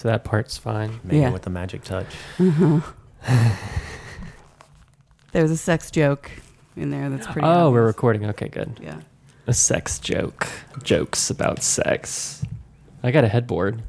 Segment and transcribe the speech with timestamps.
[0.00, 0.98] So that part's fine.
[1.04, 1.28] Maybe Yeah.
[1.30, 2.06] with the magic touch.
[2.38, 2.78] Mm-hmm.
[5.32, 6.30] There's a sex joke
[6.74, 7.46] in there that's pretty.
[7.46, 8.24] Oh, we're recording.
[8.24, 8.80] Okay, good.
[8.82, 9.00] Yeah.
[9.46, 10.48] A sex joke.
[10.82, 12.42] Jokes about sex.
[13.02, 13.82] I got a headboard.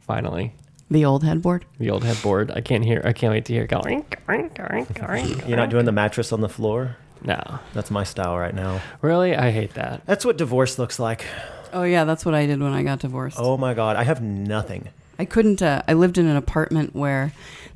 [0.00, 0.52] Finally.
[0.90, 1.64] The old headboard.
[1.78, 2.50] The old headboard.
[2.50, 3.00] I can't hear.
[3.06, 3.80] I can't wait to hear it go.
[5.48, 6.98] You're not doing the mattress on the floor?
[7.24, 7.40] No.
[7.72, 8.82] That's my style right now.
[9.00, 9.34] Really?
[9.34, 10.04] I hate that.
[10.04, 11.24] That's what divorce looks like.
[11.72, 13.36] Oh yeah, that's what I did when I got divorced.
[13.40, 14.88] Oh my god, I have nothing.
[15.18, 15.62] I couldn't.
[15.62, 17.32] Uh, I lived in an apartment where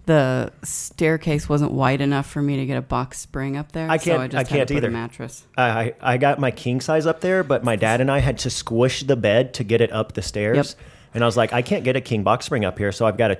[0.06, 3.90] the staircase wasn't wide enough for me to get a box spring up there.
[3.90, 4.90] I So can't- I just I had can't either.
[4.90, 5.44] mattress.
[5.56, 8.38] I, I I got my king size up there, but my dad and I had
[8.38, 10.56] to squish the bed to get it up the stairs.
[10.56, 10.66] Yep.
[11.14, 13.16] And I was like, I can't get a king box spring up here, so I've
[13.16, 13.38] got a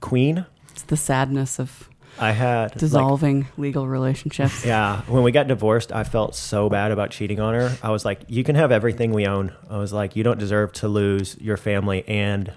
[0.00, 0.46] queen.
[0.72, 1.88] It's the sadness of
[2.18, 4.64] I had like, dissolving legal relationships.
[4.74, 7.76] Yeah, when we got divorced, I felt so bad about cheating on her.
[7.82, 10.72] I was like, "You can have everything we own." I was like, "You don't deserve
[10.74, 12.52] to lose your family and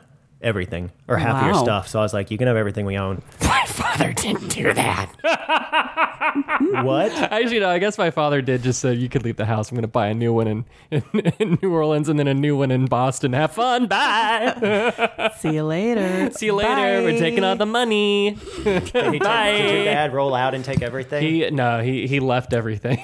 [0.47, 1.63] everything or half of your Wow.
[1.63, 4.73] stuff." So I was like, "You can have everything we own." My father didn't do
[4.73, 5.11] that.
[6.83, 7.11] what?
[7.11, 7.69] Actually, no.
[7.69, 9.69] I guess my father did just so you could leave the house.
[9.71, 11.03] I'm going to buy a new one in, in,
[11.39, 13.33] in New Orleans and then a new one in Boston.
[13.33, 13.87] Have fun.
[13.87, 15.31] Bye.
[15.39, 16.31] See you later.
[16.31, 17.03] See you later.
[17.03, 18.37] We're taking all the money.
[18.63, 21.23] Did, he take, did your dad roll out and take everything?
[21.23, 21.81] He no.
[21.81, 23.03] He he left everything,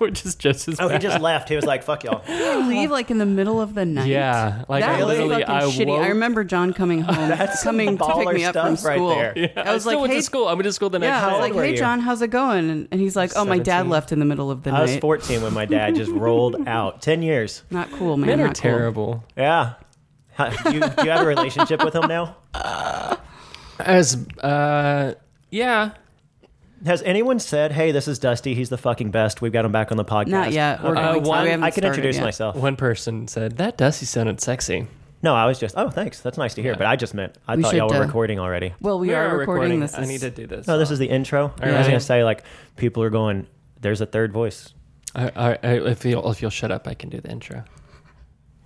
[0.10, 1.50] which is just as oh, he just left.
[1.50, 2.22] He was like, "Fuck y'all."
[2.66, 4.06] leave like in the middle of the night.
[4.06, 5.86] Yeah, like that I was literally fucking I shitty.
[5.88, 8.96] woke, I remember John coming home, That's coming to pick me up from stuff right
[8.96, 9.10] school.
[9.10, 9.32] there.
[9.36, 10.48] Yeah, I was still like, went hey, to school.
[10.48, 11.32] I went to school the next yeah, I day.
[11.50, 11.76] was like, hey.
[11.76, 12.70] John, how's it going?
[12.70, 14.82] And, and he's like, oh, my dad left in the middle of the night." I
[14.82, 17.02] was 14 when my dad just rolled out.
[17.02, 17.62] 10 years.
[17.70, 18.26] Not cool, man.
[18.26, 18.62] Men are not cool.
[18.62, 19.24] terrible.
[19.36, 19.74] Yeah.
[20.38, 22.36] Do you, do you have a relationship with him now?
[23.78, 25.14] As uh,
[25.50, 25.92] yeah.
[26.86, 28.54] Has anyone said, "Hey, this is Dusty.
[28.54, 29.42] He's the fucking best.
[29.42, 30.82] We've got him back on the podcast." Not yet.
[30.82, 31.28] We're Uh, going to.
[31.28, 32.24] one- We haven't I can started introduce yet.
[32.24, 32.56] myself.
[32.56, 34.86] One person said that Dusty sounded sexy.
[35.22, 36.20] No, I was just, oh, thanks.
[36.20, 36.74] That's nice to hear.
[36.76, 38.72] But I just meant, I We thought y'all should, were uh, recording already.
[38.80, 39.92] Well, we, are, recording, this.
[39.94, 40.66] I is- need to do this.
[40.66, 41.52] No, this is the intro.
[41.60, 41.82] I was right.
[41.82, 42.42] going to say, like,
[42.76, 43.46] people are going,
[43.82, 44.72] there's a third voice.
[45.14, 47.64] I, I, I, if you'll if you'll shut up, I can do the intro.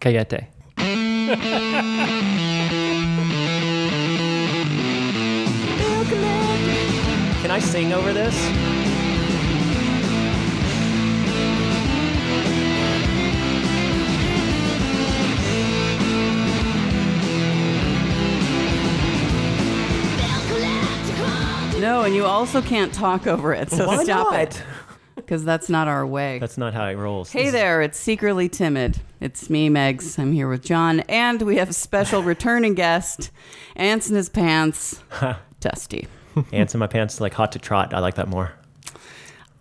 [0.00, 0.47] Cayete.
[7.74, 8.32] sing over this?
[21.80, 23.72] No, and you also can't talk over it.
[23.72, 24.41] So Why stop not?
[24.41, 24.62] it,
[25.16, 26.38] because that's not our way.
[26.38, 27.32] That's not how it rolls.
[27.32, 29.00] Hey there, it's Secretly Timid.
[29.20, 30.16] It's me, Megs.
[30.16, 33.32] I'm here with John, and we have a special returning guest,
[33.74, 35.02] Ants in his pants,
[35.58, 36.06] Dusty.
[36.53, 37.95] Ants in my pants, like hot to trot.
[37.95, 38.53] I like that more.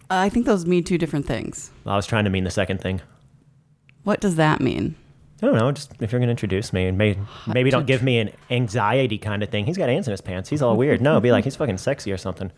[0.09, 1.71] I think those mean two different things.
[1.85, 3.01] I was trying to mean the second thing.
[4.03, 4.95] What does that mean?
[5.41, 5.71] I don't know.
[5.73, 7.17] Just if you're going to introduce me, and may,
[7.47, 9.65] maybe don't give me an anxiety kind of thing.
[9.65, 10.49] He's got ants in his pants.
[10.49, 11.01] He's all weird.
[11.01, 12.49] No, be like he's fucking sexy or something.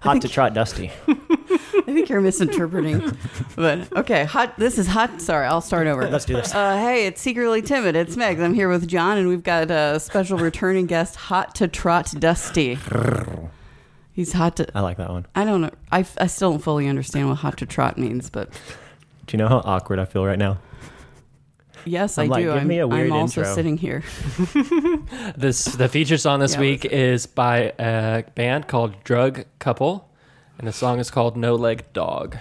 [0.00, 0.90] Hot to trot, Dusty.
[1.08, 3.14] I think you're misinterpreting.
[3.56, 4.56] but okay, hot.
[4.58, 5.20] This is hot.
[5.20, 6.08] Sorry, I'll start over.
[6.08, 6.54] Let's do this.
[6.54, 7.94] Uh, hey, it's Secretly Timid.
[7.94, 8.40] It's Meg.
[8.40, 12.78] I'm here with John, and we've got a special returning guest, Hot to Trot Dusty.
[14.20, 14.66] He's hot to.
[14.76, 15.24] I like that one.
[15.34, 15.70] I don't know.
[15.90, 18.50] I, I still don't fully understand what hot to trot means, but
[19.26, 20.58] Do you know how awkward I feel right now?
[21.86, 22.52] yes, I'm I like, do.
[22.52, 23.54] give I'm, me a weird I'm also intro.
[23.54, 24.02] sitting here.
[25.38, 30.06] This the feature song this Yeah, week is by a band called Drug Couple,
[30.58, 32.36] and the song is called No Leg Dog.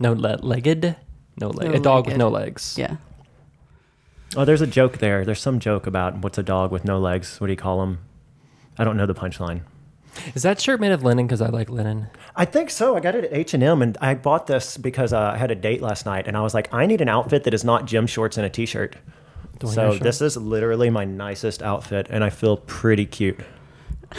[0.00, 0.96] No le- legged.
[1.36, 1.74] No leg.
[1.74, 2.18] a dog with No-legged.
[2.18, 2.74] no legs.
[2.78, 2.96] Yeah.
[4.34, 5.26] Oh, there's a joke there.
[5.26, 7.38] There's some joke about what's a dog with no legs.
[7.38, 7.98] What do you call them?
[8.78, 9.60] I don't know the punchline.
[10.34, 11.26] Is that shirt made of linen?
[11.26, 12.08] Because I like linen.
[12.36, 12.96] I think so.
[12.96, 15.50] I got it at H and M, and I bought this because uh, I had
[15.50, 17.86] a date last night, and I was like, I need an outfit that is not
[17.86, 18.96] gym shorts and a t-shirt.
[19.58, 20.02] Doing So shirt.
[20.02, 23.40] this is literally my nicest outfit, and I feel pretty cute.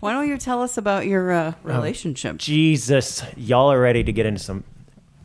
[0.00, 2.36] Why don't you tell us about your uh, relationship?
[2.38, 4.64] Jesus, y'all are ready to get into some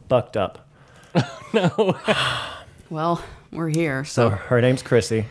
[0.10, 0.68] fucked up.
[1.54, 1.98] No.
[2.90, 3.24] well,
[3.54, 4.04] we're here.
[4.04, 5.26] So her name's Chrissy,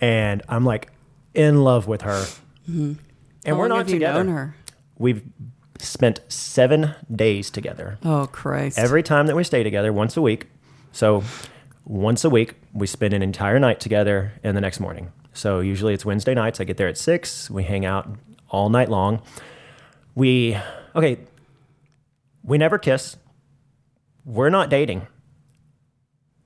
[0.00, 0.90] and I'm like
[1.34, 2.24] in love with her,
[2.70, 2.98] and
[3.46, 4.54] How we're not together.
[4.98, 5.22] We've
[5.78, 7.98] spent seven days together.
[8.04, 8.78] Oh Christ!
[8.78, 10.48] every time that we stay together once a week.
[10.92, 11.24] So
[11.84, 15.12] once a week we spend an entire night together and the next morning.
[15.32, 16.60] So usually it's wednesday nights.
[16.60, 17.50] I get there at six.
[17.50, 18.08] We hang out
[18.48, 19.22] all night long.
[20.14, 20.56] We
[20.94, 21.18] okay
[22.42, 23.16] we never kiss.
[24.24, 25.06] We're not dating.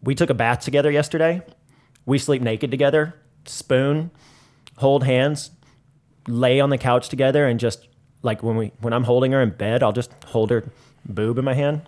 [0.03, 1.43] We took a bath together yesterday.
[2.07, 3.15] We sleep naked together.
[3.47, 4.11] Spoon
[4.79, 5.51] hold hands
[6.29, 7.87] lay on the couch together and just
[8.23, 10.65] like when we when i'm holding her in bed i'll just hold her
[11.05, 11.83] boob in my hand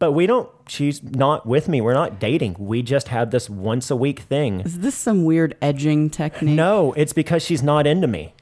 [0.00, 0.50] But we don't.
[0.68, 1.80] She's not with me.
[1.80, 2.56] We're not dating.
[2.58, 4.60] We just have this once a week thing.
[4.60, 6.56] Is this some weird edging technique?
[6.56, 8.34] No, it's because she's not into me.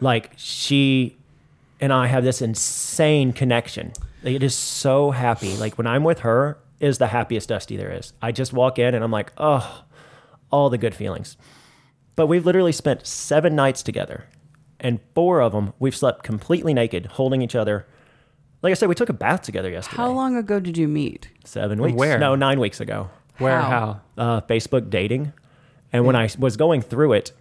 [0.00, 1.16] Like she
[1.80, 3.92] and I have this insane connection.
[4.22, 5.56] It is so happy.
[5.56, 8.12] Like when I'm with her is the happiest Dusty there is.
[8.20, 9.84] I just walk in and I'm like, oh,
[10.52, 11.36] all the good feelings.
[12.20, 14.26] But we've literally spent seven nights together,
[14.78, 17.86] and four of them we've slept completely naked, holding each other.
[18.60, 19.96] Like I said, we took a bath together yesterday.
[19.96, 21.30] How long ago did you meet?
[21.46, 21.96] Seven weeks.
[21.96, 22.18] Where?
[22.18, 23.08] No, nine weeks ago
[23.38, 23.58] Where?
[23.58, 23.70] How?
[23.70, 24.00] How?
[24.22, 25.32] uh, Facebook dating.
[25.94, 27.32] And when I was going through it,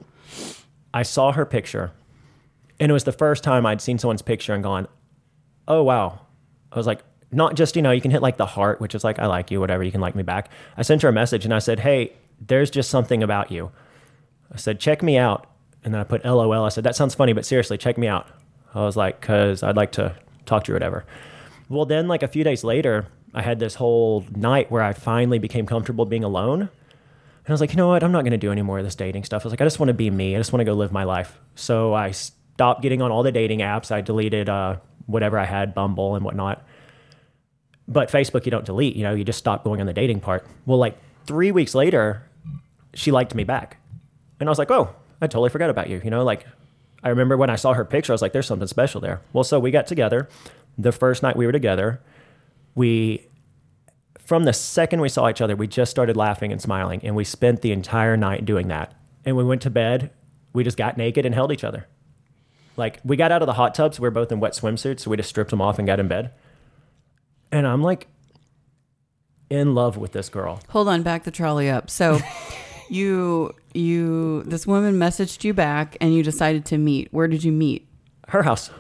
[0.94, 1.92] I saw her picture.
[2.80, 4.88] And it was the first time I'd seen someone's picture and gone,
[5.68, 6.22] oh, wow.
[6.72, 7.04] I was like,
[7.34, 9.52] not just, you know, you can hit like the heart, which is like, I like
[9.52, 10.50] you, whatever, you can like me back.
[10.78, 13.74] I sent her a message and I said, hey, there's just something about you.
[14.51, 15.48] I said, check me out.
[15.84, 16.66] And then I put LOL.
[16.66, 18.28] I said, that sounds funny, but seriously, check me out.
[18.74, 20.16] I was like, because I'd like to
[20.46, 21.06] talk to you or whatever.
[21.69, 25.40] Well, then, like a few days later, I had this whole night where I finally
[25.40, 26.62] became comfortable being alone.
[26.62, 26.69] And
[27.48, 28.04] I was like, you know what?
[28.04, 29.44] I'm not going to do any more of this dating stuff.
[29.44, 30.36] I was like, I just want to be me.
[30.36, 31.40] I just want to go live my life.
[31.56, 33.92] So I stopped getting on all the dating apps.
[33.92, 36.66] I deleted uh, whatever I had, Bumble and whatnot.
[37.88, 38.95] But Facebook, you don't delete.
[38.95, 40.45] You know, you just stop going on the dating part.
[40.66, 42.24] Well, like three weeks later,
[42.94, 43.78] she liked me back,
[44.39, 46.01] and I was like, oh, I totally forgot about you.
[46.03, 46.45] You know, like
[47.03, 49.21] I remember when I saw her picture, I was like, there's something special there.
[49.33, 50.30] Well, so we got together.
[50.77, 52.01] The first night we were together,
[52.75, 53.25] we
[54.19, 57.24] from the second we saw each other, we just started laughing and smiling, and we
[57.24, 58.94] spent the entire night doing that.
[59.25, 60.12] And we went to bed,
[60.53, 61.88] we just got naked and held each other.
[62.77, 65.09] Like we got out of the hot tubs, we were both in wet swimsuits, so
[65.12, 66.31] we just stripped them off and got in bed.
[67.51, 68.07] And I'm like
[69.50, 70.62] in love with this girl.
[70.69, 71.89] Hold on, back the trolley up.
[71.89, 72.19] So
[72.91, 77.07] you you this woman messaged you back and you decided to meet.
[77.12, 77.88] Where did you meet?
[78.27, 78.71] Her house.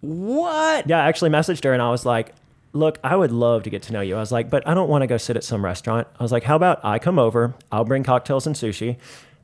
[0.00, 0.88] What?
[0.88, 2.32] Yeah, I actually messaged her and I was like,
[2.72, 4.16] look, I would love to get to know you.
[4.16, 6.06] I was like, but I don't want to go sit at some restaurant.
[6.18, 8.98] I was like, how about I come over, I'll bring cocktails and sushi,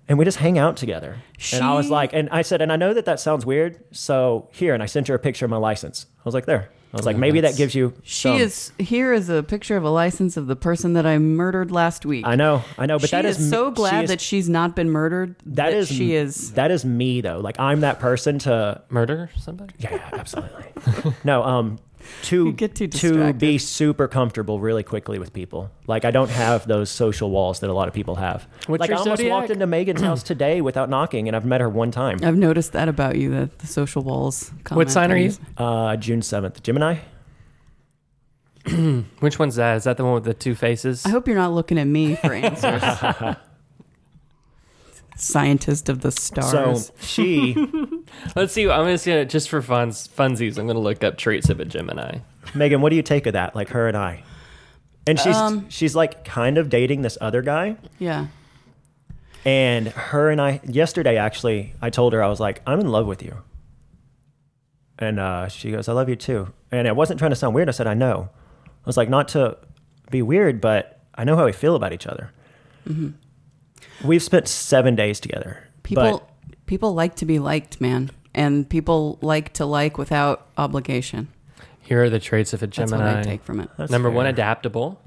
[0.08, 1.16] and we just hang out together.
[1.52, 3.82] and I was like, and I said, and I know that that sounds weird.
[3.92, 6.06] So here, and I sent her a picture of my license.
[6.18, 6.70] I was like, there.
[6.92, 7.94] I was like, maybe that gives you.
[8.02, 11.16] She some- is here is a picture of a license of the person that I
[11.18, 12.26] murdered last week.
[12.26, 14.48] I know, I know, but she that is, is so glad she is- that she's
[14.48, 15.36] not been murdered.
[15.46, 16.52] that is she is.
[16.52, 17.40] that is me though.
[17.40, 19.72] Like I'm that person to Murder somebody?
[19.78, 21.14] Yeah, yeah, absolutely.
[21.24, 21.78] no, um,
[22.22, 23.38] to get too to distracted.
[23.38, 25.70] be super comfortable really quickly with people.
[25.86, 28.46] Like I don't have those social walls that a lot of people have.
[28.66, 29.30] What's like I almost zodiac?
[29.30, 32.18] walked into Megan's house today without knocking, and I've met her one time.
[32.22, 34.50] I've noticed that about you that the social walls.
[34.70, 35.32] What sign are you?
[35.56, 36.96] Uh, June seventh, Gemini.
[39.20, 39.76] Which one's that?
[39.76, 41.04] Is that the one with the two faces?
[41.04, 42.82] I hope you're not looking at me for answers.
[45.16, 46.86] Scientist of the stars.
[46.86, 47.54] So she,
[48.36, 48.68] Let's see.
[48.68, 50.58] I'm just gonna just for funs, funsies.
[50.58, 52.18] I'm gonna look up traits of a Gemini.
[52.54, 53.54] Megan, what do you take of that?
[53.54, 54.24] Like her and I,
[55.06, 57.76] and she's Um, she's like kind of dating this other guy.
[57.98, 58.26] yeah.
[59.44, 63.06] And her and I, yesterday actually, I told her, I was like, I'm in love
[63.06, 63.38] with you.
[65.00, 66.52] And uh, she goes, I love you too.
[66.70, 67.68] And I wasn't trying to sound weird.
[67.68, 68.28] I said, I know.
[68.64, 69.58] I was like, not to
[70.12, 72.30] be weird, but I know how we feel about each other.
[74.04, 75.68] We've spent seven days together.
[75.82, 76.28] People
[76.66, 78.10] people like to be liked, man.
[78.34, 81.28] And people like to like without obligation.
[81.80, 83.04] Here are the traits of a That's Gemini.
[83.04, 83.68] what I take from it.
[83.76, 85.00] That's Number one, adaptable.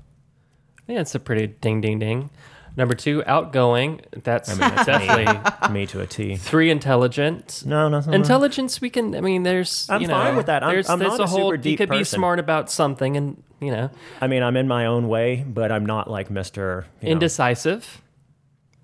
[0.87, 2.29] Yeah, it's a pretty ding ding ding.
[2.77, 4.01] Number two, outgoing.
[4.11, 5.69] That's, I mean, that's definitely.
[5.69, 6.35] me, me to a T.
[6.35, 7.63] Three, intelligent.
[7.65, 8.11] No, no, no.
[8.11, 9.15] Intelligence, we can.
[9.15, 9.89] I mean, there's.
[9.89, 10.61] I'm you know, fine with that.
[10.61, 11.37] I'm- there's, I'm there's not a a whole.
[11.51, 13.89] super you deep could be smart about something, and you know,
[14.19, 16.83] I mean, I'm in my own way, but I'm not like Mr.
[17.01, 18.01] You know, indecisive,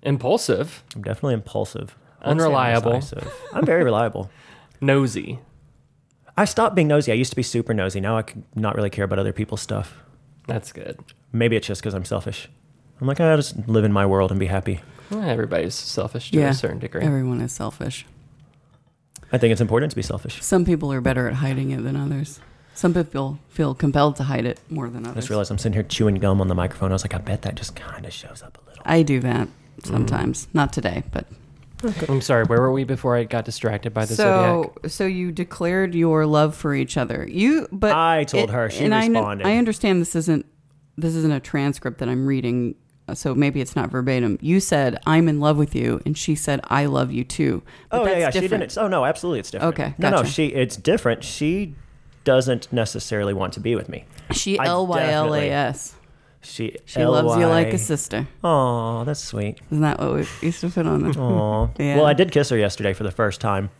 [0.02, 1.96] impulsive, I'm definitely impulsive.
[2.20, 2.92] I wouldn't say I'm Unreliable.
[3.00, 3.32] decisive.
[3.52, 4.30] I'm very reliable.
[4.80, 5.38] nosy.
[6.36, 7.12] I stopped being nosy.
[7.12, 8.00] I used to be super nosy.
[8.00, 9.98] Now I could not really care about other people's stuff.
[10.46, 10.98] That's good.
[11.32, 12.48] Maybe it's just because I'm selfish.
[13.00, 14.80] I'm like, I just live in my world and be happy.
[15.10, 16.50] Well, everybody's selfish to Yeah.
[16.50, 17.02] a certain degree.
[17.02, 18.06] Everyone is selfish.
[19.32, 20.42] I think it's important to be selfish.
[20.42, 22.40] Some people are better at hiding it than others.
[22.74, 25.06] Some people feel compelled to hide it more than others.
[25.06, 25.22] I others.
[25.24, 26.90] just realized I'm sitting here chewing gum on the microphone.
[26.90, 28.82] I was like, I bet that just kind of shows up a little.
[28.86, 29.48] I do that
[29.80, 29.86] Mm.
[29.86, 30.48] sometimes.
[30.52, 31.26] Not today, but
[32.08, 32.44] I'm sorry.
[32.44, 34.90] Where were we before I got distracted by the so zodiac?
[34.90, 37.26] so you declared your love for each other.
[37.28, 38.70] You but I told her.
[38.70, 39.46] She and I kn- responded.
[39.46, 40.46] I, understand this isn't
[40.96, 42.76] this isn't a transcript that I'm reading,
[43.14, 44.38] so maybe it's not verbatim.
[44.40, 47.62] You said I'm in love with you, and she said I love you too.
[47.90, 48.30] But oh yeah, that's yeah.
[48.30, 48.68] She different.
[48.70, 48.78] didn't.
[48.78, 49.74] Oh no, absolutely, it's different.
[49.78, 50.46] Okay, No, no, she.
[50.48, 51.24] It's different.
[51.24, 51.74] She
[52.24, 54.04] doesn't necessarily want to be with me.
[54.30, 55.96] She I L Y L A S.
[56.42, 56.76] She.
[56.86, 58.26] She loves you like a sister.
[58.42, 59.60] Oh, that's sweet.
[59.70, 61.18] Isn't that what we used to put on the?
[61.18, 61.70] Oh.
[61.78, 61.96] Yeah.
[61.96, 63.70] Well, I did kiss her yesterday for the first time.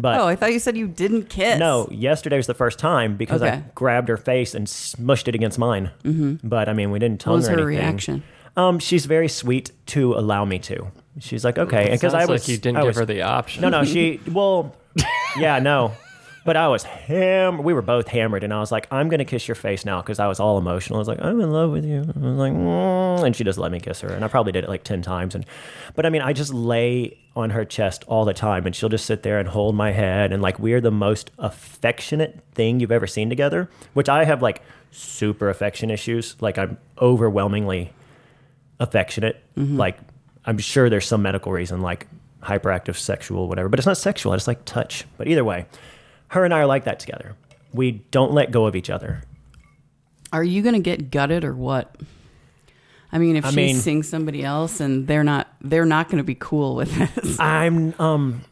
[0.00, 1.58] But oh, I thought you said you didn't kiss.
[1.58, 5.58] no, yesterday was the first time because I grabbed her face and smushed it against
[5.58, 5.90] mine.
[6.04, 6.46] Mm-hmm.
[6.48, 7.84] But I mean, we didn't tongue What was or her anything.
[7.84, 8.22] reaction?
[8.56, 10.92] Um, she's very sweet to allow me to.
[11.18, 13.62] She's like, okay, because I was like you didn't I give was- her the option.
[13.62, 14.20] No, no, she.
[14.30, 14.76] Well,
[15.36, 15.92] yeah, no.
[16.48, 17.62] But I was ham.
[17.62, 20.18] We were both hammered, and I was like, "I'm gonna kiss your face now" because
[20.18, 20.96] I was all emotional.
[20.96, 23.58] I was like, "I'm in love with you." I was like, mm, and she just
[23.58, 25.34] let me kiss her, and I probably did it like ten times.
[25.34, 25.44] And
[25.94, 29.04] but I mean, I just lay on her chest all the time, and she'll just
[29.04, 33.06] sit there and hold my head, and like we're the most affectionate thing you've ever
[33.06, 33.68] seen together.
[33.92, 36.34] Which I have like super affection issues.
[36.40, 37.92] Like I'm overwhelmingly
[38.80, 39.44] affectionate.
[39.54, 39.98] Like
[40.46, 42.06] I'm sure there's some medical reason, like
[42.42, 43.68] hyperactive sexual, whatever.
[43.68, 44.32] But it's not sexual.
[44.32, 45.04] I just like touch.
[45.18, 45.66] But either way,
[46.28, 47.34] her and I are like that together.
[47.72, 49.22] We don't let go of each other.
[50.32, 51.96] Are you going to get gutted or what?
[53.10, 56.18] I mean, if I she mean- sings somebody else and they're not, they're not going
[56.18, 57.38] to be cool with this.
[57.40, 58.42] I'm um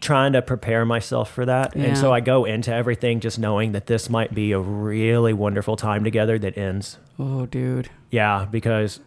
[0.00, 1.74] trying to prepare myself for that.
[1.76, 1.82] Yeah.
[1.84, 5.76] And so I go into everything just knowing that this might be a really wonderful
[5.76, 6.98] time together that ends.
[7.18, 7.90] Oh, dude.
[8.10, 9.00] Yeah, because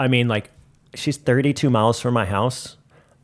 [0.00, 0.50] I mean, like,
[0.94, 2.76] she's 32 miles from my house.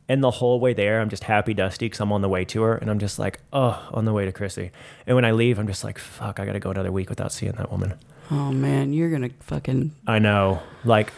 [0.09, 2.62] And the whole way there, I'm just happy dusty because I'm on the way to
[2.62, 2.75] her.
[2.75, 4.71] And I'm just like, oh, on the way to Chrissy.
[5.07, 7.31] And when I leave, I'm just like, fuck, I got to go another week without
[7.31, 7.95] seeing that woman.
[8.31, 9.93] Oh man, you're gonna fucking.
[10.07, 10.61] I know.
[10.85, 11.12] Like,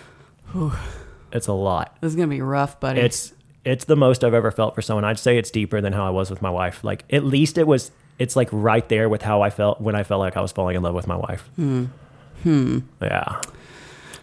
[1.32, 1.96] it's a lot.
[2.00, 3.00] This is gonna be rough, buddy.
[3.00, 3.32] It's
[3.64, 5.04] it's the most I've ever felt for someone.
[5.04, 6.84] I'd say it's deeper than how I was with my wife.
[6.84, 10.02] Like at least it was it's like right there with how I felt when I
[10.02, 11.48] felt like I was falling in love with my wife.
[11.56, 11.86] Hmm.
[13.02, 13.40] Yeah.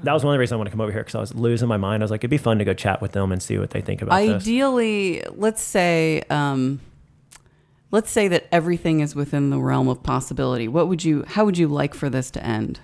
[0.03, 1.33] That was one of the reasons I wanted to come over here because I was
[1.35, 2.03] losing my mind.
[2.03, 3.81] I was like, it'd be fun to go chat with them and see what they
[3.81, 4.43] think about this.
[4.43, 5.23] ideally.
[5.35, 6.79] Let's say, um,
[7.91, 10.67] let's say that everything is within the realm of possibility.
[10.67, 11.23] What would you?
[11.27, 12.79] How would you like for this to end?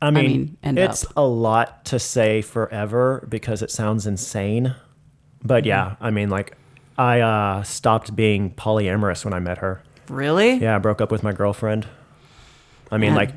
[0.00, 1.12] I mean, mean, end it's up.
[1.16, 4.74] a lot to say forever because it sounds insane.
[5.44, 6.56] But yeah, I mean, like,
[6.98, 9.82] I uh, stopped being polyamorous when I met her.
[10.08, 10.54] Really?
[10.54, 11.86] Yeah, I broke up with my girlfriend.
[12.90, 13.16] I mean, Yeah.
[13.16, 13.30] like,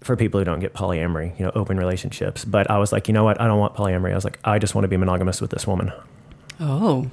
[0.00, 2.44] for people who don't get polyamory, you know, open relationships.
[2.44, 3.40] But I was like, you know what?
[3.40, 4.12] I don't want polyamory.
[4.12, 5.92] I was like, I just want to be monogamous with this woman.
[6.60, 7.10] Oh,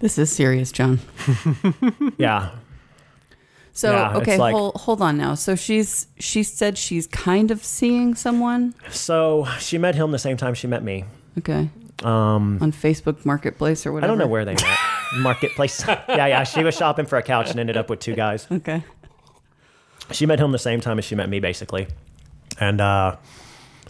[0.00, 1.00] this is serious, John.
[2.18, 2.50] Yeah.
[3.72, 5.34] So Yeah, okay, like- hold hold on now.
[5.34, 8.74] So she's she said she's kind of seeing someone.
[8.90, 11.04] So she met him the same time she met me.
[11.38, 11.70] Okay,
[12.02, 14.06] Um, on Facebook Marketplace or whatever.
[14.12, 14.78] I don't know where they met.
[15.18, 15.84] Marketplace.
[15.88, 16.42] yeah, yeah.
[16.42, 18.48] She was shopping for a couch and ended up with two guys.
[18.50, 18.82] Okay.
[20.12, 21.86] She met him the same time as she met me, basically.
[22.58, 23.16] And uh,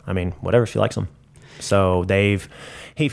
[0.06, 0.66] I mean, whatever.
[0.66, 1.08] She likes him.
[1.60, 2.48] So they've
[2.94, 3.12] he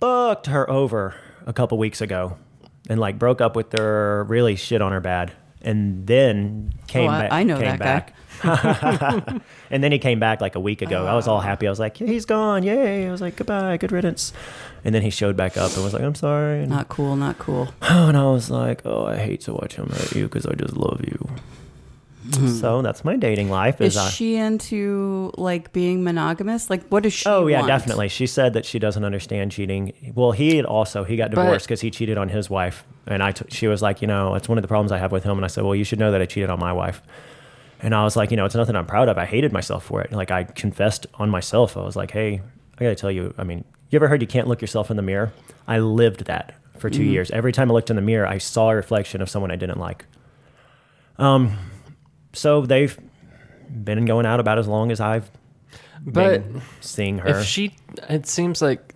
[0.00, 1.14] fucked her over
[1.46, 2.36] a couple weeks ago,
[2.88, 7.12] and like broke up with her, really shit on her bad, and then came Oh,
[7.12, 7.32] I- back.
[7.32, 8.12] I know that guy.
[9.70, 11.06] and then he came back like a week ago.
[11.06, 11.68] I was all happy.
[11.68, 13.06] I was like, he's gone, yay!
[13.06, 14.32] I was like, goodbye, good riddance.
[14.84, 16.60] And then he showed back up and was like, I'm sorry.
[16.62, 17.14] And, Not cool.
[17.14, 17.68] Not cool.
[17.82, 20.76] and I was like, oh, I hate to watch him hurt you because I just
[20.76, 21.28] love you.
[22.30, 23.80] So that's my dating life.
[23.80, 23.94] Is.
[23.94, 26.70] Is I, she into like being monogamous?
[26.70, 27.28] Like, what does she?
[27.28, 27.68] Oh yeah, want?
[27.68, 28.08] definitely.
[28.08, 29.92] She said that she doesn't understand cheating.
[30.14, 33.32] Well, he had also he got divorced because he cheated on his wife, and I
[33.32, 35.32] t- she was like, you know, it's one of the problems I have with him.
[35.32, 37.02] And I said, well, you should know that I cheated on my wife.
[37.80, 39.18] And I was like, you know, it's nothing I'm proud of.
[39.18, 40.12] I hated myself for it.
[40.12, 41.76] Like I confessed on myself.
[41.76, 42.40] I was like, hey,
[42.78, 43.34] I gotta tell you.
[43.36, 45.32] I mean, you ever heard you can't look yourself in the mirror?
[45.66, 47.30] I lived that for 2 years.
[47.32, 49.78] Every time I looked in the mirror, I saw a reflection of someone I didn't
[49.78, 50.06] like.
[51.18, 51.58] Um,
[52.32, 52.98] so they've
[53.70, 55.30] been going out about as long as I've
[56.04, 57.28] But been seeing her.
[57.28, 57.74] if she,
[58.08, 58.94] it seems like,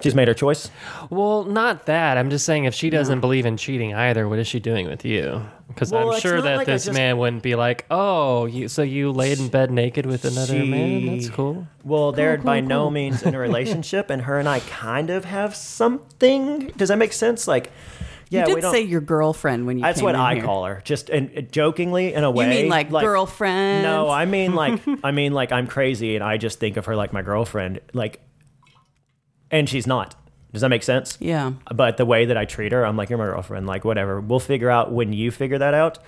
[0.00, 0.70] She's made her choice.
[1.10, 2.16] well, not that.
[2.18, 5.04] I'm just saying, if she doesn't believe in cheating either, what is she doing with
[5.04, 5.44] you?
[5.66, 8.82] Because Well, I'm sure that like this just- man wouldn't be like, "Oh, you, so
[8.82, 11.06] you laid in bed naked with another man?
[11.06, 12.68] That's cool." Well, they're cool, by cool.
[12.68, 16.68] no means in a relationship, and her and I kind of have something.
[16.76, 17.48] Does that make sense?
[17.48, 17.72] Like,
[18.30, 19.82] yeah, you did say your girlfriend when you.
[19.82, 20.44] that's what I here.
[20.44, 22.44] call her, just and uh, jokingly in a way.
[22.44, 23.82] You mean like, girlfriend?
[23.82, 26.96] No, I mean like I mean like I'm crazy, and I just think of her
[26.96, 28.20] like my girlfriend, like,
[29.50, 30.14] and she's not.
[30.52, 31.18] Does that make sense?
[31.20, 31.52] Yeah.
[31.74, 33.66] But the way that I treat her, I'm like, you're my girlfriend.
[33.66, 34.20] Like, whatever.
[34.20, 35.98] We'll figure out when you figure that out.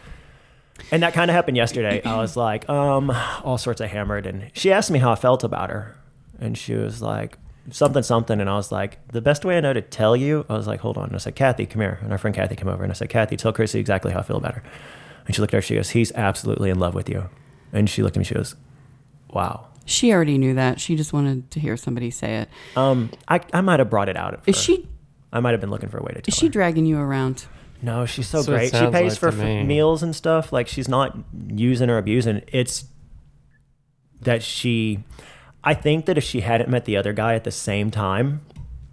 [0.90, 2.02] And that kind of happened yesterday.
[2.02, 3.10] I was like, um,
[3.44, 4.26] all sorts of hammered.
[4.26, 5.94] And she asked me how I felt about her.
[6.38, 7.36] And she was like,
[7.70, 8.40] something, something.
[8.40, 10.80] And I was like, the best way I know to tell you, I was like,
[10.80, 11.04] hold on.
[11.06, 11.98] And I said, Kathy, come here.
[12.02, 12.82] And our friend Kathy came over.
[12.82, 14.62] And I said, Kathy, tell Chrissy exactly how I feel about her.
[15.26, 15.62] And she looked at her.
[15.62, 17.28] She goes, he's absolutely in love with you.
[17.72, 18.24] And she looked at me.
[18.24, 18.56] She goes,
[19.30, 19.66] wow.
[19.84, 20.80] She already knew that.
[20.80, 22.48] She just wanted to hear somebody say it.
[22.76, 24.34] Um, I, I might have brought it out.
[24.34, 24.64] At Is first.
[24.66, 24.88] she?
[25.32, 26.52] I might have been looking for a way to tell Is she her.
[26.52, 27.46] dragging you around?
[27.82, 28.72] No, she's so That's great.
[28.74, 30.52] She pays like for f- meals and stuff.
[30.52, 31.16] Like she's not
[31.48, 32.42] using or abusing.
[32.48, 32.84] It's
[34.22, 35.02] that she.
[35.62, 38.40] I think that if she hadn't met the other guy at the same time,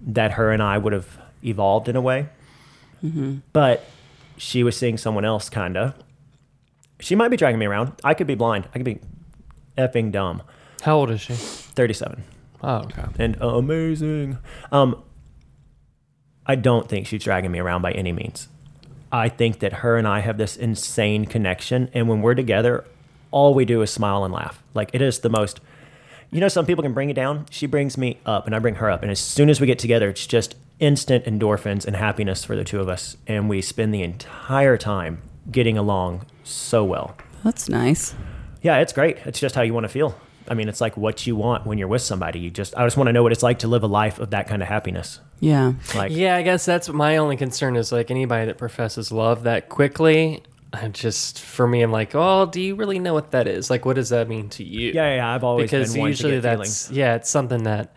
[0.01, 2.27] that her and I would have evolved in a way.
[3.53, 3.85] But
[4.37, 5.93] she was seeing someone else, kind of.
[6.99, 7.93] She might be dragging me around.
[8.03, 8.67] I could be blind.
[8.73, 8.99] I could be
[9.77, 10.41] effing dumb.
[10.81, 11.33] How old is she?
[11.33, 12.23] 37
[12.63, 13.03] Oh, okay.
[13.19, 14.39] and amazing.
[14.71, 15.03] Um,
[16.45, 18.47] I don't think she's dragging me around by any means.
[19.11, 22.83] I think that her and I have this insane connection, and when we're together,
[23.31, 24.61] all we do is smile and laugh.
[24.73, 25.59] Like it is the most.
[26.31, 27.45] You know, some people can bring you down.
[27.49, 29.01] She brings me up, and I bring her up.
[29.01, 32.63] And as soon as we get together, it's just instant endorphins and happiness for the
[32.63, 37.15] two of us, and we spend the entire time getting along so well.
[37.43, 38.13] That's nice.
[38.61, 39.17] Yeah, it's great.
[39.25, 40.19] It's just how you want to feel.
[40.49, 42.39] I mean, it's like what you want when you're with somebody.
[42.39, 44.29] You just, I just want to know what it's like to live a life of
[44.31, 45.19] that kind of happiness.
[45.39, 45.73] Yeah.
[45.93, 49.69] Like, Yeah, I guess that's my only concern is like anybody that professes love that
[49.69, 50.43] quickly.
[50.73, 53.69] I just for me, I'm like, oh, do you really know what that is?
[53.69, 54.91] Like, what does that mean to you?
[54.91, 55.33] yeah, yeah.
[55.33, 56.91] I've always because usually that's feelings.
[56.91, 57.93] yeah, it's something that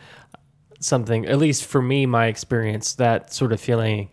[0.79, 4.11] something at least for me, my experience, that sort of feeling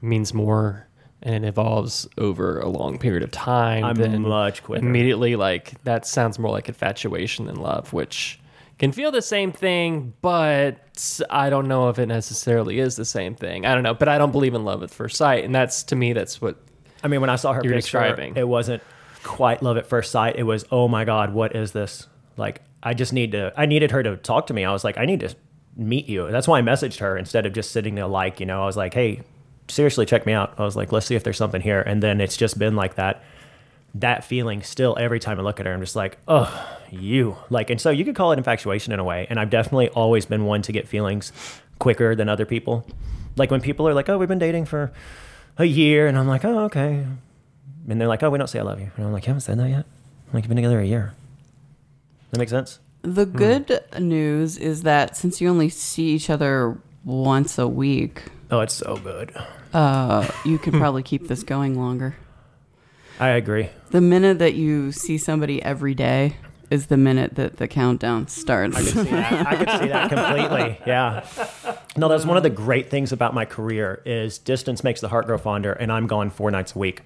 [0.00, 0.86] means more
[1.22, 3.82] and it evolves over a long period of time.
[3.82, 4.84] I'm than much quicker.
[4.86, 8.38] Immediately, like that sounds more like infatuation than love, which
[8.78, 13.34] can feel the same thing, but I don't know if it necessarily is the same
[13.34, 13.64] thing.
[13.64, 15.96] I don't know, but I don't believe in love at first sight, and that's to
[15.96, 16.58] me, that's what
[17.04, 18.36] I mean, when I saw her You're picture, describing.
[18.36, 18.82] it wasn't
[19.22, 20.36] quite love at first sight.
[20.36, 22.08] It was, oh my god, what is this?
[22.36, 23.52] Like, I just need to.
[23.56, 24.64] I needed her to talk to me.
[24.64, 25.34] I was like, I need to
[25.76, 26.30] meet you.
[26.30, 28.76] That's why I messaged her instead of just sitting there like, you know, I was
[28.76, 29.20] like, hey,
[29.68, 30.54] seriously, check me out.
[30.58, 31.80] I was like, let's see if there's something here.
[31.82, 33.22] And then it's just been like that.
[33.96, 37.36] That feeling still every time I look at her, I'm just like, oh, you.
[37.48, 39.26] Like, and so you could call it infatuation in a way.
[39.30, 41.32] And I've definitely always been one to get feelings
[41.78, 42.86] quicker than other people.
[43.36, 44.92] Like when people are like, oh, we've been dating for
[45.58, 46.06] a year.
[46.06, 47.06] And I'm like, oh, okay.
[47.88, 48.90] And they're like, oh, we don't say I love you.
[48.96, 49.84] And I'm like, you haven't said that yet?
[50.26, 51.12] I'm like, you've been together a year.
[52.30, 52.78] That makes sense?
[53.02, 58.60] The good news is that since you only see each other once a week, Oh,
[58.60, 59.34] it's so good.
[59.74, 62.16] uh, you could probably keep this going longer.
[63.20, 63.68] I agree.
[63.90, 66.36] The minute that you see somebody every day
[66.74, 68.76] is the minute that the countdown starts.
[68.76, 69.46] I could see that.
[69.46, 70.80] I could see that completely.
[70.86, 71.26] Yeah.
[71.96, 75.26] No, that's one of the great things about my career is distance makes the heart
[75.26, 77.02] grow fonder, and I'm gone four nights a week.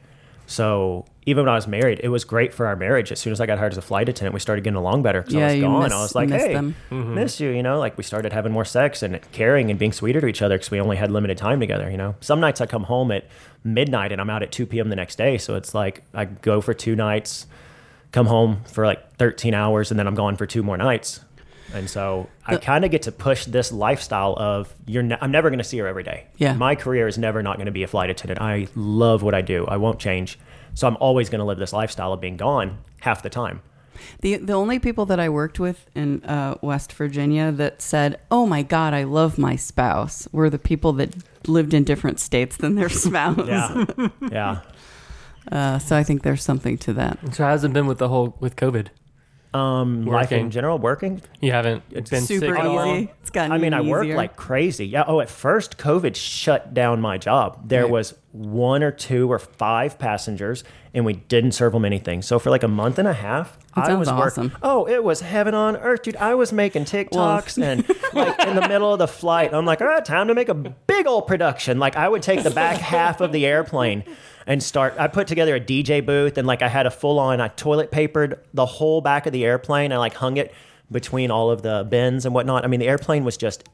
[0.47, 3.12] So even when I was married, it was great for our marriage.
[3.12, 5.21] As soon as I got hired as a flight attendant, we started getting along better
[5.21, 5.83] because Yeah, I was you gone.
[5.83, 6.75] miss- I was like, miss hey, them.
[6.90, 7.45] miss mm-hmm.
[7.45, 7.51] you.
[7.51, 10.40] You know, like we started having more sex and caring and being sweeter to each
[10.40, 11.90] other because we only had limited time together.
[11.90, 13.27] You know, some nights I come home at
[13.62, 14.88] midnight and I'm out at 2 p.m.
[14.88, 15.37] the next day.
[15.37, 17.47] So it's like I go for two nights,
[18.12, 21.21] come home for like 13 hours, and then I'm gone for two more nights.
[21.75, 25.03] And so I kind of get to push this lifestyle of you're.
[25.03, 26.27] Ne- I'm never going to see her every day.
[26.38, 26.55] Yeah.
[26.55, 28.40] My career is never not going to be a flight attendant.
[28.40, 29.66] I love what I do.
[29.66, 30.38] I won't change.
[30.75, 33.61] So I'm always going to live this lifestyle of being gone half the time.
[34.21, 38.47] The the only people that I worked with in uh, West Virginia that said, "Oh
[38.47, 41.14] my God, I love my spouse," were the people that
[41.49, 43.47] lived in different states than their spouse.
[43.47, 43.85] Yeah.
[44.31, 44.61] yeah.
[45.51, 47.19] Uh, so I think there's something to that.
[47.21, 48.89] so how's it hasn't been with the whole with COVID.
[49.55, 51.23] Um, life in general, working.
[51.41, 52.95] You haven't It's been Super sick at all?
[52.97, 53.11] easy.
[53.23, 53.53] It's gotten.
[53.53, 53.59] Easier.
[53.59, 54.87] I mean, I work like crazy.
[54.87, 55.05] Yeah.
[55.07, 57.67] Oh, at first, COVID shut down my job.
[57.67, 57.91] There Right.
[57.91, 60.65] was one or two or five passengers,
[60.99, 62.21] and we didn't serve them anything.
[62.21, 64.53] So for like a month and a half, That I was work- awesome.
[64.63, 66.17] Oh, it was heaven on earth, dude.
[66.17, 69.87] I was making TikToks and like in the middle of the flight, I'm like, all
[69.87, 71.79] right, time to make a big old production.
[71.79, 74.05] Like I would take the back half of the airplane
[74.47, 74.95] and start.
[74.99, 77.41] I put together a DJ booth and like I had a full on.
[77.41, 79.93] I toilet papered the whole back of the airplane.
[79.93, 80.53] I like hung it
[80.91, 82.65] between all of the bins and whatnot.
[82.65, 83.69] I mean, the airplane was just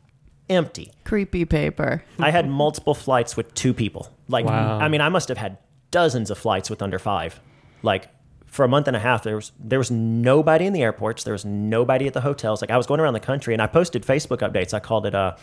[0.50, 0.92] empty.
[1.04, 2.04] creepy paper.
[2.18, 4.10] I had multiple flights with two people.
[4.28, 4.78] Like, Wow.
[4.78, 5.56] I mean, I must have had
[5.94, 7.40] dozens of flights with under five.
[7.82, 8.08] Like,
[8.46, 11.22] for a month and a half, there was there was nobody in the airports.
[11.22, 12.60] There was nobody at the hotels.
[12.60, 14.74] Like, I was going around the country, and I posted Facebook updates.
[14.74, 15.36] I called it uh,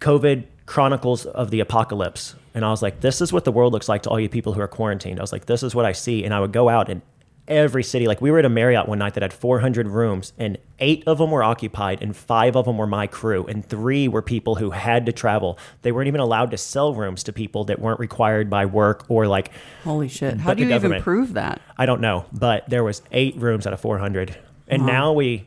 [0.00, 2.36] COVID Chronicles of the Apocalypse.
[2.54, 4.52] And I was like, this is what the world looks like to all you people
[4.52, 5.18] who are quarantined.
[5.18, 6.24] I was like, this is what I see.
[6.24, 7.02] And I would go out and
[7.48, 10.58] every city, like we were at a Marriott one night that had 400 rooms, and
[10.78, 14.22] eight of them were occupied, and five of them were my crew, and three were
[14.22, 15.58] people who had to travel.
[15.82, 19.26] They weren't even allowed to sell rooms to people that weren't required by work or
[19.26, 19.50] like
[19.84, 20.38] Holy shit!
[20.38, 21.60] How do you even prove that?
[21.78, 24.36] I don't know, but there was eight rooms out of 400,
[24.68, 24.86] and Wow.
[24.88, 25.46] now we,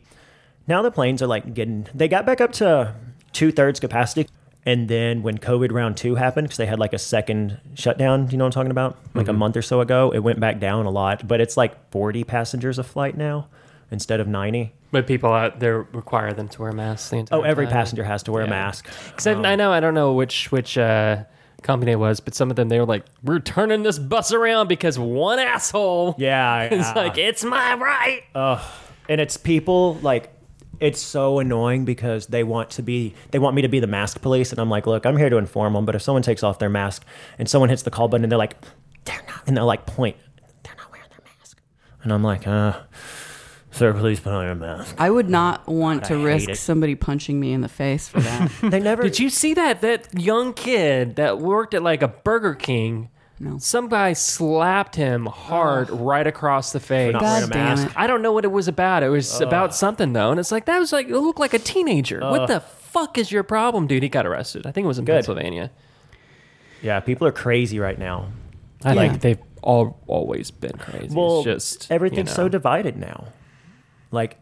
[0.67, 2.95] now the planes are like getting, they got back up to
[3.33, 4.27] two thirds capacity,
[4.65, 8.31] and then when COVID round two happened, because they had like a second shutdown, do
[8.33, 8.97] you know what I'm talking about?
[9.13, 11.91] Like a month or so ago, it went back down a lot, but it's like
[11.91, 13.47] 40 passengers a flight now
[13.91, 14.73] instead of 90.
[14.91, 17.09] But people out there require them to wear masks.
[17.09, 17.73] The entire Oh, every time.
[17.73, 18.87] passenger has to wear a mask.
[19.07, 21.23] Because I know I don't know which which uh,
[21.61, 24.67] company it was, but some of them they were like, "We're turning this bus around
[24.67, 26.93] because one asshole." Yeah, it's yeah.
[26.95, 28.23] like it's my right.
[29.07, 30.31] and it's people like
[30.79, 34.21] it's so annoying because they want to be they want me to be the mask
[34.21, 36.59] police and I'm like, look, I'm here to inform them, but if someone takes off
[36.59, 37.03] their mask
[37.37, 38.55] and someone hits the call button and they're like,
[39.05, 40.15] they're not and they're like point,
[40.63, 41.61] they're not wearing their mask.
[42.03, 42.79] And I'm like, uh
[43.71, 44.95] Sir, please put on your mask.
[44.97, 46.55] I would not want God, to I hate risk it.
[46.57, 48.51] somebody punching me in the face for that.
[48.63, 52.55] They never Did you see that that young kid that worked at like a Burger
[52.55, 53.09] King?
[53.41, 53.57] No.
[53.57, 57.13] Some guy slapped him hard right across the face.
[57.13, 57.87] not God wearing a damn mask?
[57.87, 57.93] it.
[57.95, 59.01] I don't know what it was about.
[59.01, 61.59] It was about something though, and it's like that was like it looked like a
[61.59, 62.19] teenager.
[62.19, 64.03] what the fuck is your problem, dude?
[64.03, 64.65] He got arrested.
[64.67, 65.13] I think it was in Good.
[65.13, 65.71] Pennsylvania.
[66.81, 68.27] Yeah, people are crazy right now.
[68.83, 69.07] I Yeah.
[69.09, 71.13] think they've all always been crazy.
[71.15, 72.49] Well, it's just everything's you so know.
[72.49, 73.25] divided now.
[74.11, 74.37] Like,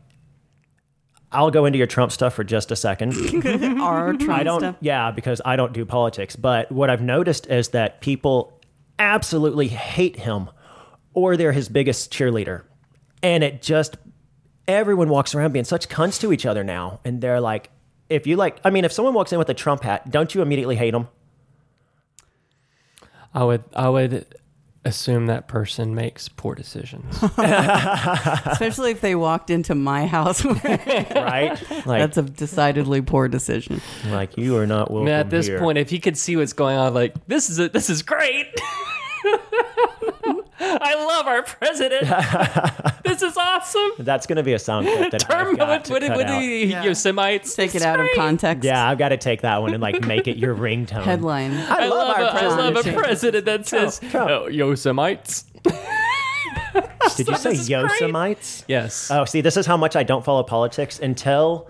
[1.31, 3.13] I'll go into your Trump stuff for just a second.
[3.81, 4.75] Our Trump I don't, stuff.
[4.79, 6.36] yeah, because I don't do politics.
[6.36, 8.57] But what I've noticed is that people
[8.99, 10.49] absolutely hate him,
[11.13, 12.63] or they're his biggest cheerleader,
[13.23, 13.97] and it just
[14.67, 17.69] everyone walks around being such cunts to each other now, and they're like,
[18.10, 20.41] if you like, I mean, if someone walks in with a Trump hat, don't you
[20.41, 21.07] immediately hate them?
[23.33, 24.25] I would I would
[24.86, 27.17] assume that person makes poor decisions.
[27.38, 30.43] Especially if they walked into my house.
[30.55, 31.60] Right?
[31.86, 33.81] Like, That's a decidedly poor decision.
[34.07, 35.60] like you are not I welcome mean, at this here.
[35.60, 38.47] point, if he could see what's going on, like this is a, this is great.
[40.82, 42.03] I love our president.
[43.03, 43.91] this is awesome.
[43.99, 46.17] That's going to be a sound clip that Term I've got what, to what, cut
[46.17, 46.39] what out.
[46.39, 46.84] do Yeah.
[46.86, 47.56] Yosemites?
[47.56, 48.63] Take it out of context.
[48.63, 51.03] Yeah, I've got to take that one and like make it your ringtone.
[51.03, 51.53] Headline.
[51.53, 52.97] I, I love, our a, I love a president.
[52.97, 54.30] president that says Trump.
[54.30, 55.45] oh, Yosemites.
[57.15, 57.86] Did you say This is great.
[57.86, 58.63] Yosemites?
[58.67, 59.10] Yes.
[59.10, 60.99] Oh, see, this is how much I don't follow politics.
[60.99, 61.69] Until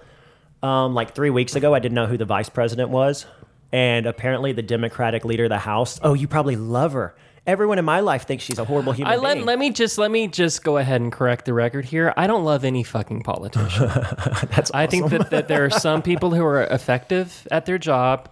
[0.63, 3.25] um, like three weeks ago, I didn't know who the vice president was.
[3.71, 5.99] And apparently, the Democratic leader of the House.
[6.01, 7.15] Oh, you probably love her.
[7.47, 9.45] Everyone in my life thinks she's a horrible human I let, being.
[9.45, 12.13] let me just let me just go ahead and correct the record here.
[12.17, 13.87] I don't love any fucking politician.
[14.53, 18.29] That's I think that, that there are some people who are effective at their job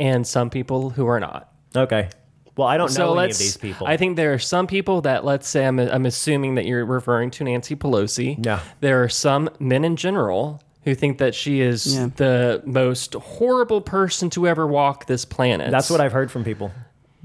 [0.00, 1.52] and some people who are not.
[1.76, 2.08] okay.
[2.54, 3.38] Well, I don't So know any let's.
[3.38, 3.86] of these people.
[3.86, 7.30] I think there are some people that let's say I'm, I'm assuming that you're referring
[7.30, 8.44] to Nancy Pelosi.
[8.44, 8.60] Yeah.
[8.80, 12.08] There are some men in general who think that she is Yeah.
[12.16, 15.70] the most horrible person to ever walk this planet.
[15.70, 16.72] That's what I've heard from people.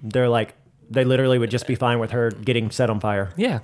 [0.01, 0.53] They're like,
[0.89, 3.32] they literally would just be fine with her getting set on fire.
[3.36, 3.60] Yeah.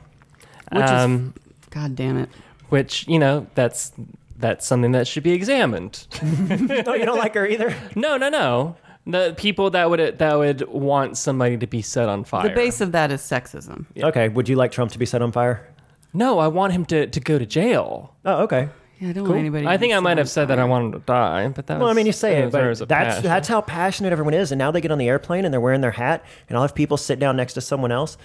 [0.71, 2.29] Which um, is, God damn it.
[2.69, 3.91] which you know that's
[4.37, 6.07] that's something that should be examined.
[6.21, 7.75] no, you don't like her either.
[7.95, 8.75] No, no, no.
[9.05, 12.47] The people that would that would want somebody to be set on fire.
[12.47, 13.85] The base of that is sexism.
[14.01, 14.29] Okay.
[14.29, 15.69] Would you like Trump to be set on fire?
[16.13, 18.15] No, I want him to, to go to jail.
[18.23, 18.69] Oh, okay.
[19.03, 19.67] Yeah, I don't want anybody.
[19.67, 21.87] I to think I might have said that I wanted to die, but that Well,
[21.87, 23.23] I was- mean, you say that it, but was a that's passion.
[23.23, 24.51] that's how passionate everyone is.
[24.53, 26.73] And now they get on the airplane and they're wearing their hat, and I'll have
[26.73, 28.17] people sit down next to someone else,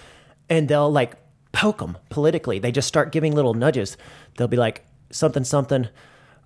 [0.48, 1.16] and they'll like
[1.50, 2.60] poke them politically.
[2.60, 3.96] They just start giving little nudges.
[4.36, 5.88] They'll be like something something,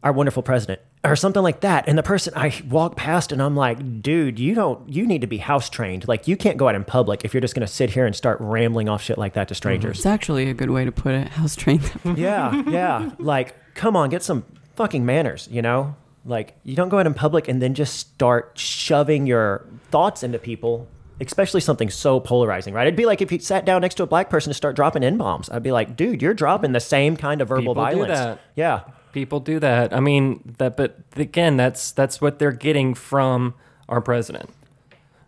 [0.03, 1.89] our wonderful president, or something like that.
[1.89, 5.27] And the person I walk past, and I'm like, dude, you don't, you need to
[5.27, 6.07] be house trained.
[6.07, 8.39] Like you can't go out in public if you're just gonna sit here and start
[8.41, 9.99] rambling off shit like that to strangers.
[9.99, 11.29] It's actually a good way to put it.
[11.29, 11.91] House trained.
[12.17, 13.11] yeah, yeah.
[13.19, 14.45] Like, come on, get some
[14.77, 15.97] fucking manners, you know?
[16.25, 20.39] Like, you don't go out in public and then just start shoving your thoughts into
[20.39, 20.87] people,
[21.21, 22.87] especially something so polarizing, right?
[22.87, 25.03] It'd be like if you sat down next to a black person to start dropping
[25.03, 25.51] N bombs.
[25.51, 28.13] I'd be like, dude, you're dropping the same kind of verbal People do violence.
[28.13, 28.41] that.
[28.55, 28.83] Yeah.
[29.13, 29.93] People do that.
[29.93, 33.55] I mean, that, but again, that's that's what they're getting from
[33.89, 34.49] our president.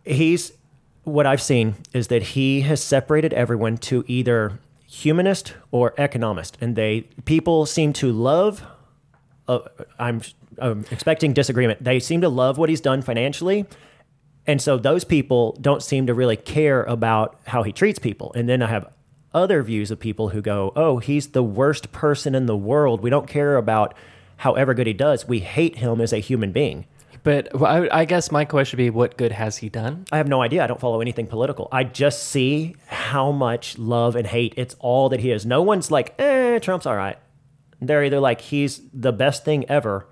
[0.05, 0.53] he's
[1.05, 6.77] what I've seen is that he has separated everyone to either humanist or economist, and
[6.77, 8.65] they people seem to love.
[9.47, 9.59] Uh,
[9.99, 10.23] I'm,
[10.59, 11.85] I'm expecting disagreement.
[11.85, 13.67] They seem to love what he's done financially,
[14.47, 18.33] and so those people don't seem to really care about how he treats people.
[18.35, 18.89] And then I have
[19.35, 23.03] other views of people who go, "Oh, he's the worst person in the world.
[23.03, 23.95] We don't care about
[24.39, 25.27] however good he does.
[25.29, 26.87] We hate him as a human being."
[27.23, 30.05] But I, I guess my question would be, what good has he done?
[30.13, 30.63] I have no idea.
[30.63, 31.69] I don't follow anything political.
[31.73, 34.53] I just see how much love and hate.
[34.59, 35.47] It's all that he is.
[35.47, 37.17] No one's like, eh, Trump's all right.
[37.81, 40.07] They're either like, he's the best thing ever,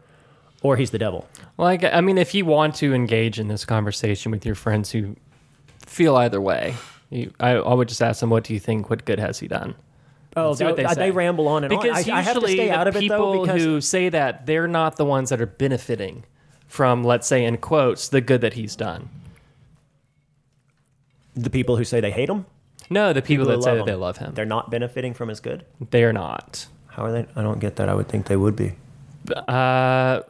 [0.62, 1.28] or he's the devil.
[1.58, 5.14] Gue- I mean, if you want to engage in this conversation with your friends who
[5.84, 6.74] feel either way,
[7.12, 8.90] you, I, I would just ask them, "What do you think?
[8.90, 9.74] What good has he done?"
[10.34, 12.14] Oh, what they, they ramble on and Because on.
[12.14, 14.46] I, I have to usually stay out of it people though because who say that
[14.46, 16.24] they're not the ones that are benefiting
[16.68, 19.10] from, let's say, in quotes, the good that he's done.
[21.34, 22.46] the people who say they hate him,
[22.88, 25.40] No, the people, who that say that they love him, they're not benefiting from his
[25.40, 25.64] good.
[25.90, 26.66] they are not.
[26.88, 27.26] How are they?
[27.36, 27.88] I don't get that.
[27.90, 28.72] I would think they would be.
[29.48, 30.20] Uh,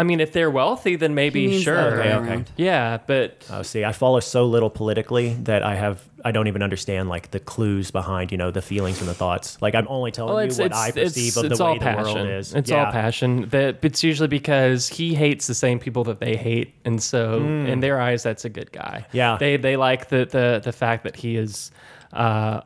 [0.00, 1.98] I mean, if they're wealthy, then maybe means the other sure.
[2.00, 2.28] way Okay, okay.
[2.30, 2.50] around.
[2.56, 6.62] Yeah, but Oh, see, I follow so little politically that I have I don't even
[6.62, 9.60] understand like the clues behind you know the feelings and the thoughts.
[9.60, 11.64] Like I'm only telling well, you it's what it's I it's, perceive of it's the
[11.64, 12.14] all way the passion.
[12.14, 12.54] world is.
[12.54, 12.86] It's Yeah.
[12.86, 13.48] all passion.
[13.50, 17.80] That it's usually because he hates the same people that they hate, and so in
[17.80, 19.04] their eyes, that's a good guy.
[19.10, 19.16] Hmm.
[19.16, 19.36] Yeah.
[19.38, 21.70] they they like the the the fact that he is.
[22.12, 22.60] Uh,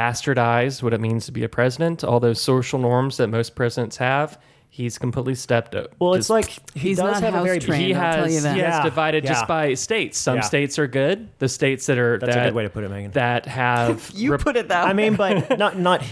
[0.00, 3.96] bastardized what it means to be a president all those social norms that most presidents
[3.96, 4.38] have
[4.72, 7.56] he's completely stepped up Well, just it's like he He's does not have a very
[7.56, 7.82] house trained.
[7.84, 8.54] he I'll has tell you that.
[8.54, 9.30] he has Yeah, divided yeah.
[9.32, 10.16] just by states.
[10.18, 10.40] Some Yeah.
[10.42, 11.28] states are good.
[11.38, 13.10] The states that are That's that, a good way to put it, Megan.
[13.12, 14.90] that have You Rep- put it that way.
[14.90, 16.02] I mean, but not not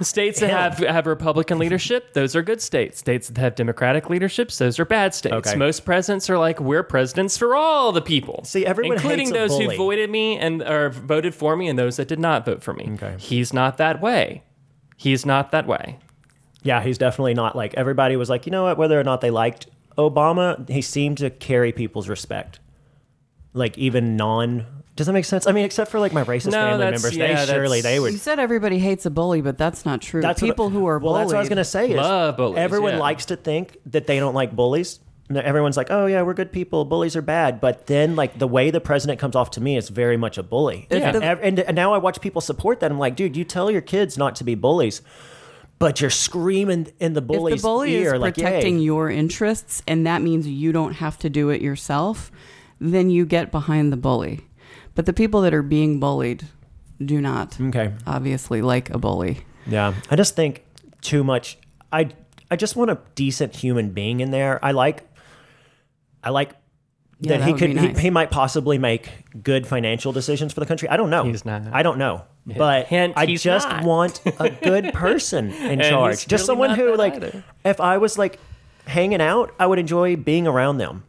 [0.00, 2.12] states that have have Republican leadership.
[2.14, 2.98] Those are good states.
[2.98, 4.58] States that have Democratic leaderships.
[4.58, 5.34] Those are bad states.
[5.34, 5.56] Okay.
[5.56, 8.44] Most presidents are like we're presidents for all the people.
[8.44, 9.76] See, everyone including hates a those who bully.
[9.76, 12.90] voted me and or voted for me and those that did not vote for me.
[12.94, 13.14] Okay.
[13.18, 14.42] He's not that way.
[14.96, 15.98] He's not that way.
[16.62, 19.30] Yeah, he's definitely not like everybody was like, you know what, whether or not they
[19.30, 19.66] liked
[19.96, 22.60] Obama, he seemed to carry people's respect.
[23.52, 24.66] Like even non
[24.98, 25.46] does that make sense?
[25.46, 28.10] I mean, except for like my racist No, family members, yeah, they surely they would
[28.12, 30.20] you said everybody hates a bully, but that's not true.
[30.20, 31.20] That's what- People who are well, bullied.
[31.20, 31.92] that's what I was gonna say.
[31.92, 32.98] Is bullies, everyone yeah.
[32.98, 34.98] likes to think that they don't like bullies.
[35.30, 36.84] Everyone's like, "Oh yeah, we're good people.
[36.84, 39.88] Bullies are bad." But then, like the way the president comes off to me is
[39.88, 40.86] very much a bully.
[40.90, 42.90] If And, ev- and, and now I watch people support that.
[42.90, 45.02] I'm like, dude, you tell your kids not to be bullies,
[45.78, 48.84] but you're screaming in the bully's if bully's the bully ear is like, protecting "Yay."
[48.84, 52.30] your interests and that means you don't have to do it yourself,
[52.80, 54.40] then you get behind the bully.
[54.94, 56.44] But the people that are being bullied
[57.04, 57.92] do not Okay.
[58.06, 59.44] obviously like a bully.
[59.66, 60.64] Yeah, I just think
[61.00, 61.58] too much.
[61.92, 62.10] I
[62.50, 64.58] I just want a decent human being in there.
[64.64, 65.06] I like,
[66.24, 66.50] I like
[67.20, 69.10] Yeah, that that he could be he, he might possibly make
[69.42, 70.88] good financial decisions for the country.
[70.88, 71.24] I don't know.
[71.24, 71.62] He's not.
[71.72, 72.22] I don't know.
[72.56, 73.84] But Hint, I just not.
[73.84, 76.26] want a good person in charge.
[76.26, 77.44] Just really someone who like either.
[77.64, 78.38] if I was like
[78.86, 81.04] hanging out, I would enjoy being around them.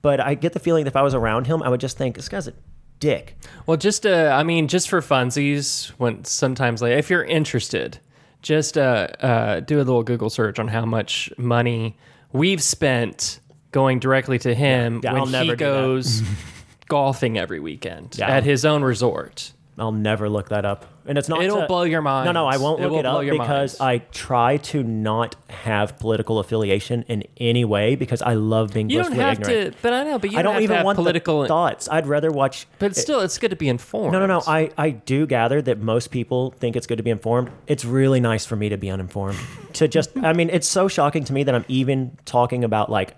[0.00, 2.16] But I get the feeling that if I was around him, I would just think
[2.16, 2.54] this guy's a
[3.00, 3.36] dick.
[3.66, 7.98] Well, just uh, I mean, just for funsies, when sometimes like if you're interested,
[8.40, 11.96] just uh, uh, do a little Google search on how much money
[12.32, 13.40] we've spent
[13.72, 16.22] going directly to him Yeah, when I'll never he goes
[16.88, 18.28] golfing every weekend Yeah.
[18.28, 19.52] at his own resort.
[19.80, 20.86] I'll never look that up.
[21.06, 22.26] And it's not It'll to- blow your mind.
[22.26, 23.80] No, no, I won't It look will it blow up your because.
[23.80, 28.98] I try to not have political affiliation in any way because I love being You
[29.02, 29.74] don't blissfully have ignorant.
[29.76, 31.42] to, but I know, but you I don't have even to have want political.
[31.42, 31.88] the thoughts.
[31.90, 32.66] I'd rather watch.
[32.78, 34.12] but still, it's good to be informed.
[34.12, 34.42] No, no, no.
[34.46, 37.50] I, I do gather that most people think it's good to be informed.
[37.66, 39.38] It's really nice for me to be uninformed.
[39.74, 43.16] to just, I mean, it's so shocking to me that I'm even talking about like,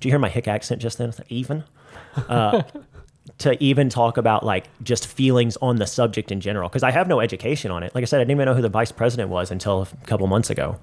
[0.00, 1.12] do you hear my hick accent just then?
[1.28, 1.64] Even?
[2.28, 2.62] Uh,
[3.38, 7.08] to even talk about like just feelings on the subject in general because I have
[7.08, 7.94] no education on it.
[7.94, 10.26] Like I said, I didn't even know who the vice president was until a couple
[10.28, 10.78] months ago.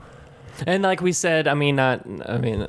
[0.67, 2.67] And like we said, I mean, not, I mean,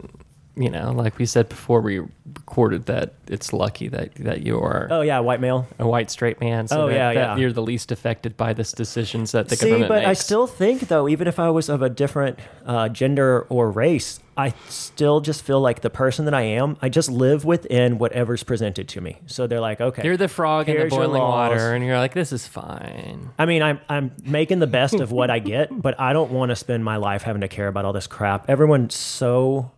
[0.55, 4.87] you know, like we said before we recorded that it's lucky that that you are
[4.91, 5.67] Oh yeah, white male.
[5.79, 6.69] a white straight man.
[6.69, 7.37] So Oh, that, yeah, that yeah.
[7.39, 10.89] you're the least affected by this decisions that the See, government but I still think
[10.89, 15.43] though, even if I was of a different uh, gender or race, I still just
[15.43, 16.77] feel like the person that I am.
[16.81, 19.19] I just live within whatever's presented to me.
[19.27, 22.33] So they're like, okay, you're the frog in the boiling water, and you're like, this
[22.33, 23.31] is fine.
[23.39, 26.51] I mean, I'm I'm making the best of what I get, but I don't want
[26.51, 28.49] to spend my life having to care about all this crap.
[28.49, 29.71] Everyone's so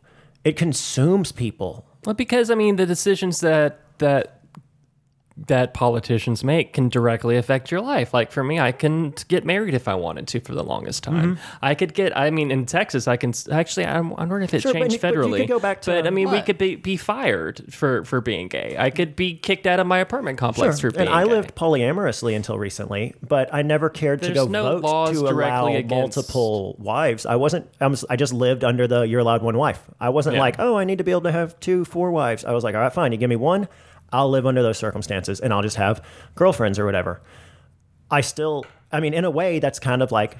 [0.44, 1.86] it consumes people.
[2.04, 4.33] Well, because I mean, the decisions that that
[5.36, 8.14] that politicians make can directly affect your life.
[8.14, 11.36] Like for me, I couldn't get married if I wanted to for the longest time.
[11.36, 11.56] Mm-hmm.
[11.60, 12.16] I could get.
[12.16, 13.86] I mean, in Texas, I can actually.
[13.86, 15.90] I'm I wondering if it Sure, but changed you- but you could go back to-
[15.90, 18.76] But I mean, we could be be fired for for being gay.
[18.78, 21.30] I could be kicked out of my apartment complex for being and I gay.
[21.30, 25.90] lived polyamorously until recently, but I never cared to go no vote to allow against-
[25.90, 27.26] multiple wives.
[27.26, 27.68] I wasn't.
[27.80, 30.42] I, was, I just lived under the "you're allowed one wife." I wasn't Yeah.
[30.42, 32.76] like, "Oh, I need to be able to have two, four wives." I was like,
[32.76, 33.10] "All right, fine.
[33.10, 33.66] You give me one,
[34.12, 37.20] I'll live under those circumstances, and I'll just have girlfriends or whatever."
[38.10, 40.36] I still, I mean, in a way, that's kind of like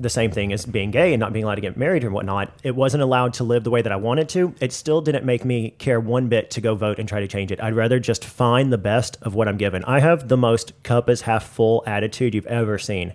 [0.00, 2.52] the same thing as being gay and not being allowed to get married and whatnot.
[2.62, 4.54] It wasn't allowed to live the way that I wanted to.
[4.60, 7.50] It still didn't make me care one bit to go vote and try to change
[7.50, 7.60] it.
[7.60, 9.84] I'd rather just find the best of what I'm given.
[9.84, 13.12] I have the most cup is half full attitude you've ever seen.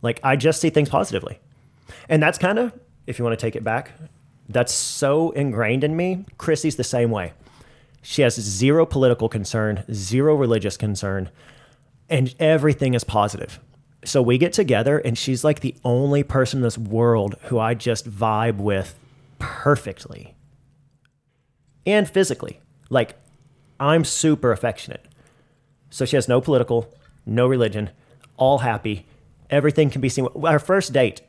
[0.00, 1.38] Like, I just see things positively.
[2.08, 2.72] And that's kind of,
[3.06, 3.90] if you want to take it back,
[4.48, 6.24] that's so ingrained in me.
[6.38, 7.34] Chrissy's the same way.
[8.02, 11.30] She has zero political concern, zero religious concern,
[12.08, 13.60] and everything is positive.
[14.04, 17.74] So we get together, and she's like the only person in this world who I
[17.74, 18.98] just vibe with
[19.38, 20.34] perfectly
[21.84, 22.60] and physically.
[22.88, 23.16] Like,
[23.78, 25.06] I'm super affectionate.
[25.90, 26.94] So she has no political,
[27.26, 27.90] no religion,
[28.36, 29.06] all happy.
[29.50, 30.26] Everything can be seen.
[30.42, 31.20] Our first date,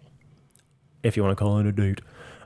[1.03, 2.01] if you want to call it a date,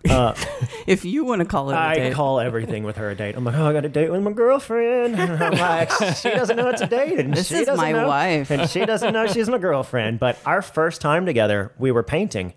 [0.10, 0.34] Uh,
[0.88, 2.12] if you want to call it a I date.
[2.12, 3.36] I call everything with her a date.
[3.36, 5.16] I'm like, oh, I got a date with my girlfriend.
[5.16, 7.20] And I'm like, she doesn't know it's a date.
[7.20, 8.52] And This she is doesn't my know, wife.
[8.52, 10.20] And she doesn't know she's my girlfriend.
[10.20, 12.54] But our first time together, we were painting.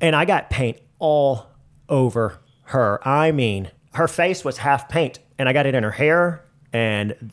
[0.00, 1.46] And I got paint all
[1.88, 3.06] over her.
[3.06, 5.18] I mean, her face was half paint.
[5.38, 6.44] And I got it in her hair.
[6.72, 7.32] And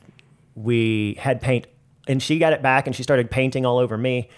[0.55, 1.67] we had paint.
[2.07, 4.29] And she got it back and she started painting all over me.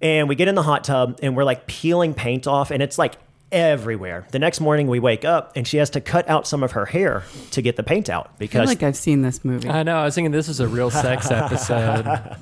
[0.00, 2.98] And we get in the hot tub and we're like peeling paint off, and it's
[2.98, 3.14] like
[3.52, 4.26] everywhere.
[4.32, 6.86] The next morning we wake up and she has to cut out some of her
[6.86, 9.68] hair to get the paint out because I feel because like I've seen this movie.
[9.68, 9.96] I know.
[9.98, 12.36] I was thinking this is a real sex episode.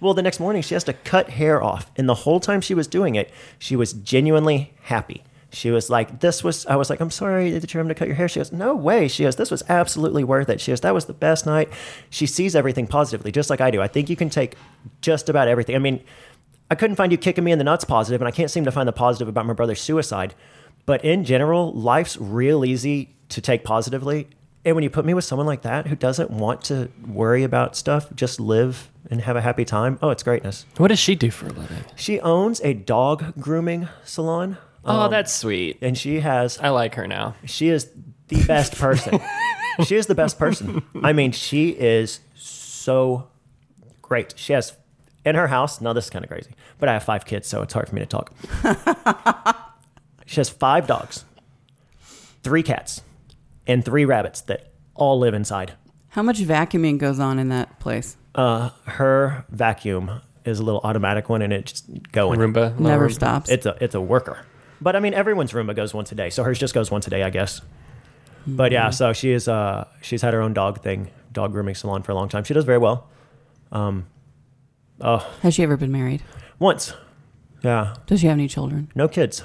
[0.00, 2.74] well the next morning she has to cut hair off and the whole time she
[2.74, 7.00] was doing it she was genuinely happy she was like this was i was like
[7.00, 9.34] i'm sorry that you're having to cut your hair she goes no way she goes
[9.36, 11.68] this was absolutely worth it she goes that was the best night
[12.10, 14.54] she sees everything positively just like i do i think you can take
[15.00, 16.00] just about everything i mean
[16.70, 18.72] i couldn't find you kicking me in the nuts positive and i can't seem to
[18.72, 20.34] find the positive about my brother's suicide
[20.86, 24.28] but in general life's real easy to take positively
[24.64, 27.76] and when you put me with someone like that who doesn't want to worry about
[27.76, 31.30] stuff just live and have a happy time oh it's greatness what does she do
[31.30, 31.84] for a living?
[31.96, 34.58] she owns a dog grooming salon.
[34.84, 35.78] Oh, um, that's sweet.
[35.82, 37.34] and she has I like her now.
[37.44, 37.90] she is
[38.28, 39.20] the best person.
[39.84, 40.82] she is the best person.
[41.02, 43.28] I mean, she is so
[44.02, 44.34] great.
[44.36, 44.76] She has
[45.28, 45.80] in her house.
[45.80, 47.94] Now this is kind of crazy, but I have five kids, so it's hard for
[47.94, 48.32] me to talk.
[50.26, 51.24] she has five dogs,
[52.42, 53.02] three cats,
[53.66, 55.72] and three rabbits that all live inside.
[56.10, 58.16] How much vacuuming goes on in that place?
[58.34, 62.38] Uh, her vacuum is a little automatic one, and it's going.
[62.38, 62.70] Roomba.
[62.72, 63.14] little Never Roomba.
[63.14, 63.50] stops.
[63.50, 64.38] It's a it's a worker.
[64.80, 67.10] But I mean, everyone's Roomba goes once a day, so hers just goes once a
[67.10, 67.60] day, I guess.
[68.46, 69.48] But yeah, so she is.
[69.48, 72.44] Uh, she's had her own dog thing, dog grooming salon for a long time.
[72.44, 73.08] She does very well.
[73.72, 74.06] Um,
[75.00, 76.22] oh, Has she ever been married?
[76.58, 76.92] once,
[77.62, 78.90] yeah, Does she have any children?
[78.94, 79.42] no kids.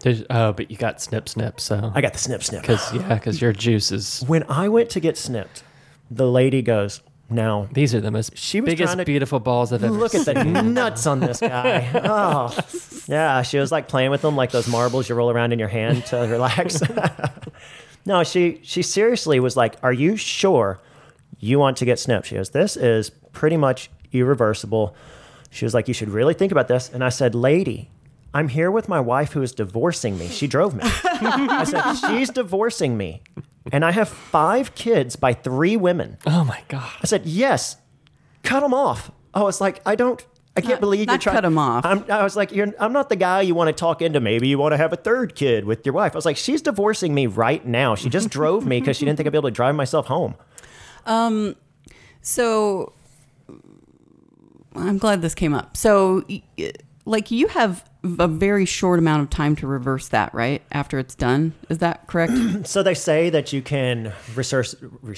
[0.00, 2.62] There's- oh, but you got snip snip, so I got the snip snip.
[2.62, 4.24] because yeah, because your juice is.
[4.26, 5.62] When I went to get snipped,
[6.10, 9.72] the lady goes, "Now These are the most She was biggest trying to- beautiful balls
[9.72, 11.88] I've ever Look at the nuts on this guy.
[12.04, 12.52] Oh,
[13.06, 13.42] yeah.
[13.42, 16.04] She was like playing with them like those marbles you roll around in your hand
[16.06, 16.82] to relax.
[18.04, 20.80] no, she she seriously was like, "Are you sure
[21.38, 24.94] you want to get snipped?" She goes, "This is pretty much irreversible."
[25.50, 27.90] She was like, "You should really think about this." And I said, "Lady."
[28.34, 30.26] I'm here with my wife who is divorcing me.
[30.28, 30.80] She drove me.
[30.84, 33.20] I said, She's divorcing me.
[33.70, 36.16] And I have five kids by three women.
[36.26, 36.90] Oh my god.
[37.02, 37.76] I said, yes,
[38.42, 39.10] cut them off.
[39.34, 40.18] I was like, I don't,
[40.56, 41.34] I can't Not- believe you're not trying.
[41.36, 41.84] cut 'em off.
[41.84, 44.18] I'm, I was like, you're, I'm not the guy you want to talk into.
[44.18, 46.12] Maybe you want to have a third kid with your wife.
[46.14, 47.94] I was like, she's divorcing me right now.
[47.96, 50.36] She just drove me because she didn't think I'd be able to drive myself home.
[51.04, 51.54] Um,
[52.22, 52.94] So
[54.74, 55.76] I'm glad this came up.
[55.76, 56.24] So,
[57.04, 57.84] like, you have
[58.18, 60.62] a very short amount of time to reverse that, right?
[60.72, 61.54] After it's done.
[61.68, 62.32] Is that correct?
[62.66, 64.74] So they say that you can research,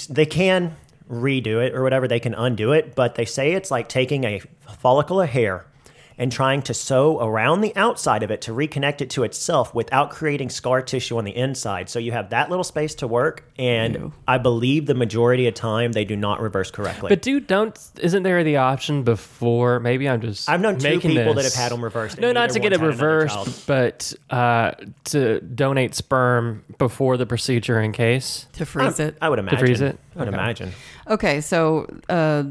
[0.08, 0.76] they can
[1.10, 4.40] redo it or whatever, they can undo it, but they say it's like taking a
[4.78, 5.66] follicle of hair
[6.16, 10.10] and trying to sew around the outside of it to reconnect it to itself without
[10.10, 11.88] creating scar tissue on the inside.
[11.88, 14.12] So you have that little space to work, and Ew.
[14.28, 17.08] I believe the majority of time they do not reverse correctly.
[17.08, 19.80] But dude, don't isn't there the option before?
[19.80, 22.50] Maybe I'm just I've known two making people that have had them reversed, No, not
[22.50, 24.72] to get it one's reversed, but uh,
[25.06, 28.46] to donate sperm before the procedure in case.
[28.52, 29.16] to freeze it.
[29.20, 29.58] I would imagine.
[29.58, 29.98] To freeze it?
[30.14, 30.36] I would Okay.
[30.36, 30.72] imagine.
[31.08, 32.44] Okay, so uh,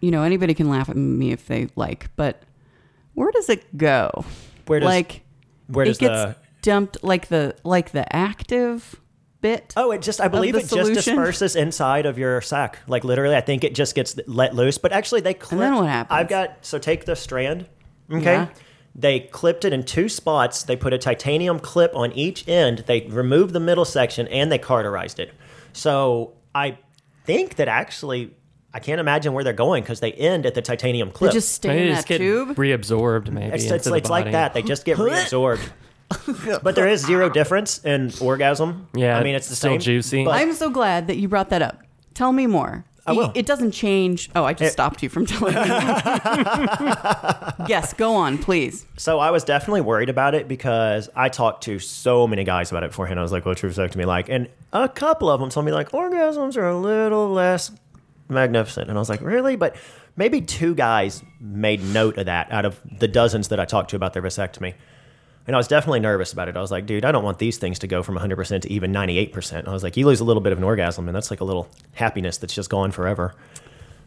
[0.00, 2.42] you know anybody can laugh at me if they like, but
[3.20, 4.24] where does it go?
[4.64, 5.22] Where does like
[5.66, 8.98] where does it gets the dumped like the like the active
[9.42, 9.74] bit?
[9.76, 10.94] Oh, it just I believe it just solution?
[10.94, 12.78] disperses inside of your sack.
[12.86, 14.78] Like literally, I think it just gets let loose.
[14.78, 15.60] But actually, they clip.
[15.60, 16.18] then what happens?
[16.18, 17.66] I've got so take the strand.
[18.10, 18.22] Okay.
[18.22, 18.48] Yeah.
[18.94, 20.62] They clipped it in two spots.
[20.62, 22.84] They put a titanium clip on each end.
[22.86, 25.34] They removed the middle section and they cauterized it.
[25.74, 26.78] So I
[27.24, 28.34] think that actually
[28.72, 31.68] I can't imagine where they're going because they end at the titanium They just stay
[31.68, 32.56] Maybe in they that tube.
[32.56, 33.30] reabsorbed.
[33.30, 34.54] Maybe it's into it's, the it's like that.
[34.54, 35.68] They just get reabsorbed.
[36.62, 38.86] but there is zero difference in orgasm.
[38.94, 39.80] Yeah, I mean it's the still same.
[39.80, 40.24] juicy.
[40.24, 41.82] but- I'm so glad that you brought that up.
[42.14, 42.84] Tell me more.
[43.06, 43.32] I will.
[43.34, 44.30] It doesn't change.
[44.36, 45.60] Oh, I just It- stopped you from telling me.
[47.68, 48.86] yes, go on, please.
[48.96, 52.84] So I was definitely worried about it because I talked to so many guys about
[52.84, 53.18] it beforehand.
[53.18, 55.90] I was like, "What's your vasectomy like?" And a couple of them told me like
[55.90, 57.70] orgasms are a little less
[58.30, 59.76] magnificent, and I was like, "Really?" But
[60.16, 63.96] maybe two guys made note of that out of the dozens that I talked to
[63.96, 64.74] about their vasectomy.
[65.46, 66.56] And I was definitely nervous about it.
[66.56, 68.92] I was like, dude, I don't want these things to go from 100% to even
[68.92, 69.66] 98%.
[69.66, 71.44] I was like, you lose a little bit of an orgasm, and that's like a
[71.44, 73.34] little happiness that's just gone forever.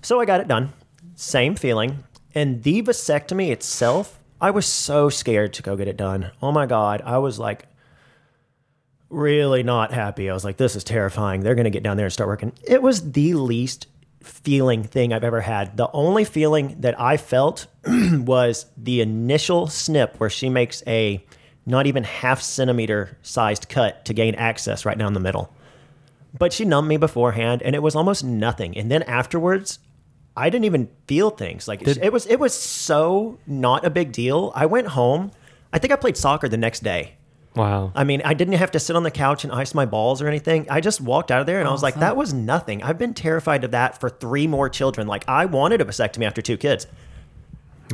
[0.03, 0.71] So I got it done.
[1.15, 2.03] Same feeling.
[2.35, 6.31] And the vasectomy itself, I was so scared to go get it done.
[6.41, 7.01] Oh my God.
[7.03, 7.65] I was like,
[9.09, 10.29] really not happy.
[10.29, 11.41] I was like, this is terrifying.
[11.41, 12.53] They're going to get down there and start working.
[12.65, 13.87] It was the least
[14.23, 15.77] feeling thing I've ever had.
[15.77, 21.23] The only feeling that I felt was the initial snip where she makes a
[21.65, 25.53] not even half centimeter sized cut to gain access right down the middle.
[26.37, 28.77] But she numbed me beforehand and it was almost nothing.
[28.77, 29.79] And then afterwards,
[30.35, 31.67] I didn't even feel things.
[31.67, 34.51] Like it was it was so not a big deal.
[34.55, 35.31] I went home.
[35.71, 37.15] I think I played soccer the next day.
[37.55, 37.91] Wow.
[37.93, 40.27] I mean, I didn't have to sit on the couch and ice my balls or
[40.27, 40.67] anything.
[40.69, 42.81] I just walked out of there and I was like, that was nothing.
[42.81, 45.07] I've been terrified of that for three more children.
[45.07, 46.87] Like, I wanted a vasectomy after two kids.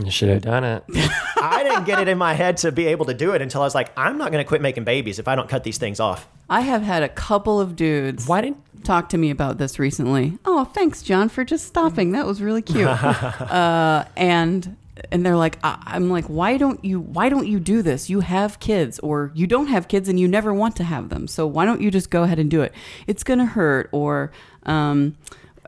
[0.03, 0.83] You should have done it.
[1.41, 3.65] I didn't get it in my head to be able to do it until I
[3.65, 5.99] was like, I'm not going to quit making babies if I don't cut these things
[5.99, 6.27] off.
[6.49, 10.37] I have had a couple of dudes Why didn't talk to me about this recently.
[10.45, 12.11] Oh, thanks, John, for just stopping.
[12.11, 12.87] That was really cute.
[12.87, 14.77] uh, and
[15.11, 18.09] and they're like, I'm like, why don't you why don't you do this?
[18.09, 21.27] You have kids, or you don't have kids, and you never want to have them.
[21.27, 22.73] So why don't you just go ahead and do it?
[23.07, 24.31] It's gonna hurt, or
[24.63, 25.15] um,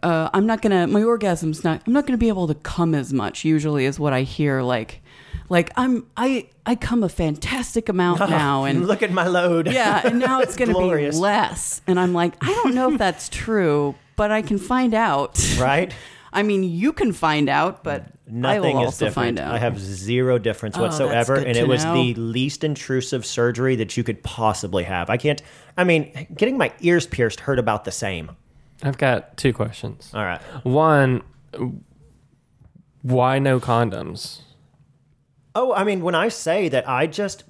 [0.03, 3.13] uh, I'm not gonna my orgasm's not I'm not gonna be able to come as
[3.13, 3.45] much.
[3.45, 4.61] Usually is what I hear.
[4.61, 5.01] Like,
[5.49, 9.67] like I'm I I come a fantastic amount now, and Look at my load.
[9.71, 11.81] yeah, and now it's going to be less.
[11.87, 15.39] And I'm like, I don't know if that's true, but I can find out.
[15.59, 15.93] Right?
[16.33, 19.37] I mean, you can find out, but Nothing I will is also different.
[19.37, 19.53] find out.
[19.53, 21.93] I have zero difference Oh, whatsoever, and to it was know.
[21.93, 25.09] the least intrusive surgery that you could possibly have.
[25.09, 25.41] I can't.
[25.77, 28.31] I mean, getting my ears pierced hurt about the same.
[28.81, 30.09] I've got two questions.
[30.13, 30.41] All right.
[30.63, 31.21] One,
[33.01, 34.41] why no condoms?
[35.53, 37.43] Oh, I mean, when I say that I just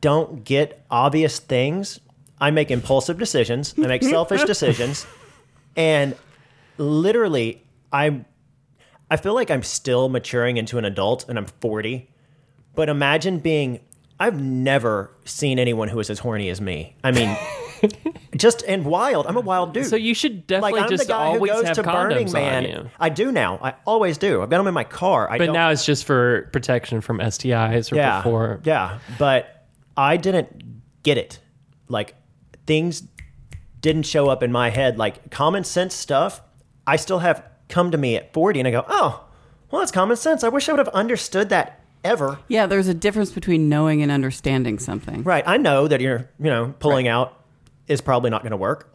[0.00, 2.00] don't get obvious things,
[2.40, 5.06] I make impulsive decisions, I make selfish decisions,
[5.76, 6.16] and
[6.76, 7.62] literally,
[7.94, 8.26] I'm.
[9.10, 12.10] I feel like I'm still maturing into an adult, and I'm 40.
[12.74, 13.80] But imagine being.
[14.20, 16.94] I've never seen anyone who is as horny as me.
[17.02, 17.36] I mean,
[18.36, 19.26] just and wild.
[19.26, 19.86] I'm a wild dude.
[19.86, 22.26] So you should definitely like I'm just the guy who always goes have to Burning
[22.28, 22.64] condoms Man.
[22.64, 22.90] on you.
[23.00, 23.58] I do now.
[23.60, 24.40] I always do.
[24.42, 25.28] I've got them in my car.
[25.30, 28.60] I But don't, now it's just for protection from STIs or yeah, before.
[28.64, 28.98] yeah.
[29.18, 29.66] But
[29.96, 31.40] I didn't get it.
[31.88, 32.14] Like
[32.66, 33.02] things
[33.80, 34.96] didn't show up in my head.
[34.96, 36.40] Like common sense stuff,
[36.86, 39.24] I still have come to me at 40, and I go, oh,
[39.70, 40.44] well, that's common sense.
[40.44, 42.38] I wish I would have understood that ever.
[42.48, 45.22] yeah, there's a difference between knowing and understanding something.
[45.22, 45.42] Right.
[45.46, 47.42] I know that you're, you know, pulling out
[47.88, 48.90] is probably not going to work.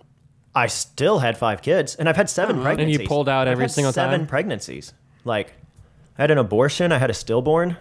[0.53, 2.95] I still had five kids, and I've had seven Oh, pregnancies.
[2.97, 4.27] And you pulled out I've every had single seven time?
[4.27, 4.93] pregnancies.
[5.25, 5.53] Like,
[6.17, 6.91] I had an abortion.
[6.91, 7.77] I had a stillborn.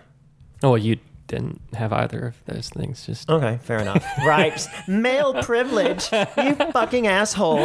[0.62, 0.98] Oh, well, you
[1.28, 3.06] didn't have either of those things.
[3.06, 4.04] Just Okay, fair enough.
[4.26, 4.66] right.
[4.88, 6.10] Male privilege.
[6.10, 7.58] You fucking asshole.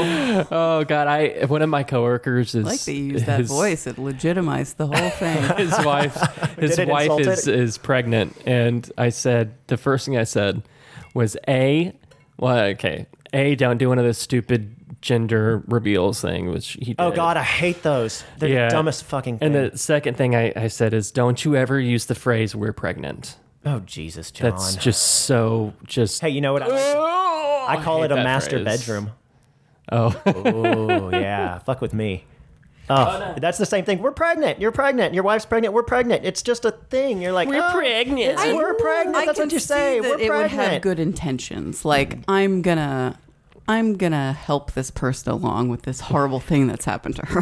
[0.52, 3.50] oh god, I one of my coworkers is I like that you use that his-
[3.50, 3.88] voice.
[3.88, 5.42] It legitimized the whole thing.
[5.58, 6.16] His wife,
[6.58, 7.56] his wife insult is it?
[7.56, 10.62] is pregnant, and I said the first thing I said
[11.14, 11.94] was a,
[12.38, 17.10] well, okay, a don't do one of those stupid gender reveals thing, which he oh,
[17.10, 17.14] did.
[17.14, 18.24] Oh God, I hate those.
[18.40, 18.70] They're Yeah.
[18.70, 19.56] the dumbest fucking thing.
[19.56, 22.74] And the second thing I, I said is, don't you ever use the phrase "we're
[22.74, 24.52] pregnant." Oh Jesus, John.
[24.52, 26.22] That's just so just.
[26.22, 26.64] hey, you know what?
[26.64, 27.80] I, like?
[27.80, 28.66] I call hate it a that master phrase.
[28.80, 29.12] bedroom.
[29.92, 32.26] Oh, Oh yeah, fuck with me.
[32.90, 34.00] Oh, oh that's the same thing.
[34.00, 34.60] We're pregnant.
[34.60, 35.14] You're pregnant.
[35.14, 35.74] Your wife's pregnant.
[35.74, 36.26] We're pregnant.
[36.26, 37.22] It's just a thing.
[37.22, 38.20] You're like, We're oh, pregnant.
[38.20, 39.16] it's- we're pregnant.
[39.18, 40.00] I That's could what you see say.
[40.02, 41.86] that We're it would have good intentions.
[41.86, 43.18] Like I'm gonna,
[43.68, 47.42] I'm gonna help this person along with this horrible thing that's happened to her.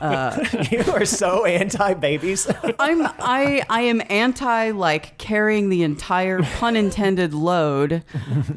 [0.70, 2.46] you are so anti babies.
[2.78, 8.04] I'm I I am anti like carrying the entire pun intended load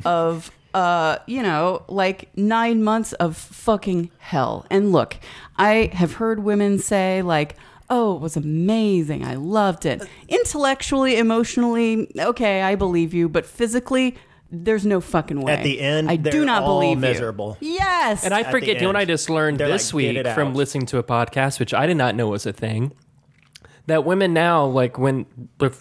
[0.04, 4.66] of uh you know like 9 months of fucking hell.
[4.70, 5.16] And look,
[5.58, 7.56] I have heard women say like
[7.88, 9.24] Oh, it was amazing.
[9.24, 10.02] I loved it.
[10.28, 14.16] Intellectually, emotionally, okay, I believe you, but physically,
[14.52, 15.54] there's no fucking way.
[15.54, 17.58] At the end, I do not all believe miserable.
[17.60, 17.74] you.
[17.74, 18.24] Yes.
[18.24, 18.96] And I the forget, you know what.
[18.96, 21.98] I just learned They're this like, week from listening to a podcast, which I did
[21.98, 22.94] not know was a thing.
[23.88, 25.26] That women now, like when,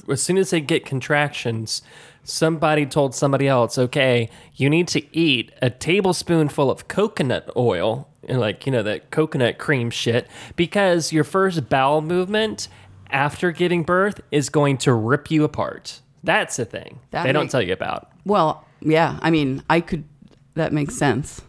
[0.08, 1.80] as soon as they get contractions,
[2.22, 8.40] somebody told somebody else, okay, you need to eat a tablespoonful of coconut oil, and
[8.40, 12.68] like, you know, that coconut cream shit, because your first bowel movement
[13.10, 16.00] after giving birth is going to rip you apart.
[16.22, 18.10] That's a thing That they don't tell you about.
[18.24, 20.04] Well, yeah, I mean, I could
[20.54, 21.42] that makes sense.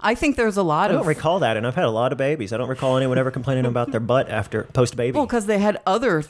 [0.00, 2.12] I think there's a lot of I don't recall that, and I've had a lot
[2.12, 2.52] of babies.
[2.52, 5.16] I don't recall anyone ever complaining about their butt after post baby.
[5.16, 6.22] Well, because they had other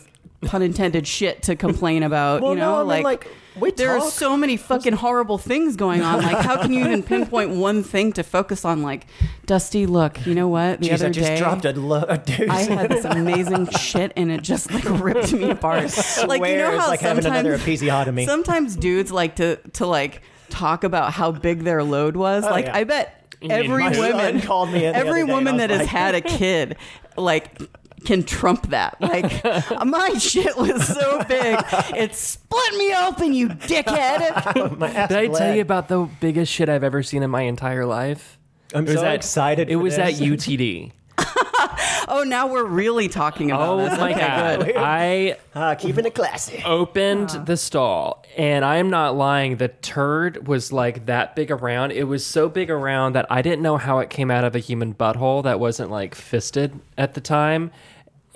[0.43, 2.43] pun intended shit to complain about.
[2.43, 3.28] Well, you know, no, I mean, like, like,
[3.61, 6.22] we there are so many fucking horrible things going on.
[6.22, 8.82] Like, how can you even pinpoint one thing to focus on?
[8.82, 9.07] Like,
[9.47, 10.80] Dusty, look, you know what?
[10.80, 12.49] The Jeez, other I just day, dropped a, lo- a deuce.
[12.51, 15.84] I had this amazing shit, and it just like ripped me apart.
[16.26, 18.26] Like, you know Swear it's how like having another sometimes episiotomy.
[18.26, 22.45] sometimes dudes like to to like talk about how big their load was.
[22.45, 22.76] Oh, like yeah.
[22.76, 26.14] I bet every woman called me every other day and woman that was has had
[26.14, 26.76] a kid,
[27.16, 27.61] like
[28.05, 29.01] can trump that.
[29.01, 29.42] Like
[29.84, 31.59] my shit was so big,
[31.96, 34.78] it split me open, you dickhead.
[34.78, 35.57] My ass Did I tell bled.
[35.57, 38.38] you about the biggest shit I've ever seen in my entire life?
[38.74, 40.20] I'm It was so at- excited It for was this.
[40.20, 40.92] at UTD.
[42.11, 43.98] oh, now we're really talking about Oh this.
[43.98, 44.64] my okay, god!
[44.66, 44.76] good.
[44.78, 46.62] I Ah, keeping it classy.
[46.64, 49.56] opened the stall, and I am not lying.
[49.56, 51.92] The turd was like that big around.
[51.92, 54.61] It was so big around that I didn't know how it came out of a
[54.61, 57.70] human butthole that wasn't like fisted at the time.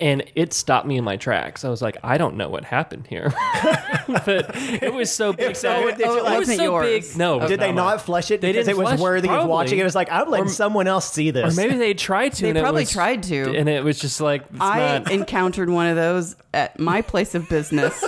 [0.03, 1.63] And it stopped me in my tracks.
[1.63, 3.33] I was like, I don't know what happened here,
[4.07, 5.55] but it was so big.
[5.55, 7.07] so that- did you it like- was so oh, yours.
[7.09, 7.17] big.
[7.17, 7.75] No, Did they mine.
[7.75, 9.79] not flush it They because didn't it was flush- worthy of watching?
[9.79, 12.41] It was like I'm letting Or- someone else see this, Or maybe they tried to.
[12.41, 13.55] They and it probably was- tried to.
[13.55, 17.33] and it was just like it's I not- encountered one of those at my place
[17.33, 18.03] of business,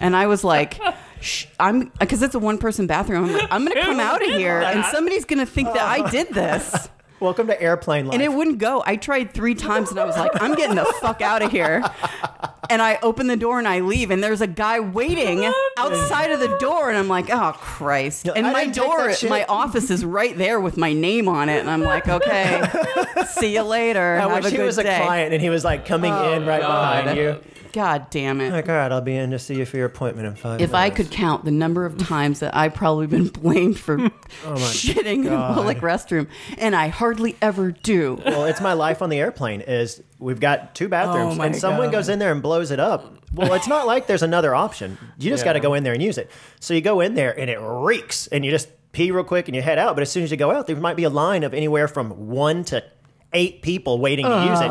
[0.00, 0.78] and I was like,
[1.20, 3.24] Shh, "I'm," because it's a one-person bathroom.
[3.24, 5.82] I'm like, "I'm going to come out of here, and somebody's going to think that
[5.82, 6.88] I did this."
[7.20, 8.14] Welcome to airplane life.
[8.14, 8.82] And it wouldn't go.
[8.86, 11.82] I tried three times, and I was like, "I'm getting the fuck out of here."
[12.70, 16.38] And I open the door and I leave, and there's a guy waiting outside of
[16.38, 20.04] the door, and I'm like, "Oh Christ!" And "I my door, that my office is
[20.04, 22.62] right there with my name on it, and I'm like, "Okay,
[23.26, 24.18] see you later.
[24.18, 26.12] I Have wish a he good was day." a client and he was like coming
[26.12, 27.04] in oh, right God.
[27.04, 27.36] behind you.
[27.72, 28.52] God damn it.
[28.52, 30.74] Like, all right, I'll be in to see you for your appointment in five If
[30.74, 33.98] I could count the number of times that I've probably been blamed for
[34.44, 38.20] Oh shitting in a public restroom, and I hardly ever do.
[38.24, 39.60] Well, it's my life on the airplane.
[39.62, 41.92] Is we've got two bathrooms, Oh my and someone God.
[41.98, 43.14] goes in there and blows it up.
[43.34, 44.96] Well, it's not like there's another option.
[45.18, 46.30] You just got to go in there and use it.
[46.60, 49.54] So you go in there and it reeks, and you just pee real quick and
[49.54, 49.94] you head out.
[49.94, 52.28] But as soon as you go out, there might be a line of anywhere from
[52.28, 52.82] one to
[53.32, 54.70] eight people waiting to use it,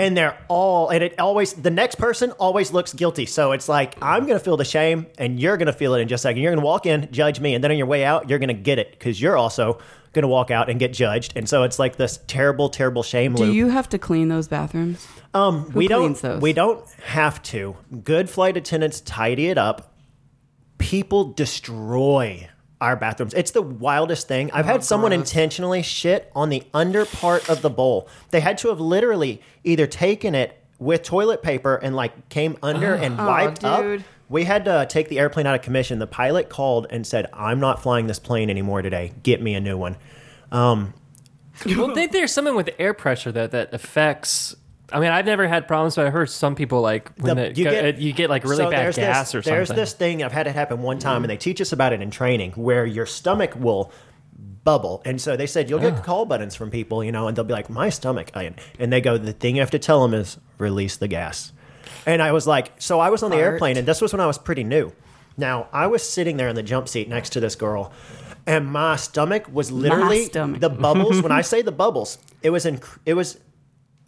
[0.00, 3.26] and they're all and it always the next person always looks guilty.
[3.26, 6.22] So it's like I'm gonna feel the shame, and you're gonna feel it in just
[6.22, 6.42] a second.
[6.42, 8.78] You're gonna walk in, judge me, and then on your way out, you're gonna get
[8.78, 9.78] it because you're also
[10.12, 11.32] gonna walk out and get judged.
[11.36, 13.54] And so it's like this terrible, terrible shame Do loop.
[13.54, 15.06] you have to clean those bathrooms?
[15.34, 16.00] Um, we don't.
[16.02, 16.40] cleans those?
[16.40, 17.76] We don't have to.
[18.02, 19.94] Good flight attendants tidy it up.
[20.78, 22.48] People destroy
[22.80, 23.32] our bathrooms.
[23.34, 24.50] It's the wildest thing.
[24.52, 25.20] I've had someone gross.
[25.30, 28.08] intentionally shit on the under part of the bowl.
[28.30, 32.94] They had to have literally either taken it with toilet paper and like came under
[32.94, 34.00] and wiped dude.
[34.00, 34.06] up.
[34.28, 35.98] We had to take the airplane out of commission.
[36.00, 39.12] The pilot called and said, "I'm not flying this plane anymore today.
[39.22, 39.96] Get me a new one."
[40.52, 40.92] Um,
[41.64, 44.56] well, I think there's something with air pressure that that affects.
[44.92, 47.54] I mean, I've never had problems, but I heard some people like when The- it,
[47.54, 49.54] go- uh, you, get, like really so bad there's gas this, or something.
[49.56, 52.00] There's this thing I've had it happen one time, and they teach us about it
[52.00, 53.90] in training, where your stomach will
[54.64, 57.44] bubble, and so they said you'll get call buttons from people, you know, and they'll
[57.44, 60.38] be like, "My stomach," and they go, "The thing you have to tell them is
[60.58, 61.52] release the gas."
[62.04, 63.44] And I was like, so I was on the Fart.
[63.54, 64.92] airplane, and this was when I was pretty new.
[65.36, 67.92] Now I was sitting there in the jump seat next to this girl,
[68.46, 70.60] and my stomach was literally stomach.
[70.60, 71.20] the bubbles.
[71.22, 73.38] when I say the bubbles, it was in, it was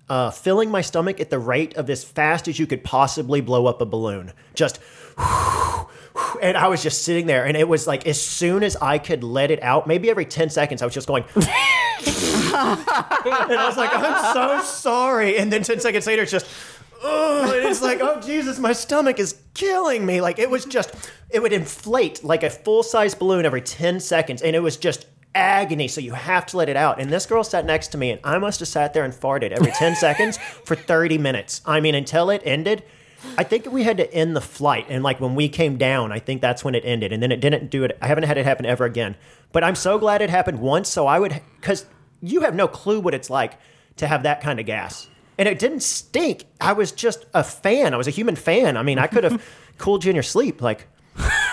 [0.08, 3.66] uh, filling my stomach at the rate of as fast as you could possibly blow
[3.66, 4.32] up a balloon.
[4.54, 4.80] Just,
[5.18, 9.22] and I was just sitting there, and it was like as soon as I could
[9.22, 11.44] let it out, maybe every 10 seconds, I was just going, and
[13.58, 15.38] I was like, I'm so sorry.
[15.38, 16.46] And then 10 seconds later, it's just,
[17.02, 20.20] oh, and it's like, oh, Jesus, my stomach is killing me.
[20.20, 20.94] Like it was just,
[21.30, 24.42] it would inflate like a full size balloon every 10 seconds.
[24.42, 25.88] And it was just agony.
[25.88, 27.00] So you have to let it out.
[27.00, 29.50] And this girl sat next to me, and I must have sat there and farted
[29.52, 31.62] every 10 seconds for 30 minutes.
[31.64, 32.82] I mean, until it ended.
[33.36, 36.20] I think we had to end the flight, and like when we came down, I
[36.20, 37.98] think that's when it ended, and then it didn't do it.
[38.00, 39.16] I haven't had it happen ever again.
[39.50, 41.86] But I'm so glad it happened once, so I would, because
[42.22, 43.54] you have no clue what it's like
[43.96, 46.44] to have that kind of gas, and it didn't stink.
[46.60, 47.92] I was just a fan.
[47.92, 48.76] I was a human fan.
[48.76, 49.44] I mean, I could have
[49.78, 50.86] cooled you in your sleep, like.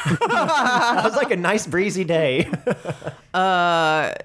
[0.06, 2.50] It was like a nice breezy day.
[3.34, 4.16] I,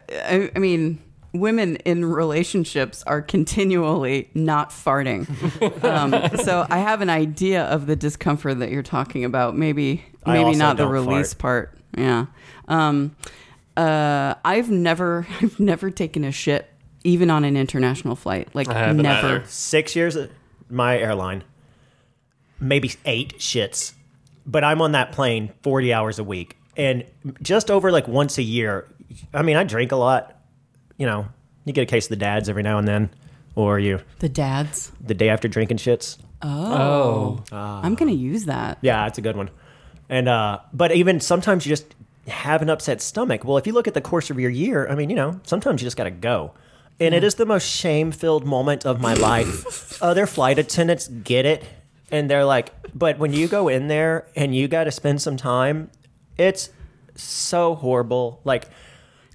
[0.55, 1.01] I mean,
[1.33, 5.29] women in relationships are continually not farting.
[5.85, 9.57] Um, so I have an idea of the discomfort that you're talking about.
[9.57, 11.73] Maybe, I maybe also not the don't release fart.
[11.73, 11.79] part.
[11.99, 12.27] Yeah.
[12.69, 13.17] Um,
[13.77, 16.69] uh, I've never, I've never taken a shit
[17.05, 18.49] even on an international flight.
[18.55, 19.29] Like I haven't never.
[19.29, 19.45] either.
[19.47, 20.31] Six years at
[20.69, 21.45] my airline,
[22.61, 23.95] maybe eight shits.
[24.51, 26.57] But I'm on that plane 40 hours a week.
[26.77, 27.05] And
[27.43, 28.89] just over like once a year,
[29.35, 30.37] I mean, I drink a lot.
[30.97, 31.27] You know,
[31.65, 33.11] you get a case of the dads every now and then,
[33.55, 34.91] or you The dads.
[35.01, 36.19] the day after drinking shits.
[36.43, 38.79] oh, I'm gonna use that.
[38.81, 39.51] Yeah, it's a good one.
[40.09, 41.95] And uh, but even sometimes you just
[42.29, 43.45] have an upset stomach.
[43.45, 45.83] Well, if you look at the course of your year, I mean, you know, sometimes
[45.83, 46.53] you just got to go.
[46.99, 50.03] And it is the most shame-filled moment of my life.
[50.03, 51.65] Other flight attendants get it,
[52.11, 55.37] and they're like, "But when you go in there and you got to spend some
[55.37, 55.91] time,
[56.37, 56.71] it's
[57.15, 58.41] so horrible.
[58.45, 58.67] Like,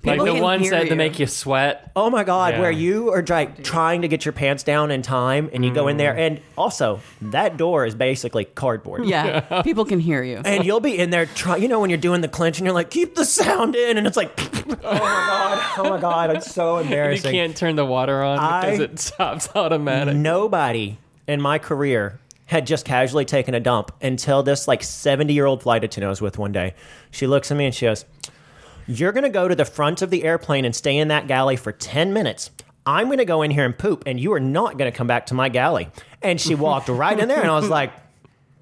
[0.03, 0.89] Like People the can ones hear that, you.
[0.89, 1.91] that make you sweat.
[1.95, 2.59] oh my god, Yeah.
[2.61, 5.87] where you are like trying to get your pants down in time, and you go
[5.87, 5.97] in Mm.
[5.97, 9.05] there, and also that door is basically cardboard.
[9.05, 10.41] Yeah, people can hear you.
[10.45, 12.73] And you'll be in there trying, you know, when you're doing the clinch and you're
[12.75, 13.97] like, keep the sound in.
[13.97, 14.31] And it's like,
[14.83, 17.23] oh my God, oh my God, it's so embarrassed.
[17.25, 17.31] You embarrassing.
[17.31, 20.15] can't turn the water on because I- it stops automatic.
[20.15, 20.97] Nobody
[21.27, 25.63] in my career had just casually taken a dump until this like 70 year old
[25.63, 26.75] flight attendant I was with one day.
[27.11, 28.05] She looks at me and she goes,
[28.87, 31.55] You're going to go to the front of the airplane and stay in that galley
[31.55, 32.51] for 10 minutes.
[32.85, 35.07] I'm going to go in here and poop, and you are not going to come
[35.07, 35.89] back to my galley.
[36.21, 37.91] And she walked right in there, and I was like,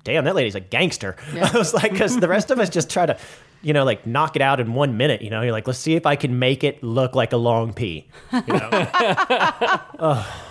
[0.04, 1.16] Damn, that lady's a gangster.
[1.34, 3.18] I was like, because the rest of us just try to,
[3.62, 5.22] you know, like knock it out in one minute.
[5.22, 7.74] You know, you're like, let's see if I can make it look like a long
[7.74, 8.08] pee.
[8.32, 8.70] You know?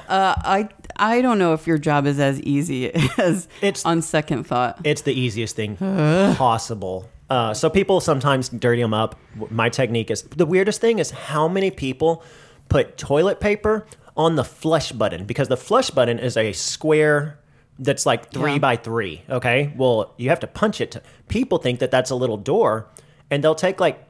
[0.09, 4.80] I I don't know if your job is as easy as It's- on second thought.
[4.84, 5.76] It's the easiest thing
[6.36, 7.09] possible.
[7.30, 9.18] Uh, so people sometimes dirty them up.
[9.50, 12.22] My technique is the weirdest thing is how many people
[12.68, 13.86] put toilet paper
[14.16, 17.38] on the flush button because the flush button is a square
[17.79, 18.59] that's like three Yeah.
[18.59, 19.23] by three.
[19.29, 20.91] Okay, well you have to punch it.
[20.93, 22.89] To, people think that that's a little door,
[23.31, 24.05] and they'll take like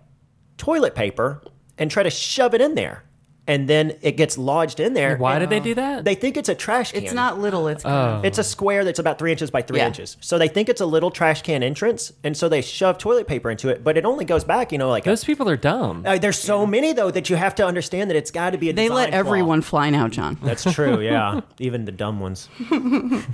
[0.58, 1.42] toilet paper
[1.78, 3.04] and try to shove it in there,
[3.48, 5.16] and then it gets lodged in there.
[5.16, 6.04] Why and did they do that?
[6.04, 7.02] They think it's a trash can.
[7.02, 7.66] It's not little.
[7.66, 8.20] It's Oh.
[8.22, 9.88] It's a square that's about three inches by three Yeah.
[9.88, 10.16] inches.
[10.20, 13.50] So they think it's a little trash can entrance, and so they shove toilet paper
[13.50, 13.82] into it.
[13.82, 16.04] But it only goes back, you know, like Those people are dumb.
[16.06, 18.70] uh, there's so many though that you have to understand that it's got to be
[18.70, 18.72] a.
[18.72, 19.18] they let flaw.
[19.18, 20.38] everyone fly now, John.
[20.42, 21.00] That's true.
[21.00, 22.48] Yeah, even the dumb ones.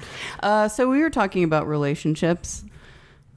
[0.42, 2.64] Uh, so we were talking about relationships.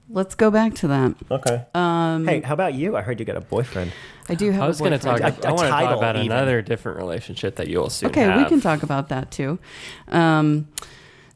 [0.10, 1.16] Let's go back to that.
[1.32, 1.64] Okay.
[1.74, 2.98] Um, hey, how about you?
[2.98, 3.92] I heard you got a boyfriend.
[4.32, 4.62] I do have.
[4.64, 5.20] I was going going to talk.
[5.20, 6.32] A- I a want to talk about even.
[6.32, 9.60] another different relationship that you'll soon Okay, we can talk about that too.
[10.08, 10.68] Um,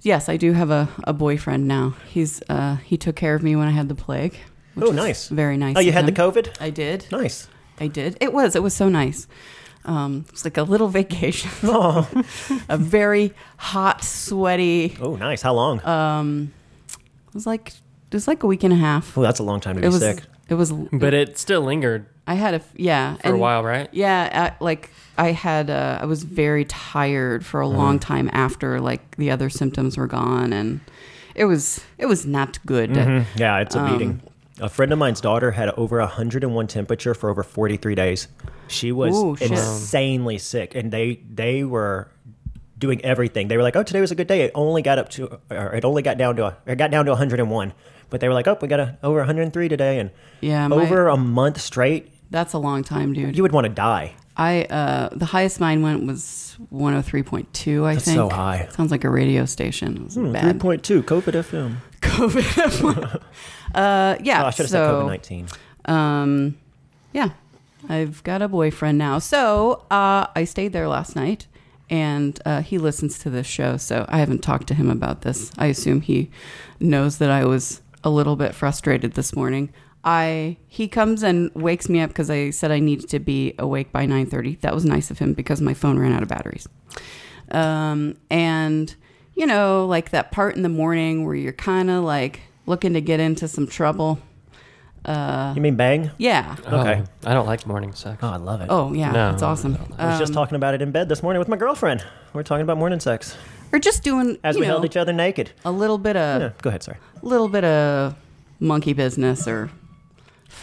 [0.02, 1.96] yes, I do have a, a boyfriend now.
[2.10, 4.36] He's uh, he took care of me when I had the plague.
[4.76, 5.28] which Oh, nice.
[5.30, 5.76] Very nice.
[5.78, 6.12] Oh, you of had the.
[6.12, 6.56] COVID.
[6.62, 7.06] I did.
[7.12, 7.48] Nice.
[7.80, 8.18] I did.
[8.22, 8.56] It was.
[8.56, 9.28] It was so nice.
[9.84, 11.52] Um, it was like a little vacation.
[11.64, 12.08] Oh,
[12.70, 14.98] a very hot, sweaty.
[15.02, 15.42] oh, nice.
[15.42, 15.86] How long?
[15.86, 16.54] Um,
[17.28, 19.18] it was like it was like a week and a half.
[19.18, 20.00] oh, that's a long time to be It was.
[20.00, 20.24] sick.
[20.48, 20.72] It was.
[20.72, 23.88] but it still lingered I had a f- yeah for a while, right?
[23.92, 28.80] Yeah, uh, like I had, uh, I was very tired for a long time after
[28.82, 30.80] like the other symptoms were gone, and
[31.36, 32.90] it was it was not good.
[32.92, 33.26] Mhm.
[33.36, 34.22] Yeah, it's a Um, beating.
[34.62, 38.30] A friend of mine's daughter had over 101 temperature for over 43 days.
[38.70, 42.08] She was Ooh, insanely sick, and they they were
[42.80, 43.48] doing everything.
[43.50, 44.42] They were like, "Oh, today was a good day.
[44.42, 47.06] It only got up to, or it only got down to, a, it got down
[47.06, 47.74] to 101."
[48.10, 50.10] But they were like, "Oh, we got a, over 103 today," and
[50.42, 53.38] Yeah, my- over a month straight, That's a long time, dude.
[53.38, 54.14] you would want to die.
[54.36, 57.86] I uh, the highest mine went was one hundred three point two.
[57.86, 58.68] I That's think so high.
[58.72, 59.96] Sounds like a radio station.
[59.96, 60.60] It was bad.
[60.60, 61.78] 3.2 COVID FM.
[62.02, 63.22] COVID.
[63.76, 64.44] uh, yeah.
[64.44, 65.48] Oh, I should have so, said COVID 19.
[65.86, 66.58] Um,
[67.14, 67.30] yeah,
[67.88, 69.20] I've got a boyfriend now.
[69.20, 71.48] So uh, I stayed there last night,
[71.90, 73.78] and uh, he listens to this show.
[73.78, 75.54] So I haven't talked to him about this.
[75.58, 76.30] I assume he
[76.82, 79.72] knows that I was a little bit frustrated this morning.
[80.08, 83.92] I he comes and wakes me up because I said I needed to be awake
[83.92, 84.56] by nine thirty.
[84.62, 86.68] That was nice of him because my phone ran out of batteries.
[87.52, 88.94] Um, and
[89.36, 93.02] you know, like that part in the morning where you're kind of like looking to
[93.02, 94.20] get into some trouble.
[95.04, 96.10] Uh, You mean bang?
[96.18, 96.56] yeah.
[96.66, 97.04] Okay.
[97.04, 98.18] Oh, I don't like morning sex.
[98.24, 98.68] Oh, I love it.
[98.72, 99.78] Oh yeah, No, it's awesome.
[100.00, 102.04] I was just Um, talking about it in bed this morning with my girlfriend.
[102.34, 103.36] We are talking about morning sex
[103.72, 105.52] or just doing as you we know, held each other naked.
[105.64, 106.98] a little bit of Yeah, go ahead, sorry.
[107.22, 108.16] A little bit of
[108.60, 109.70] monkey business or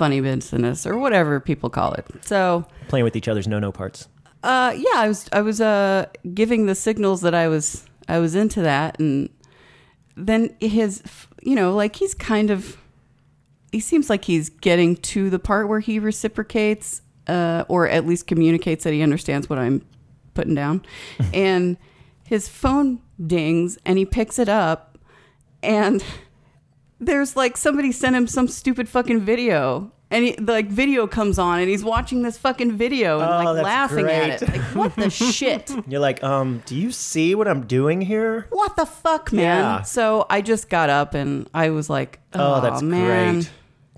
[0.03, 2.05] funny business or whatever people call it.
[2.22, 4.09] So Playing with each other's no-no parts.
[4.42, 8.34] uh, yeah, I was I was uh, giving the signals that I was I was
[8.34, 9.28] into that, and
[10.16, 11.03] then his
[11.42, 12.76] you know like he's kind of
[13.70, 18.26] he seems like he's getting to the part where he reciprocates uh, or at least
[18.26, 19.84] communicates that he understands what I'm
[20.34, 20.84] putting down,
[21.32, 21.76] and
[22.24, 24.98] his phone dings and he picks it up
[25.62, 26.03] and
[27.03, 31.38] there's like somebody sent him some stupid fucking video and he, the like video comes
[31.38, 34.42] on and he's watching this fucking video and Oh, like that's laughing at great.
[34.42, 38.46] it like what the shit You're like, um, do you see what I'm doing here?
[38.50, 39.82] what the fuck man Yeah.
[39.82, 43.50] so i just got up and i was like oh, Oh, that's man great.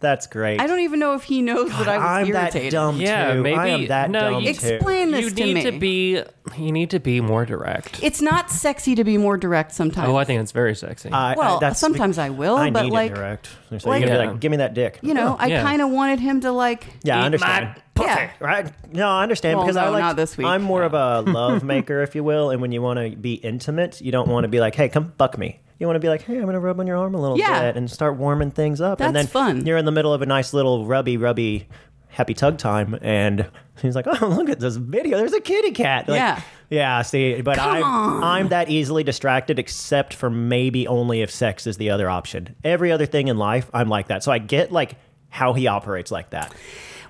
[0.05, 0.61] That's great.
[0.61, 3.33] i don't even know if he knows that i was I'm irritated that dumb Yeah,
[3.35, 3.43] too.
[3.43, 4.75] maybe- I am that no, dumb you- too.
[4.75, 6.23] explain this you to need me to be.
[6.59, 8.03] You need to be more direct.
[8.03, 11.11] it's not sexy to be more direct sometimes Oh, I think it's very sexy.
[11.11, 13.49] I- well I, that's sometimes i will I but need like it direct.
[13.79, 14.31] So like- you're gonna be Yeah.
[14.33, 14.99] like, give me that dick.
[15.03, 15.63] you know i Yeah.
[15.63, 17.67] kind of wanted him to like Yeah, I understand.
[17.69, 18.09] my pussy.
[18.11, 18.31] Yeah.
[18.41, 18.71] Right?
[18.93, 20.01] No, I understand Well, because I no, like.
[20.03, 20.47] not this week.
[20.47, 23.35] I'm more of a love maker, if you will, and when you want to be
[23.35, 26.09] intimate, you don't want to be like, "Hey, come fuck me." You want to be
[26.09, 27.63] like, hey, I'm going to rub on your arm a little Yeah.
[27.63, 29.01] bit and start warming things up.
[29.01, 29.67] and then That's fun.
[29.67, 31.69] You're in the middle of a nice little rubby, rubby,
[32.09, 33.51] happy tug time, and
[33.83, 35.19] he's like, oh, look at this video.
[35.19, 36.09] There's a kitty cat.
[36.09, 36.41] Like, Yeah.
[36.71, 37.03] Yeah.
[37.03, 37.85] See, but I'm
[38.25, 42.55] I'm that easily distracted, except for maybe only if sex is the other option.
[42.65, 44.23] Every other thing in life, I'm like that.
[44.25, 44.97] So I get like
[45.29, 46.55] how he operates like that.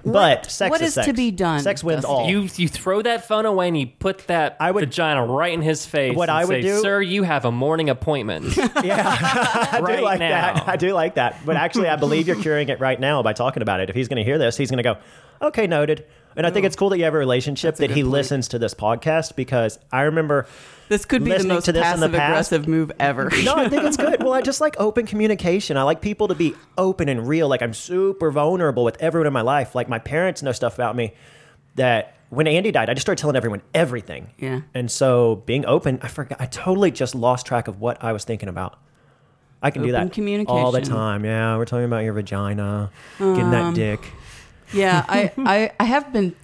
[0.04, 1.16] But sex what is, is to sex.
[1.16, 2.12] be done, Sex wins Dusty?
[2.14, 2.28] all.
[2.28, 5.62] You you throw that phone away and you put that I would- vagina right in
[5.62, 6.14] his face.
[6.16, 8.56] What and I would say, do- sir, you have a morning appointment.
[8.84, 9.02] Yeah,
[9.72, 10.28] I Right do like now.
[10.54, 10.68] that.
[10.68, 11.38] I do like that.
[11.46, 13.88] But actually, I believe you're curing it right now by talking about it.
[13.88, 14.96] If he's going to hear this, he's going to go,
[15.40, 16.04] "Okay, noted."
[16.36, 18.12] And I think it's cool that you have a relationship a that good he point.
[18.12, 20.46] listens to this podcast because I remember.
[20.88, 23.30] This could be the listening most to this in the passive past- aggressive move ever.
[23.44, 24.22] No, I think it's good.
[24.22, 25.76] Well, I just like open communication.
[25.76, 27.48] I like people to be open and real.
[27.48, 29.74] Like I'm super vulnerable with everyone in my life.
[29.74, 31.14] Like my parents know stuff about me
[31.76, 34.30] that when Andy died, I just started telling everyone everything.
[34.38, 34.62] Yeah.
[34.74, 36.40] And so being open, I forgot.
[36.40, 38.78] I totally just lost track of what I was thinking about.
[39.62, 40.00] I can do Open that
[40.48, 40.94] all the communication.
[40.94, 41.24] time.
[41.24, 44.00] Yeah, we're talking about your vagina, getting that um, dick.
[44.74, 46.34] Yeah, I, I, I have been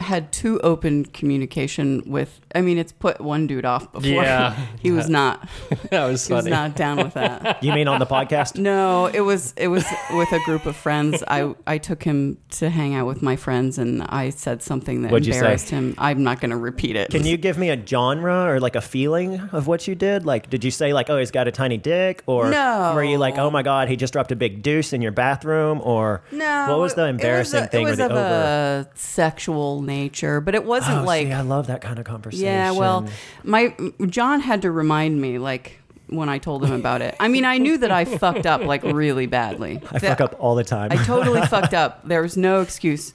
[0.00, 2.40] had two open communication with.
[2.56, 4.08] I mean, it's put one dude off before.
[4.08, 4.56] Yeah.
[4.80, 5.46] he was not.
[5.90, 6.44] that was funny.
[6.46, 7.58] He was not down with that.
[7.66, 8.58] You mean on the podcast?
[8.58, 9.84] No, it was it was
[10.14, 11.22] with a group of friends.
[11.28, 15.10] I I took him to hang out with my friends, and I said something that
[15.12, 15.94] What'd embarrassed him.
[15.98, 17.10] I'm not going to repeat it.
[17.10, 20.24] Can you give me a genre or like a feeling of what you did?
[20.24, 22.92] Like, did you say like, oh, he's got a tiny dick, or No.
[22.94, 25.80] were you like, oh my god, he just dropped a big deuce in your bathroom,
[25.82, 26.66] or No.
[26.70, 28.20] what was the embarrassing it was a, thing It was the of over?
[28.20, 32.45] a sexual nature, but it wasn't Oh, like see, I love that kind of conversation.
[32.46, 33.06] Yeah, well,
[33.44, 33.74] my
[34.06, 37.16] John had to remind me like when I told him about it.
[37.18, 39.80] I mean, I knew that I fucked up like really badly.
[39.90, 40.92] I That- fuck up all the time.
[40.92, 42.06] I totally fucked up.
[42.06, 43.12] There was no excuse.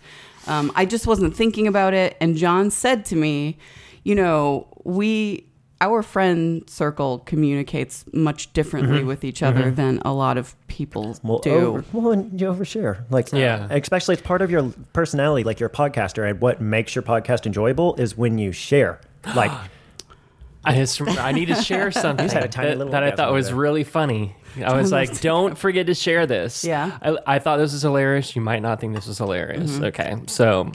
[0.47, 2.17] Um, I just wasn't thinking about it.
[2.19, 3.57] And John said to me,
[4.03, 5.45] you know, we
[5.79, 11.27] our friend circle communicates much differently with each other than a lot of people Mm-hmm.
[11.27, 11.51] well, do.
[11.55, 13.03] over, well, and you overshare.
[13.09, 13.67] Like, Yeah.
[13.71, 15.43] especially it's part of your personality.
[15.43, 18.99] Like, you're a podcaster, and what makes your podcast enjoyable is when you share.
[19.35, 19.51] Like,
[20.63, 23.29] I just I need to share something had a tiny that, little that I thought
[23.29, 23.55] over was there.
[23.55, 24.35] really funny.
[24.63, 26.63] I was like, don't forget to share this.
[26.63, 26.97] Yeah.
[27.01, 28.35] I, I thought this was hilarious.
[28.35, 29.71] You might not think this was hilarious.
[29.71, 29.83] Mm-hmm.
[29.85, 30.71] Okay, so.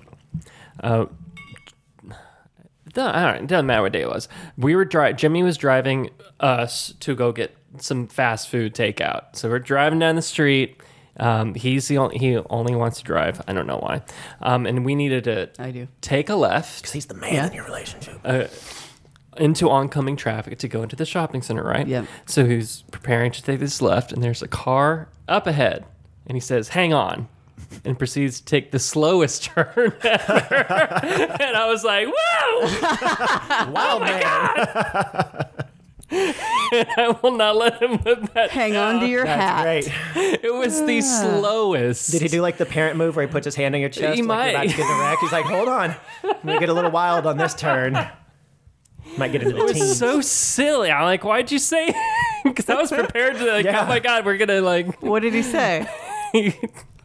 [0.83, 1.07] Uh,
[2.93, 4.29] do- all right, it doesn't matter what day it was.
[4.57, 5.17] We were driving.
[5.17, 9.37] Jimmy was driving us to go get some fast food takeout.
[9.37, 10.81] So we're driving down the street.
[11.19, 13.41] Um, he's the only he only wants to drive.
[13.49, 14.03] I don't know why.
[14.43, 15.89] Um, and we needed to I do.
[16.01, 17.47] take a left Because he's the man Yeah.
[17.49, 18.21] in your relationship.
[19.39, 21.87] into oncoming traffic to go into the shopping center, right?
[21.87, 22.07] Yep.
[22.27, 25.85] So he's preparing to take this left, and there's a car up ahead,
[26.27, 27.29] and he says, "Hang on,"
[27.85, 30.67] and proceeds to take the slowest turn ever.
[31.41, 33.99] and I was like, "Whoa!" wow,
[36.11, 36.37] man.
[36.97, 38.51] I will not let him live that.
[38.51, 40.13] Hang on to your That's hat.
[40.15, 40.41] great.
[40.45, 42.11] It was the slowest.
[42.13, 44.17] Did he do like the parent move where he puts his hand on your chest?
[44.17, 44.71] He like you're about might.
[44.71, 45.19] to get in a wreck?
[45.21, 45.91] He's like, hold on.
[46.25, 47.93] I'm going to get a little wild on this turn.
[49.17, 49.69] Might get into the team.
[49.69, 49.99] It was teens.
[49.99, 50.91] so silly.
[50.91, 51.95] I'm like, "Why'd you say?"
[52.45, 53.83] Because I was prepared to like, oh Yeah.
[53.85, 55.87] "Oh my god, we're gonna like." What did he say?
[56.33, 56.53] he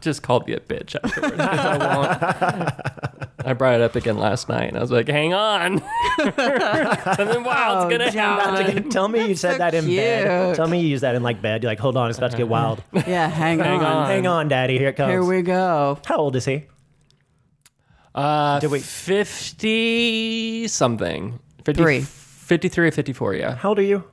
[0.00, 1.34] just called me a bitch afterwards.
[1.38, 3.31] I, won't.
[3.44, 5.78] I brought it up again last night, and I was like, "Hang on,
[6.18, 8.56] something wild's Oh, gonna John.
[8.56, 10.56] happen." Tell me you said so that in bed.
[10.56, 11.62] Tell me you use that in like bed.
[11.62, 12.82] You're like, hold on, it's about to get wild.
[13.06, 13.84] Yeah, hang, Hang on.
[13.96, 14.06] on.
[14.06, 14.78] Hang on, daddy.
[14.78, 15.10] Here it comes.
[15.10, 15.98] Here we go.
[16.06, 16.66] How old is he?
[18.14, 21.38] Uh, Did we- fifty something?
[21.64, 22.00] 50, Three.
[22.00, 23.34] 53 or fifty-four.
[23.34, 24.04] Yeah, How old are you?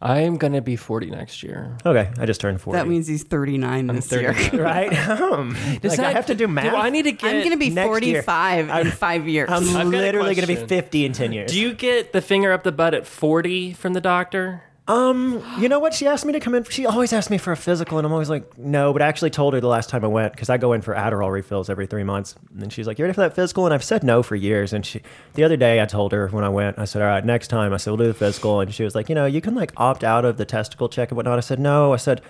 [0.00, 1.76] I'm gonna be forty next year.
[1.84, 2.78] Okay, I just turned 40.
[2.78, 4.32] That means he's 39 this year.
[4.52, 4.92] right?
[5.08, 6.70] Um, Does like I have to do math?
[6.70, 7.28] Do I need to get?
[7.28, 8.22] I'm going to be Next year.
[8.22, 9.48] 45 in five years.
[9.50, 10.68] I'm I've got a literally going to be question.
[10.68, 11.50] 50 in 10 years.
[11.52, 14.62] Do you get the finger up the butt at forty from the doctor?
[14.88, 15.92] Um, you know what?
[15.92, 16.64] She asked me to come in.
[16.64, 18.94] She always asks me for a physical, and I'm always like, no.
[18.94, 20.94] But I actually told her the last time I went because I go in for
[20.94, 23.84] Adderall refills every three months, and she's like, "You ready for that physical?" And I've
[23.84, 24.72] said no for years.
[24.72, 25.02] And she,
[25.34, 27.74] the other day, I told her when I went, I said, "All right, next time."
[27.74, 29.72] I said, "We'll do the physical," and she was like, "You know, you can like
[29.76, 32.22] opt out of the testicle check and whatnot." I said, "No." I said,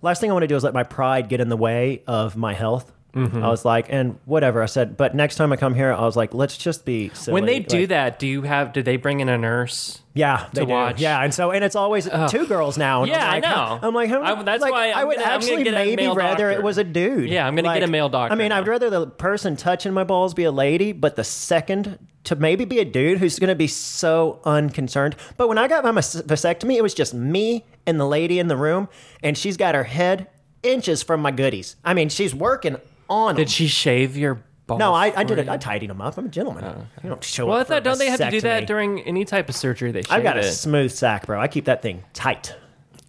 [0.00, 2.36] "Last thing I want to do is let my pride get in the way of
[2.36, 4.62] my health." I was like, and whatever.
[4.62, 7.34] I said, but next time I come here, I was like, let's just be silly.
[7.34, 8.72] When they do Like, that, do you have?
[8.72, 10.00] Do they bring in a nurse?
[10.16, 10.72] yeah, they to do.
[10.72, 11.00] watch.
[11.00, 13.02] Yeah, and so and it's always two girls now.
[13.02, 13.78] And Yeah, I'm like, I know.
[13.82, 16.50] I'm like, I- that's like, why I I'm would gonna- gonna actually maybe rather doctor.
[16.50, 17.28] it was a dude.
[17.30, 18.58] Yeah, I'm gonna get a male doctor I mean, now.
[18.58, 22.64] I'd rather the person touching my balls be a lady, but the second to maybe
[22.64, 25.14] be a dude who's going to be so unconcerned.
[25.36, 28.56] But when I got my vasectomy, it was just me and the lady in the
[28.56, 28.88] room,
[29.22, 30.28] and she's got her head
[30.62, 31.76] inches from my goodies.
[31.84, 32.76] I mean, she's working
[33.08, 33.34] on.
[33.36, 33.50] Did them.
[33.50, 34.78] she shave your balls?
[34.78, 35.48] No, I, I did it.
[35.48, 36.16] I tidied them up.
[36.18, 36.86] I'm a gentleman.
[37.02, 37.48] You don't show up.
[37.48, 37.66] Well, I up.
[37.66, 38.66] for a thought don't they have to do that vasectomy.
[38.66, 39.92] during any type of surgery?
[39.92, 40.52] They shave I've got a it.
[40.52, 41.40] smooth sack, bro.
[41.40, 42.54] I keep that thing tight.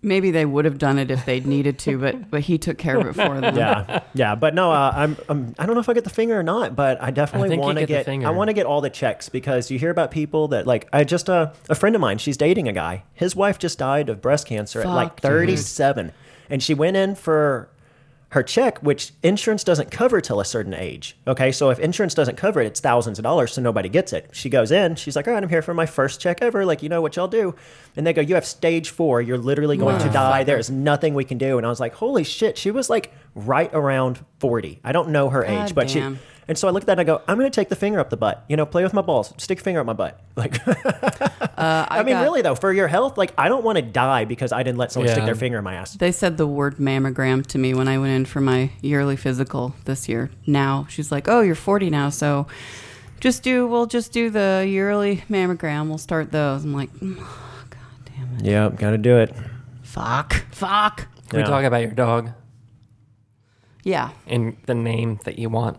[0.02, 3.00] Maybe they would have done it if they'd needed to, but but he took care
[3.00, 3.56] of it for them.
[3.56, 6.40] yeah, yeah, but no, uh, I'm, I'm I don't know if I get the finger
[6.40, 8.06] or not, but I definitely think you want to get the get.
[8.06, 8.28] finger.
[8.28, 11.06] I want to get all the checks because you hear about people that like I
[11.06, 12.20] just uh, a friend of mine.
[12.20, 13.02] She's dating a guy.
[13.16, 15.32] His wife just died of breast cancer at like Fuck, dude.
[15.32, 16.12] 37,
[16.52, 17.68] and she went in for
[18.36, 21.18] her check, which insurance doesn't cover till a certain age.
[21.26, 24.30] Okay, so if insurance doesn't cover it, it's thousands of dollars, so nobody gets it.
[24.34, 26.66] She goes in, she's like, "All right, I'm here for my first check ever.
[26.66, 27.56] Like, you know what y'all do?"
[27.96, 29.22] And they go, "You have stage four.
[29.22, 30.44] You're literally going to die.
[30.44, 33.70] There's nothing we can do." And I was like, "Holy shit!" She was like right
[33.74, 34.82] around 40.
[34.84, 36.16] I don't know her God age, but damn.
[36.16, 36.22] she.
[36.48, 38.00] And so I look at that and I go, "I'm going to take the finger
[38.00, 38.44] up the butt.
[38.48, 39.34] You know, play with my balls.
[39.38, 40.60] Stick a finger up my butt." Like,
[41.58, 44.26] Uh, I, mean, got- really though, for your health, like, I don't want to die
[44.26, 45.94] because I didn't let someone stick their finger in my ass.
[45.94, 49.74] They said the word mammogram to me when I went in for my yearly physical
[49.86, 50.30] this year.
[50.46, 52.46] Now she's like, "Oh, you're 40 now, so
[53.22, 53.66] just do.
[53.68, 55.88] We'll just do the yearly mammogram.
[55.88, 58.46] We'll start those." I'm like, "Mm, "God damn it!
[58.46, 59.34] Yeah, got to do it.
[59.84, 60.34] Fuck!
[60.52, 62.32] Fuck!" Can we talk about your dog
[63.84, 64.10] Yeah.
[64.28, 65.78] and the name that you want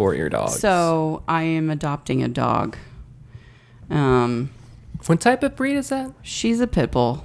[0.00, 0.48] for your dog?
[0.48, 2.78] So I am adopting a dog.
[3.90, 4.48] Um,
[5.06, 6.12] what type of breed is that?
[6.22, 7.24] she's a pit bull.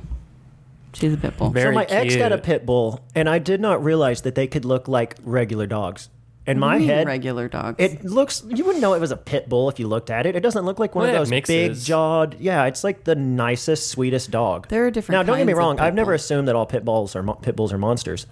[0.92, 1.52] She's a pit bull.
[1.52, 2.44] Very so my ex got a cute.
[2.44, 6.10] pit bull, and I did not realize that they could look like regular dogs.
[6.48, 7.76] In my What do you mean head, regular dogs.
[7.80, 8.44] it looks.
[8.48, 10.36] You wouldn't know it was a pit bull if you looked at it.
[10.36, 12.36] It doesn't look like one Well, of have those big jawed.
[12.42, 14.68] Yeah, it's like the nicest, sweetest dog.
[14.68, 15.80] There are different Now, don't get me wrong.
[15.80, 18.28] I've never assumed that all pit bulls are mo- pit bulls are monsters,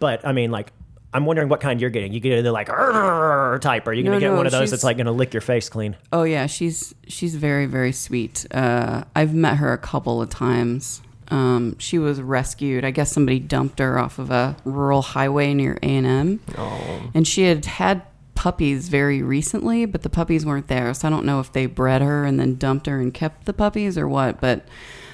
[0.00, 0.72] but I mean, like.
[1.14, 2.12] I'm wondering what kind you're getting.
[2.12, 4.84] You get the like type, or you're gonna No, get no, one of those that's
[4.84, 5.96] like gonna lick your face clean?
[6.12, 8.46] Oh yeah, she's she's very very sweet.
[8.50, 11.02] Uh, I've met her a couple of times.
[11.28, 12.84] Um, she was rescued.
[12.84, 17.10] I guess somebody dumped her off of a rural highway near A and M, Oh,
[17.14, 18.02] and she had had
[18.34, 20.92] puppies very recently, but the puppies weren't there.
[20.94, 23.52] So I don't know if they bred her and then dumped her and kept the
[23.52, 24.40] puppies or what.
[24.40, 24.64] But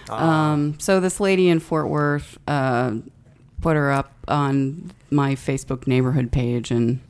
[0.09, 2.95] um, so this lady in Fort Worth uh,
[3.61, 7.01] put her up on my Facebook neighborhood page and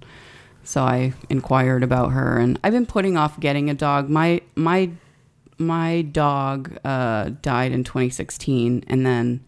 [0.65, 4.11] so I inquired about her and I've been putting off getting a dog.
[4.11, 4.91] My my
[5.57, 9.45] my dog uh, died in 2016 and then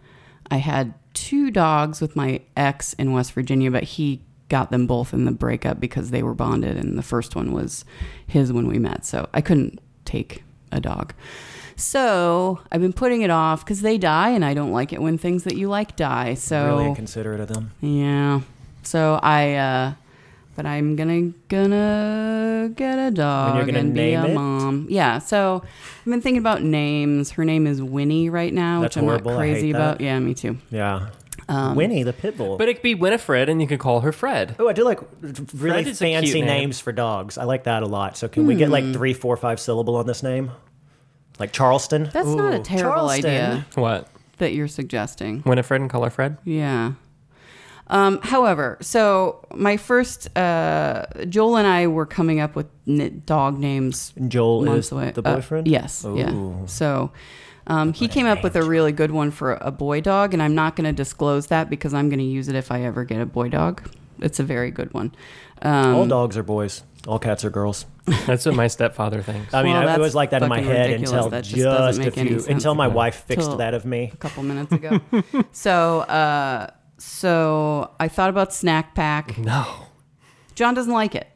[0.51, 5.13] I had two dogs with my ex in West Virginia, but he got them both
[5.13, 7.85] in the breakup because they were bonded and the first one was
[8.27, 9.05] his when we met.
[9.05, 10.43] So I couldn't take
[10.73, 11.15] a dog.
[11.81, 15.17] So I've been putting it off because they die and I don't like it when
[15.19, 16.35] things that you like die.
[16.35, 17.73] So Really inconsiderate of them.
[17.81, 18.41] yeah.
[18.83, 19.93] So I uh
[20.57, 24.35] but I'm gonna gonna get a dog you're and be a it?
[24.35, 24.87] mom.
[24.91, 25.19] Yeah.
[25.19, 27.31] So I've been thinking about names.
[27.33, 29.33] Her name is Winnie right now, That's which I'm horrible.
[29.33, 29.79] Not hate crazy that.
[29.79, 30.01] about.
[30.01, 30.59] Yeah, me too.
[30.71, 31.09] Yeah,
[31.49, 32.59] Um, Winnie the pit bull.
[32.59, 34.55] but it could be Winifred, and you could call her Fred.
[34.59, 36.47] Oh, I do like really Fred is a cute fancy name.
[36.47, 37.39] names for dogs.
[37.39, 38.17] I like that a lot.
[38.19, 38.73] So can we get Hmm.
[38.73, 40.51] like three, four, five syllable on this name?
[41.41, 42.11] Like Charleston?
[42.13, 43.27] That's not a terrible Charleston.
[43.31, 44.09] idea What?
[44.39, 45.43] that you're suggesting.
[45.45, 46.37] Winifred and call her Fred?
[46.45, 46.93] Yeah.
[47.89, 53.59] Um, however, so my first, uh, Joel and I were coming up with n- dog
[53.59, 55.11] names Joel months is away.
[55.11, 55.67] the Uh, boyfriend?
[55.67, 56.07] yes.
[56.15, 56.33] Yeah.
[56.33, 56.63] Ooh.
[56.67, 57.11] So
[57.67, 60.55] um, he came up with a really good one for a boy dog, and I'm
[60.55, 63.21] not going to disclose that because I'm going to use it if I ever get
[63.21, 63.83] a boy dog.
[64.21, 65.13] It's a very good one.
[65.63, 66.85] Um, All dogs are boys.
[67.09, 67.87] All cats are girls.
[68.27, 69.53] That's what my stepfather thinks.
[69.55, 71.11] I mean, Well, I, it that's was like that in my fucking head ridiculous.
[71.13, 72.51] until That just just, doesn't a make any few, sense.
[72.51, 74.11] until my wife fixed Till- that of me.
[74.13, 75.01] a couple minutes ago.
[75.53, 79.37] so, uh, so I thought about snack pack.
[79.39, 79.67] no.
[80.55, 81.27] John doesn't like it.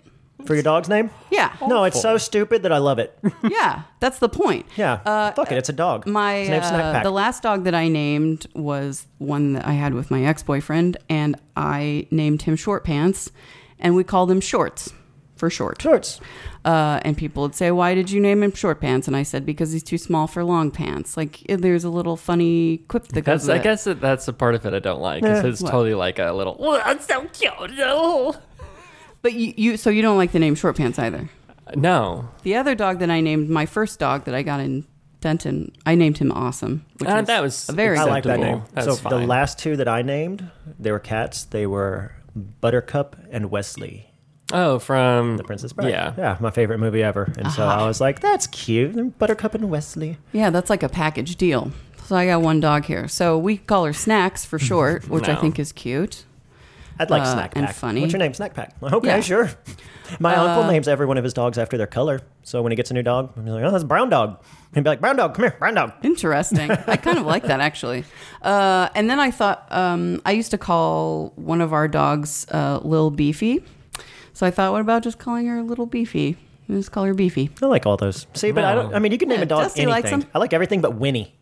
[0.45, 1.09] For your dog's name?
[1.31, 1.55] Yeah.
[1.67, 3.17] No, it's so stupid that I love it.
[3.49, 4.67] yeah, that's the point.
[4.77, 4.95] Yeah.
[5.07, 6.07] Uh, Fuck it, it's a dog.
[6.07, 7.03] My His name's Snack uh, Pack.
[7.05, 10.99] the last dog that I named was one that I had with my ex boyfriend,
[11.09, 13.31] and I named him Short Pants,
[13.79, 14.93] and we called him Shorts
[15.45, 15.83] for short.
[15.83, 16.21] Shorts.
[16.65, 19.45] Uh, and people would say, "Why did you name him Short Pants?" And I said,
[19.45, 23.45] "Because he's too small for long pants." Like there's a little funny quip that goes.
[23.45, 23.63] That's, with I it.
[23.63, 25.23] guess that that's the part of it I don't like.
[25.23, 25.49] 'cause Eh.
[25.49, 25.71] it's What?
[25.71, 26.57] totally like a little.
[26.59, 27.77] Oh, that's so cute.
[27.77, 28.35] No.
[29.21, 31.29] But you, you, so you don't like the name Short Pants either.
[31.75, 32.29] No.
[32.43, 34.85] The other dog that I named, my first dog that I got in
[35.21, 36.85] Denton, I named him Awesome.
[36.99, 38.59] Which Uh, that was a very I like that acceptable.
[38.61, 38.63] name.
[38.75, 39.21] That's so fine.
[39.21, 41.45] the last two that I named, they were cats.
[41.45, 42.13] They were
[42.61, 44.11] Buttercup and Wesley,
[44.53, 45.89] Oh, from The Princess Bride.
[45.91, 46.13] Yeah.
[46.19, 47.33] yeah, my favorite movie ever.
[47.39, 49.19] And so I was like, that's cute.
[49.19, 50.19] Buttercup and Wesley.
[50.33, 51.73] Yeah, that's like a package deal.
[52.05, 53.09] So I got one dog here.
[53.09, 55.41] So we call her Snacks for short, which I No.
[55.41, 56.25] think is cute.
[57.01, 57.75] I'd like Uh, Snack and Pack.
[57.75, 58.03] funny.
[58.03, 58.35] What's your name?
[58.35, 58.75] Snack Pack.
[58.83, 59.21] Okay, Yeah.
[59.21, 59.51] sure.
[60.21, 62.21] My Uh, uncle names every one of his dogs after their color.
[62.45, 64.39] So when he gets a new dog, I'm like, oh, that's a brown dog.
[64.75, 65.93] He'd be like, brown dog, come here, brown dog.
[66.03, 66.71] Interesting.
[66.87, 68.05] I kind of like that actually.
[68.43, 72.79] Uh, and then I thought um, I used to call one of our dogs uh,
[72.85, 73.65] Lil Beefy.
[74.35, 76.37] So I thought, what about just calling her Little Beefy?
[76.69, 77.51] Just call her Beefy.
[77.63, 78.27] I like all those.
[78.35, 78.95] See, but I don't.
[78.95, 80.03] I mean, you can name Yeah, a dog Dusty anything.
[80.03, 80.25] likes 'em.
[80.35, 81.35] I like everything but Winnie.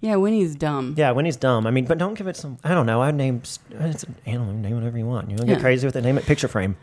[0.00, 0.94] Yeah, Winnie's dumb.
[0.96, 1.66] Yeah, when he's dumb.
[1.66, 2.58] I mean, but don't give it some.
[2.64, 3.00] I don't know.
[3.00, 4.52] I would name it's an animal.
[4.54, 5.30] Name whatever you want.
[5.30, 5.60] You know, get Yeah.
[5.62, 6.02] crazy with it.
[6.02, 6.76] Name it picture frame.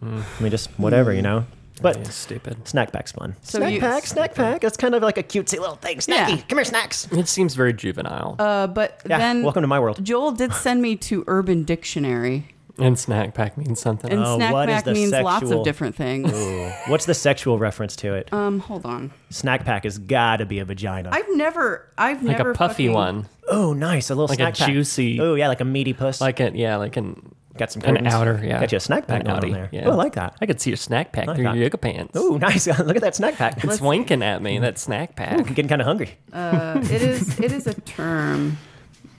[0.00, 1.12] I mean, just whatever.
[1.12, 1.44] You know.
[1.80, 2.66] But Yeah, stupid.
[2.68, 3.36] snack pack's fun.
[3.42, 4.64] So snack you- pack, snack pack.
[4.64, 5.98] It's kind of like a cutesy little thing.
[5.98, 6.36] Snacky, Yeah.
[6.48, 7.06] come here, snacks.
[7.12, 8.34] It seems very juvenile.
[8.38, 10.04] Uh, but Yeah, then welcome to my world.
[10.04, 12.48] Joel did send me to Urban Dictionary,
[12.78, 14.10] and snack pack means something.
[14.10, 16.32] and Oh, snack what is pack the means lots sexual- of different things.
[16.32, 16.70] Ooh.
[16.86, 18.32] What's the sexual reference to it?
[18.32, 19.10] Um, hold on.
[19.30, 21.10] Snack pack has got to be a vagina.
[21.12, 24.10] I've never, I've like never a puffy fucking- one, oh, nice.
[24.10, 24.68] A little like a snack pack.
[24.68, 26.20] juicy, Oh, yeah, like a meaty puss.
[26.20, 28.14] like a yeah, like an got some an curtains.
[28.14, 28.60] outer, yeah.
[28.60, 29.68] Got you a snack pack An down there.
[29.72, 29.88] Yeah.
[29.88, 30.36] Oh, I like that.
[30.40, 31.54] I could see your snack pack Like through that.
[31.56, 32.12] your yoga pants.
[32.14, 32.66] Oh, nice.
[32.78, 33.64] Look at that snack pack.
[33.64, 34.60] it's winking at me.
[34.60, 35.32] That snack pack.
[35.32, 36.10] I'm getting kind of hungry.
[36.32, 38.58] Uh, it is, it is a term.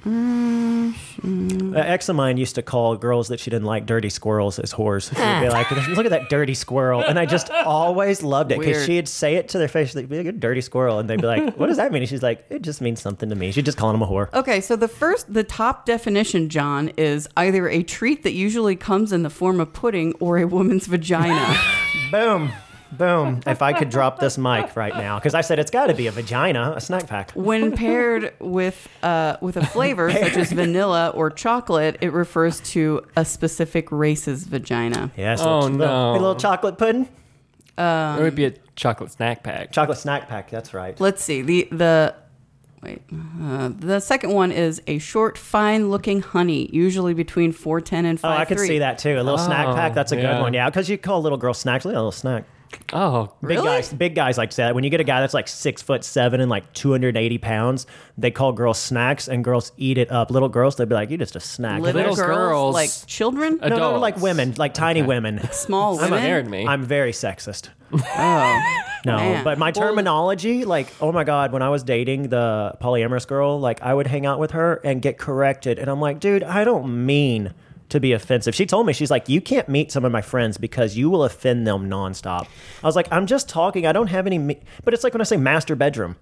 [0.05, 0.93] Mm,
[1.23, 4.73] An ex of mine used to call girls that she didn't like dirty squirrels as
[4.73, 5.09] whores.
[5.09, 8.85] She'd be like, "Look at that dirty squirrel," and I just always loved it because
[8.85, 11.27] she'd say it to their face, like, "Be like a dirty squirrel," and they'd be
[11.27, 13.65] like, "What does that mean?" And she's like, "It just means something to me." She'd
[13.65, 14.33] just call him a whore.
[14.33, 19.11] Okay, so the first, the top definition, John, is either a treat that usually comes
[19.11, 21.57] in the form of pudding or a woman's vagina.
[22.11, 22.51] Boom,
[22.91, 23.41] boom.
[23.45, 26.07] If I could drop this mic right now, because I said it's got to be
[26.07, 27.31] a vagina, a snack pack.
[27.31, 33.05] when paired with uh, with a flavor such as vanilla or chocolate, it refers to
[33.15, 35.11] a specific race's vagina.
[35.17, 35.41] Yes.
[35.41, 36.11] Oh, little, no.
[36.11, 37.07] A little chocolate pudding,
[37.77, 39.71] it would be a chocolate snack pack.
[39.71, 40.49] chocolate snack pack.
[40.49, 40.99] That's right.
[40.99, 42.15] Let's see the the
[42.81, 43.01] wait
[43.41, 48.21] uh, the second one is a short, fine-looking honey, usually between four ten and Oh,
[48.21, 48.39] five.
[48.39, 49.15] I could see that too.
[49.17, 49.93] A little snack Oh, pack.
[49.93, 50.53] That's a good one.
[50.53, 51.85] Yeah, because you call little girl snacks.
[51.85, 52.45] A little snack.
[52.93, 53.63] Oh, Big Really?
[53.67, 54.73] guys, big guys like that.
[54.75, 57.37] When you get a guy that's like six foot seven and like two hundred eighty
[57.37, 57.85] pounds,
[58.17, 60.31] they call girls snacks, and girls eat it up.
[60.31, 63.57] Little girls, they'd be like, "You just a snack." Little, Little girls, girls- like children,
[63.61, 64.01] no, no, no, adults.
[64.01, 65.39] like women, like tiny women.
[65.51, 66.19] small I'm women.
[66.19, 66.65] scared me.
[66.67, 67.69] I'm very sexist.
[67.91, 67.99] Oh,
[69.05, 69.43] No, Man.
[69.45, 73.81] but my terminology, like, oh my god, when I was dating the polyamorous girl, like,
[73.81, 77.05] I would hang out with her and get corrected, and I'm like, dude, I don't
[77.05, 77.53] mean
[77.89, 78.53] to be offensive.
[78.55, 81.23] She told me, she's like, you can't meet some of my friends because you will
[81.23, 82.47] offend them nonstop.
[82.83, 83.85] I was like, I'm just talking.
[83.87, 84.59] I don't have any, me-.
[84.83, 86.15] but it's like when I say master bedroom.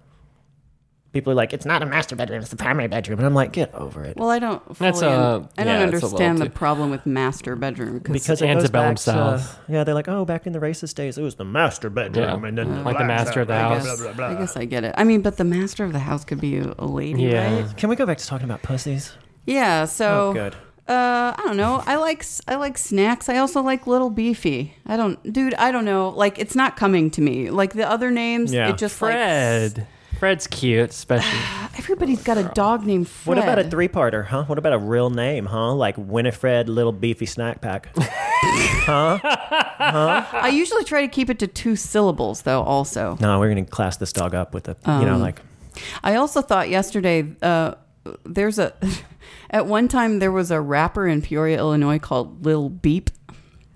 [1.10, 3.52] People are like, it's not a master bedroom, it's the primary bedroom, and I'm like,
[3.52, 4.18] get over it.
[4.18, 4.62] well, I don't.
[4.76, 7.06] Fully That's, uh, un- I don't yeah, it's a little understand the too- problem with
[7.06, 9.58] master bedroom because it goes antebellum back to, South.
[9.70, 12.48] yeah, they're like, oh, back in the racist days, it was the master bedroom, Yeah.
[12.48, 13.84] and then Like the master of the I house.
[14.02, 14.94] guess, I guess I get it.
[14.98, 17.62] I mean, but the master of the house could be a, a lady, Yeah.
[17.62, 17.76] right?
[17.78, 19.14] Can we go back to talking about pussies?
[19.46, 19.86] Yeah.
[19.86, 20.56] So Oh, good.
[20.88, 21.82] Uh, I don't know.
[21.86, 23.28] I like s- I like snacks.
[23.28, 24.74] I also like Little Beefy.
[24.86, 25.52] I don't, dude.
[25.54, 26.08] I don't know.
[26.10, 27.50] Like it's not coming to me.
[27.50, 28.70] Like the other names, Yeah.
[28.70, 29.86] it just like Fred.
[30.18, 31.38] Fred's cute, especially.
[31.78, 33.36] everybody's got a dog named Fred.
[33.36, 34.44] What about a three-parter, huh?
[34.44, 35.74] What about a real name, huh?
[35.74, 37.94] Like Winifred Little Beefy Snack Pack.
[38.40, 39.18] Huh?
[39.22, 40.24] Huh?
[40.32, 42.62] I usually try to keep it to two syllables, though.
[42.62, 45.42] Also, no, we're gonna class this dog up with a, you know, Um, like
[46.02, 47.26] I also thought yesterday.
[47.42, 47.74] Uh,
[48.24, 48.72] there's a.
[49.50, 53.10] At one time, there was a rapper in Peoria, Illinois called Lil Beep.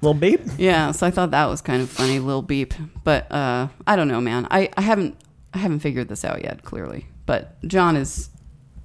[0.03, 0.41] little beep.
[0.59, 2.75] Yeah, so I thought that was kind of funny, Lil Beep.
[3.05, 4.47] But uh, I don't know, man.
[4.51, 5.17] I, I haven't
[5.55, 7.07] I haven't figured this out yet, clearly.
[7.27, 8.29] But John is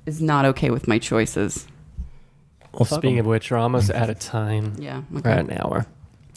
[0.05, 1.67] is not okay with my choices.
[2.73, 3.25] Well, fuck Speaking 'em.
[3.25, 4.75] of which, we're almost out of time.
[4.77, 5.01] Yeah.
[5.11, 5.85] We're at an hour.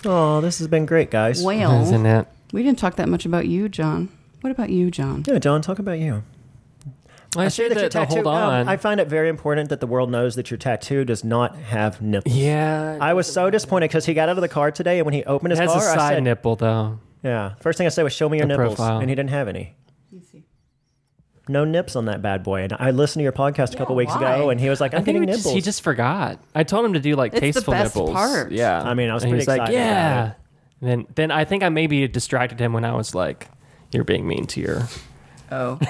[0.05, 1.43] Oh, this has been great, guys.
[1.43, 2.27] Well, Isn't it?
[2.53, 4.09] we didn't talk that much about you, John.
[4.41, 5.23] What about you, John?
[5.29, 6.23] Yeah, John, talk about you.
[7.37, 8.15] I, say say that that, your the tattoo.
[8.15, 8.61] hold on.
[8.63, 11.55] um, I find it very important that the world knows that your tattoo does not
[11.57, 12.35] have nipples.
[12.35, 12.99] yeah.
[13.01, 15.23] I was so disappointed because he got out of the car today, and when he
[15.25, 16.99] opened it his has car, a side I said, nipple though.
[17.23, 18.99] "Yeah." First thing I said was, "Show me your The nipples," profile.
[18.99, 19.75] and he didn't have any.
[20.13, 20.45] Easy.
[21.49, 22.63] No nips on that bad boy.
[22.63, 24.35] And I listened to your podcast a couple weeks why?
[24.37, 26.39] ago, and he was like, I "I'm think getting he just, he just forgot.
[26.55, 28.13] I told him to do like It's the tasteful best nipples.
[28.13, 28.51] part.
[28.53, 28.83] Yeah.
[28.83, 30.27] I mean, I was and pretty he's like, excited about yeah.
[30.31, 30.35] it.
[30.81, 33.49] And then, then I think I maybe distracted him when I was like,
[33.93, 34.83] "You're being mean to your."
[35.53, 35.79] Oh.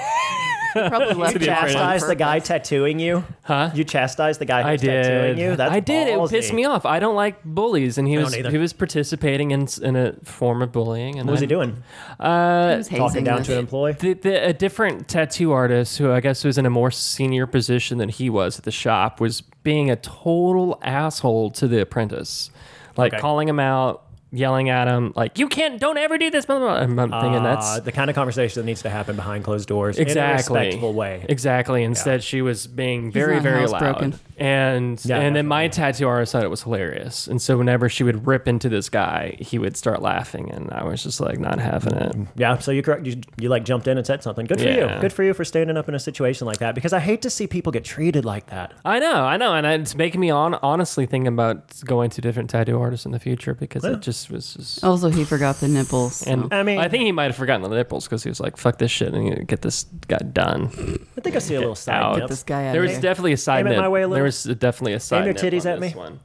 [0.73, 3.23] Probably left you it off on chastised the guy tattooing you.
[3.43, 3.71] Huh?
[3.73, 5.39] You chastised the guy who I was tattooing did.
[5.43, 5.55] you.
[5.55, 6.07] That's I did.
[6.07, 6.25] ballsy.
[6.27, 6.85] It pissed me off.
[6.85, 8.49] I don't like bullies, and he I was either.
[8.51, 11.17] he was participating in in a form of bullying.
[11.19, 11.83] And What was I- he doing?
[12.19, 13.47] Uh, Who's Talking down this?
[13.47, 13.93] to an employee.
[13.93, 17.97] the, the, a different tattoo artist who I guess was in a more senior position
[17.97, 22.49] than he was at the shop was being a total asshole to the apprentice,
[22.97, 23.21] like Okay.
[23.21, 26.67] calling him out, yelling at him, like "You can't, don't ever do this." Blah, blah,
[26.67, 26.77] blah.
[26.77, 29.67] And I'm thinking Uh, that's the kind of conversation that needs to happen behind closed
[29.67, 31.25] doors in a respectful way.
[31.29, 31.83] Exactly.
[31.83, 33.81] Instead, she was being very, not very loud.
[33.81, 34.19] housebroken.
[34.37, 37.27] And Yeah, and then my tattoo artist thought it was hilarious.
[37.27, 40.83] And so whenever she would rip into this guy, he would start laughing, and I
[40.83, 42.15] was just like not having it.
[42.35, 44.45] Yeah, so you correct you, you like jumped in and said something.
[44.47, 44.95] Good for Yeah.
[44.95, 45.01] you.
[45.01, 47.29] Good for you for standing up in a situation like that because I hate to
[47.29, 48.73] see people get treated like that.
[48.83, 52.49] I know, I know, and it's making me on honestly thinking about going to different
[52.49, 53.91] tattoo artists in the future because Yeah.
[53.91, 54.83] it just was just.
[54.83, 56.15] Also, he forgot the nipples.
[56.17, 58.39] so- And I mean- I think he might have forgotten the nipples because he was
[58.39, 60.69] like, "Fuck this shit," and get this guy done.
[61.17, 62.17] I think I see a little side out.
[62.19, 62.29] nip.
[62.29, 63.01] this guy out There of was here.
[63.01, 63.79] definitely a side Aim it nip.
[63.79, 64.15] my way a little.
[64.15, 65.97] There was definitely a side your nip titties on at this me.
[65.99, 66.19] One.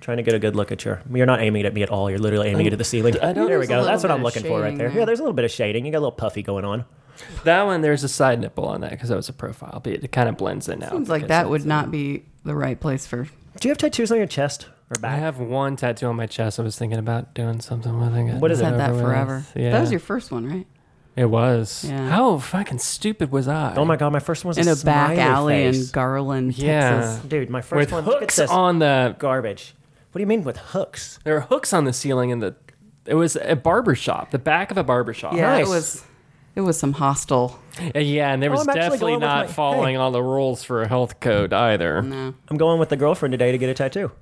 [0.00, 0.98] trying to get a good look at you.
[1.14, 2.10] You're not aiming it at me at all.
[2.10, 3.14] You're literally aiming it at the ceiling.
[3.22, 3.84] I know there we there's a go.
[3.84, 4.88] That's what little I'm of looking for right shading there.
[4.90, 4.98] there.
[4.98, 5.86] Yeah, there's a little bit of shading.
[5.86, 6.84] You got a little puffy going on.
[7.44, 10.12] That one, there's a side nipple on that because that was a profile, but it
[10.12, 10.90] kind of blends in now.
[10.90, 13.22] Seems like because that it's would not be the right place for.
[13.60, 14.66] Do you have tattoos on your chest
[15.02, 16.58] or I have one tattoo on my chest.
[16.58, 18.40] I was thinking about doing something with it.
[18.40, 19.44] What is Just it had that forever.
[19.56, 20.66] Yeah, That was your first one, right?
[21.16, 21.84] It was.
[21.88, 22.08] Yeah.
[22.08, 23.74] How fucking stupid was I?
[23.76, 25.90] oh my god, my first one was In a back smiley alley in face.
[25.92, 26.90] Garland, Yeah.
[27.00, 27.24] Texas.
[27.26, 28.04] Dude, my first With one.
[28.04, 29.14] Look at hooks this on the.
[29.18, 29.74] garbage.
[30.12, 31.18] What do you mean with hooks?
[31.24, 32.56] There were hooks on the ceiling in the.
[33.06, 35.34] It was a barber shop, the back of a barber shop.
[35.34, 35.66] Yeah, Nice.
[35.66, 36.04] it was.
[36.56, 37.58] It was some hostile.
[37.94, 40.82] Uh, Yeah, and there Oh, was I'm definitely not my- following all the rules for
[40.82, 42.00] a health code either.
[42.00, 42.32] No.
[42.48, 44.12] I'm going with the girlfriend today to get a tattoo.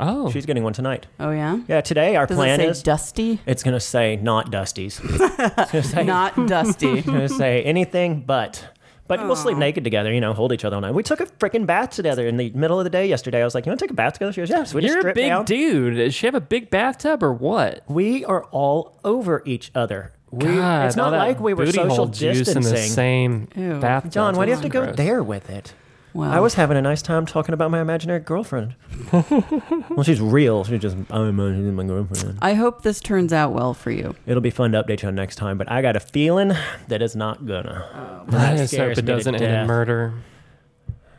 [0.00, 1.06] Oh, She's getting one tonight.
[1.20, 1.58] Oh yeah.
[1.68, 3.40] Yeah, today our Does plan it say is dusty?
[3.46, 4.98] it's gonna say not Dusty's.
[5.04, 6.98] it's gonna say, Not dusty.
[6.98, 8.66] it's gonna say anything but.
[9.06, 10.94] But we'll sleep naked together, you know, hold each other all night.
[10.94, 13.42] We took a freaking bath together in the middle of the day yesterday.
[13.42, 14.82] I was like, "You want to take a bath together?" She goes, "Yeah." So we
[14.82, 15.44] just you're a stripped big down.
[15.46, 15.96] dude.
[15.96, 17.82] Does she have a big bathtub or what?
[17.88, 20.12] We are all over each other.
[20.30, 22.70] We, God, it's all not that like we were booty hole social juice in the
[22.70, 22.92] distancing.
[22.92, 23.80] same Ew.
[23.80, 24.12] bathtub.
[24.12, 24.96] John, why do you have to That's go gross.
[24.96, 25.74] there with it?
[26.12, 28.74] Well, I was having a nice time talking about my imaginary girlfriend.
[29.12, 30.64] well, she's real.
[30.64, 32.38] She's just I'm imagining my girlfriend.
[32.42, 34.14] I hope this turns out well for you.
[34.26, 36.52] It'll be fun to update you on next time, but I got a feeling
[36.88, 38.24] that it's not gonna.
[38.28, 40.14] I That just hope scares it doesn't end in murder.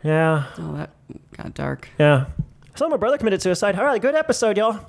[0.04, 0.90] Yeah, Oh, that
[1.38, 1.88] got dark.
[2.00, 2.26] yeah.
[2.76, 3.78] So my brother committed suicide.
[3.78, 4.80] All right, good episode, y'all.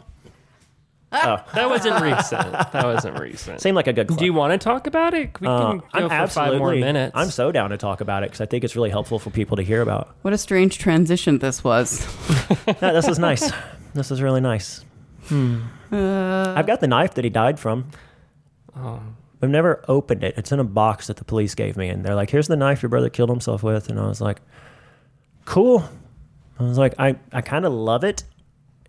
[1.12, 2.52] Oh, That wasn't recent.
[2.52, 3.60] That wasn't recent.
[3.60, 4.08] seemed like a good.
[4.08, 4.18] Clip.
[4.18, 5.38] Do you want to talk about it?
[5.40, 6.52] We Uh, can go I'm for absolutely.
[6.54, 7.12] five more minutes.
[7.14, 9.56] I'm so down to talk about it because I think it's really helpful for people
[9.58, 10.14] to hear about.
[10.22, 12.06] What a strange transition this was.
[12.66, 13.50] Yeah, this is nice.
[13.94, 14.84] this is really nice.
[15.30, 17.90] Uh, I've got the knife that he died from.
[18.76, 19.00] Oh.
[19.42, 20.34] I've never opened it.
[20.36, 22.82] It's in a box that the police gave me, and they're like, "Here's the knife
[22.82, 24.40] your brother killed himself with." And I was like,
[25.44, 25.82] "Cool."
[26.60, 28.22] I was like, "I I kind of love it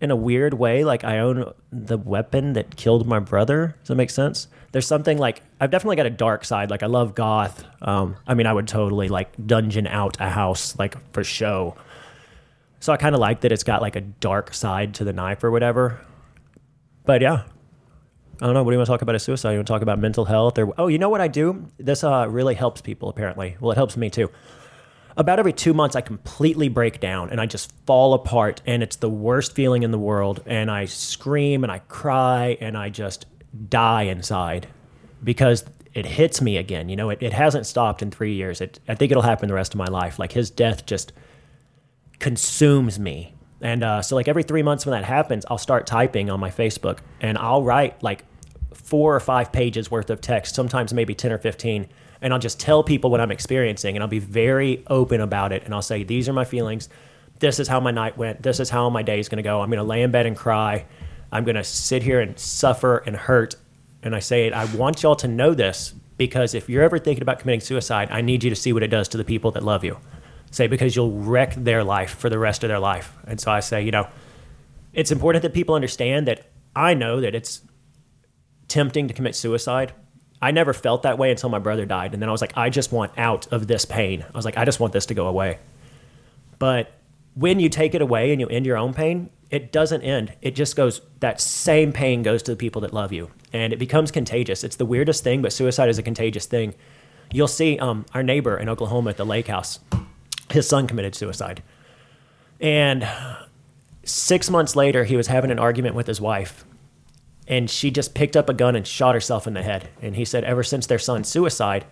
[0.04, 0.84] in a weird way.
[0.84, 3.74] Like I own the weapon that killed my brother.
[3.80, 6.70] Does that make sense?" There's something like I've definitely got a dark side.
[6.70, 7.64] Like I love goth.
[7.82, 11.76] Um, I mean, I would totally like dungeon out a house like for show.
[12.80, 15.42] So I kind of like that it's got like a dark side to the knife
[15.42, 16.00] or whatever.
[17.04, 17.44] But yeah,
[18.40, 18.62] I don't know.
[18.62, 19.14] What do you want to talk about?
[19.14, 19.52] A suicide?
[19.52, 20.58] You want to talk about mental health?
[20.58, 21.66] Or oh, you know what I do?
[21.78, 23.08] This uh, really helps people.
[23.08, 24.30] Apparently, well, it helps me too.
[25.16, 28.96] About every two months, I completely break down and I just fall apart, and it's
[28.96, 30.42] the worst feeling in the world.
[30.46, 33.26] And I scream and I cry and I just
[33.68, 34.66] die inside
[35.22, 36.88] because it hits me again.
[36.88, 38.60] You know, it, it hasn't stopped in three years.
[38.60, 40.18] It, I think it'll happen the rest of my life.
[40.18, 41.12] Like his death just
[42.18, 43.34] consumes me.
[43.60, 46.50] And uh, so, like every three months when that happens, I'll start typing on my
[46.50, 48.24] Facebook and I'll write like
[48.74, 51.88] four or five pages worth of text, sometimes maybe 10 or 15.
[52.24, 55.62] And I'll just tell people what I'm experiencing and I'll be very open about it.
[55.64, 56.88] And I'll say, These are my feelings.
[57.38, 58.42] This is how my night went.
[58.42, 59.60] This is how my day is going to go.
[59.60, 60.86] I'm going to lay in bed and cry.
[61.30, 63.54] I'm going to sit here and suffer and hurt.
[64.02, 67.22] And I say it, I want y'all to know this because if you're ever thinking
[67.22, 69.62] about committing suicide, I need you to see what it does to the people that
[69.62, 69.98] love you
[70.54, 73.16] say because you'll wreck their life for the rest of their life.
[73.26, 74.08] And so I say, you know,
[74.92, 77.62] it's important that people understand that I know that it's
[78.68, 79.92] tempting to commit suicide.
[80.40, 82.12] I never felt that way until my brother died.
[82.12, 84.22] And then I was like, I just want out of this pain.
[84.22, 85.58] I was like, I just want this to go away.
[86.58, 86.92] But
[87.34, 90.34] when you take it away and you end your own pain, it doesn't end.
[90.42, 93.30] It just goes, that same pain goes to the people that love you.
[93.52, 94.64] And it becomes contagious.
[94.64, 96.74] It's the weirdest thing, but suicide is a contagious thing.
[97.32, 99.80] You'll see um, our neighbor in Oklahoma at the lake house
[100.50, 101.62] his son committed suicide.
[102.60, 103.06] And
[104.04, 106.64] six months later, he was having an argument with his wife.
[107.46, 109.88] And she just picked up a gun and shot herself in the head.
[110.00, 111.84] And he said, ever since their son's suicide,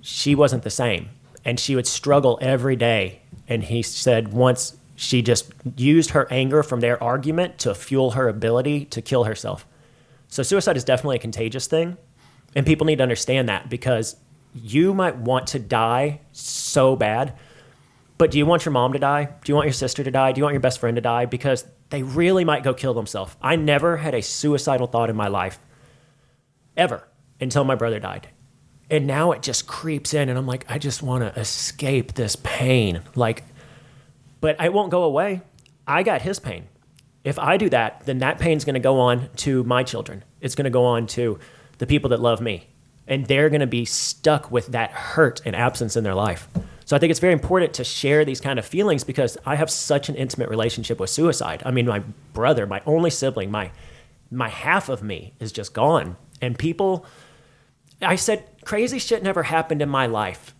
[0.00, 1.10] she wasn't the same.
[1.44, 3.22] And she would struggle every day.
[3.48, 8.28] And he said, once she just used her anger from their argument to fuel her
[8.28, 9.66] ability to kill herself.
[10.28, 11.96] So, suicide is definitely a contagious thing.
[12.54, 14.16] And people need to understand that because
[14.54, 17.34] you might want to die so bad.
[18.22, 19.24] But do you want your mom to die?
[19.24, 20.30] Do you want your sister to die?
[20.30, 21.26] Do you want your best friend to die?
[21.26, 23.34] Because they really might go kill themselves.
[23.42, 25.58] I never had a suicidal thought in my life,
[26.76, 27.02] ever,
[27.40, 28.28] until my brother died.
[28.88, 32.36] And now it just creeps in, and I'm like, I just want to escape this
[32.44, 33.02] pain.
[33.16, 33.42] Like,
[34.40, 35.40] but it won't go away.
[35.84, 36.68] I got his pain.
[37.24, 40.22] If I do that, then that pain's going to go on to my children.
[40.40, 41.40] It's going to go on to
[41.78, 42.68] the people that love me.
[43.08, 46.48] And they're going to be stuck with that hurt and absence in their life.
[46.84, 49.70] So I think it's very important to share these kind of feelings because I have
[49.70, 51.62] such an intimate relationship with suicide.
[51.64, 52.00] I mean, my
[52.32, 53.70] brother, my only sibling, my
[54.30, 56.16] my half of me is just gone.
[56.40, 57.06] And people
[58.00, 60.54] I said crazy shit never happened in my life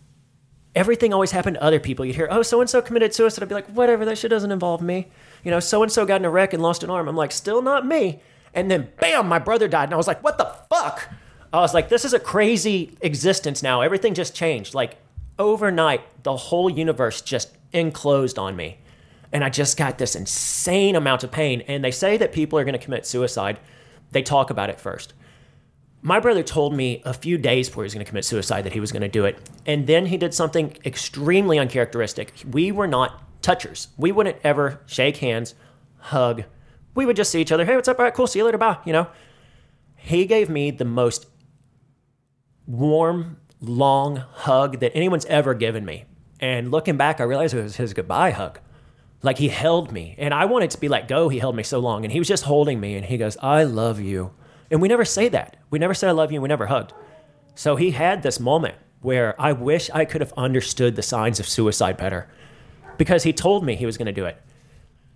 [0.75, 2.05] everything always happened to other people.
[2.05, 3.43] You'd hear, oh, so and so committed suicide.
[3.43, 5.07] I'd be like, whatever, that shit doesn't involve me.
[5.43, 7.07] You know, so and so got in a wreck and lost an arm.
[7.07, 8.21] I'm like, still not me.
[8.53, 9.85] And then bam, my brother died.
[9.85, 11.09] And I was like, what the fuck?
[11.51, 13.81] I was like, this is a crazy existence now.
[13.81, 14.73] Everything just changed.
[14.73, 14.97] Like
[15.39, 18.79] overnight, the whole universe just enclosed on me.
[19.31, 21.61] And I just got this insane amount of pain.
[21.61, 23.59] And they say that people are going to commit suicide.
[24.11, 25.13] They talk about it first.
[26.01, 28.73] My brother told me a few days before he was going to commit suicide that
[28.73, 29.39] he was going to do it.
[29.65, 32.33] And then he did something extremely uncharacteristic.
[32.51, 33.87] We were not touchers.
[33.97, 35.55] We wouldn't ever shake hands,
[35.97, 36.43] hug.
[36.93, 37.65] We would just see each other.
[37.65, 37.97] Hey, what's up?
[37.99, 38.27] All right, cool.
[38.27, 38.57] See you later.
[38.57, 38.77] Bye.
[38.85, 39.07] You know,
[39.95, 41.25] he gave me the most
[42.67, 46.05] warm, long hug that anyone's ever given me.
[46.39, 48.59] And looking back, I realized it was his goodbye hug.
[49.21, 51.29] Like he held me, and I wanted to be let go.
[51.29, 53.63] He held me so long, and he was just holding me, and he goes, I
[53.63, 54.31] love you.
[54.69, 55.57] And we never say that.
[55.69, 56.93] We never said I love you, and we never hugged.
[57.55, 61.47] So he had this moment where I wish I could have understood the signs of
[61.47, 62.27] suicide better
[62.97, 64.41] because he told me he was going to do it.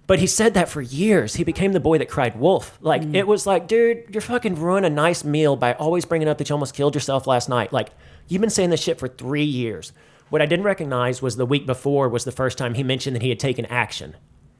[0.08, 1.36] But he said that for years.
[1.36, 2.78] He became the boy that cried wolf.
[2.82, 3.14] Like, mm.
[3.14, 6.50] it was like, dude, you're fucking ruining a nice meal by always bringing up that
[6.50, 7.74] you almost killed yourself last night.
[7.74, 7.90] Like,
[8.28, 9.92] you've been saying this shit for three years.
[10.30, 13.22] What I didn't recognize was the week before was the first time he mentioned that
[13.22, 14.16] he had taken action.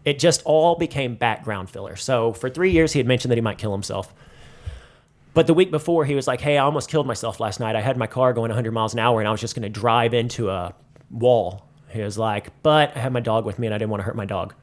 [0.06, 1.98] It just all became background filler.
[1.98, 4.14] So for three years, he had mentioned that he might kill himself.
[5.34, 7.76] But the week before, he was like, hey, I almost killed myself last night.
[7.76, 9.70] I had my car going 100 miles an hour and I was just going to
[9.70, 10.74] drive into a
[11.12, 11.68] wall.
[11.90, 14.06] He was like, but I had my dog with me and I didn't want to
[14.06, 14.56] hurt my dog.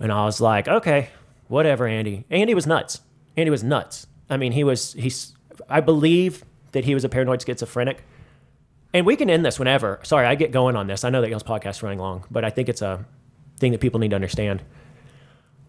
[0.00, 1.10] And I was like, okay,
[1.48, 2.24] whatever, Andy.
[2.30, 3.02] Andy was nuts.
[3.36, 4.06] Andy was nuts.
[4.28, 5.34] I mean, he was, he's,
[5.68, 8.02] I believe that he was a paranoid schizophrenic.
[8.94, 9.98] And we can end this whenever.
[10.04, 11.02] Sorry, I get going on this.
[11.02, 13.04] I know that y'all's podcast running long, but I think it's a
[13.58, 14.62] thing that people need to understand.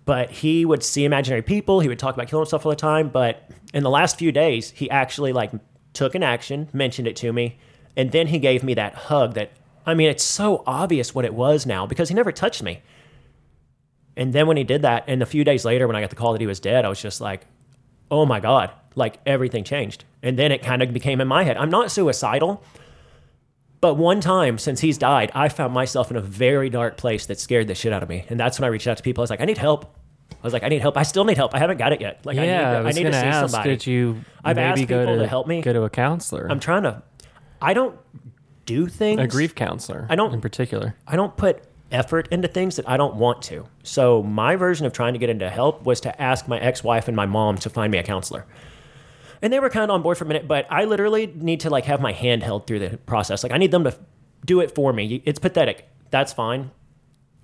[0.06, 1.80] But he would see imaginary people.
[1.80, 3.10] He would talk about killing himself all the time.
[3.10, 5.52] But in the last few days, he actually like
[5.94, 7.58] took an action, mentioned it to me,
[7.98, 9.34] and then he gave me that hug.
[9.34, 9.54] That
[9.88, 12.84] I mean, it's so obvious what it was now because he never touched me.
[14.16, 16.16] And then when he did that, and a few days later, when I got the
[16.16, 17.48] call that he was dead, I was just like,
[18.12, 20.06] oh my God, like everything changed.
[20.22, 21.58] And then it kind of became in my head.
[21.58, 22.64] I'm not suicidal,
[23.86, 27.40] but one time since he's died, I found myself in a very dark place that
[27.40, 28.26] scared the shit out of me.
[28.30, 29.22] And that's when I reached out to people.
[29.22, 29.96] I was like, I need help.
[30.32, 30.98] I was like, I need help.
[30.98, 31.54] I still need help.
[31.54, 32.26] I haven't got it yet.
[32.26, 33.70] Like, yeah, I need, I, I need to see ask, somebody.
[33.70, 35.62] Could you I've maybe asked go people to, to help me.
[35.62, 37.04] Go to a counselor, I'm trying to.
[37.62, 37.96] I don't
[38.66, 39.22] do things.
[39.22, 40.08] a grief counselor.
[40.10, 40.96] I don't- in particular.
[41.08, 43.68] I don't put effort into things that I don't want to.
[43.84, 47.16] So my version of trying to get into help was to ask my ex-wife and
[47.16, 48.48] my mom to find me a counselor.
[49.46, 51.70] And they were kind of on board for a minute, but I literally need to
[51.70, 53.44] like have my hand held through the process.
[53.44, 53.96] Like I need them to
[54.44, 55.22] do it for me.
[55.24, 55.88] It's pathetic.
[56.10, 56.72] That's fine.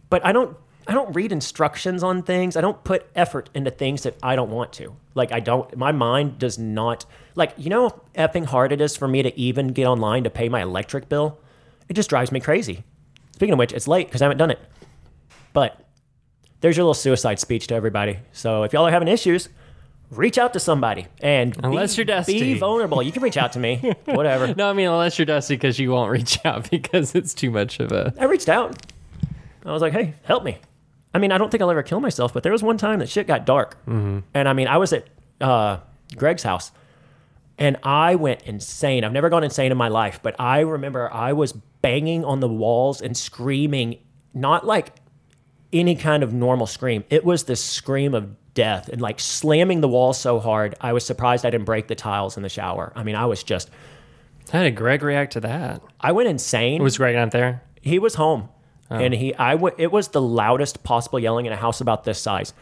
[0.10, 0.58] But I don't
[0.88, 2.58] I don't read instructions on things.
[2.58, 4.96] I don't put effort into things that I don't want to.
[5.14, 7.06] Like I don't my mind does not
[7.36, 10.50] like you know effing hard it is for me to even get online to pay
[10.50, 11.38] my electric bill?
[11.88, 12.84] It just drives me crazy.
[13.34, 14.60] Speaking of which, it's late because I haven't done it.
[15.54, 15.86] But
[16.62, 18.18] there's your little suicide speech to everybody.
[18.32, 19.50] So if y'all are having issues,
[20.12, 22.40] reach out to somebody and Unless be, you're Dusty.
[22.40, 23.02] be vulnerable.
[23.02, 24.54] You can reach out to me, whatever.
[24.54, 27.80] No, I mean unless you're Dusty, because you won't reach out because it's too much
[27.80, 28.14] of a.
[28.20, 28.76] I reached out.
[29.66, 30.58] I was like, hey, help me.
[31.14, 33.10] I mean, I don't think I'll ever kill myself, but there was one time that
[33.10, 33.78] shit got dark.
[33.86, 35.08] And I mean, I was at
[35.42, 35.78] uh,
[36.16, 36.72] Greg's house
[37.58, 39.04] and I went insane.
[39.04, 41.52] I've never gone insane in my life, but I remember I was
[41.82, 43.98] banging on the walls and screaming,
[44.34, 44.94] not like
[45.74, 47.04] any kind of normal scream.
[47.10, 50.76] It was this scream of death and like slamming the wall so hard.
[50.82, 52.92] I was surprised I didn't break the tiles in the shower.
[52.96, 53.70] I mean, I was just,
[54.52, 55.82] How did Greg react to that?
[56.00, 56.82] I went insane.
[56.84, 57.64] Was Greg not there?
[57.82, 58.48] he was home
[58.92, 62.20] and he i w- it was the loudest possible yelling in a house about this
[62.22, 62.54] size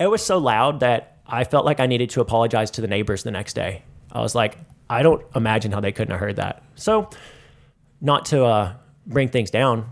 [0.00, 3.22] it was so loud that i felt like i needed to apologize to the neighbors
[3.22, 4.58] the next day i was like
[4.90, 7.08] i don't imagine how they couldn't have heard that so
[8.00, 8.72] not to uh,
[9.06, 9.88] bring things down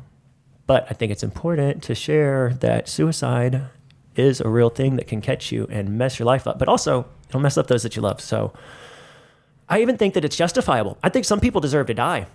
[0.67, 3.63] but i think it's important to share that suicide
[4.17, 7.05] is a real thing that can catch you and mess your life up but also
[7.29, 8.53] it'll mess up those that you love so
[9.69, 10.99] I even think that it's justifiable.
[11.03, 12.27] I think some people deserve to die.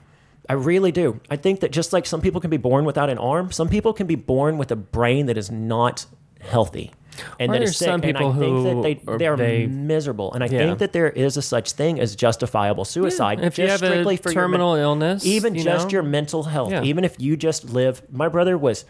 [0.50, 1.20] I really do.
[1.30, 3.94] I think that just like some people can be born without an arm, some people
[3.94, 6.08] can be born with a brain that is not
[6.42, 6.92] healthy.
[7.40, 7.86] And Or that there's is sick.
[7.86, 10.34] some and I people think who that they, are- they are they- miserable.
[10.34, 10.58] And I Yeah.
[10.58, 13.42] think that there is a such thing as justifiable suicide.
[13.44, 15.92] If you just have a strictly for your men- terminal illness, even just know?
[15.92, 16.82] your mental health, Yeah.
[16.82, 18.02] even if you just live.
[18.12, 18.86] My brother was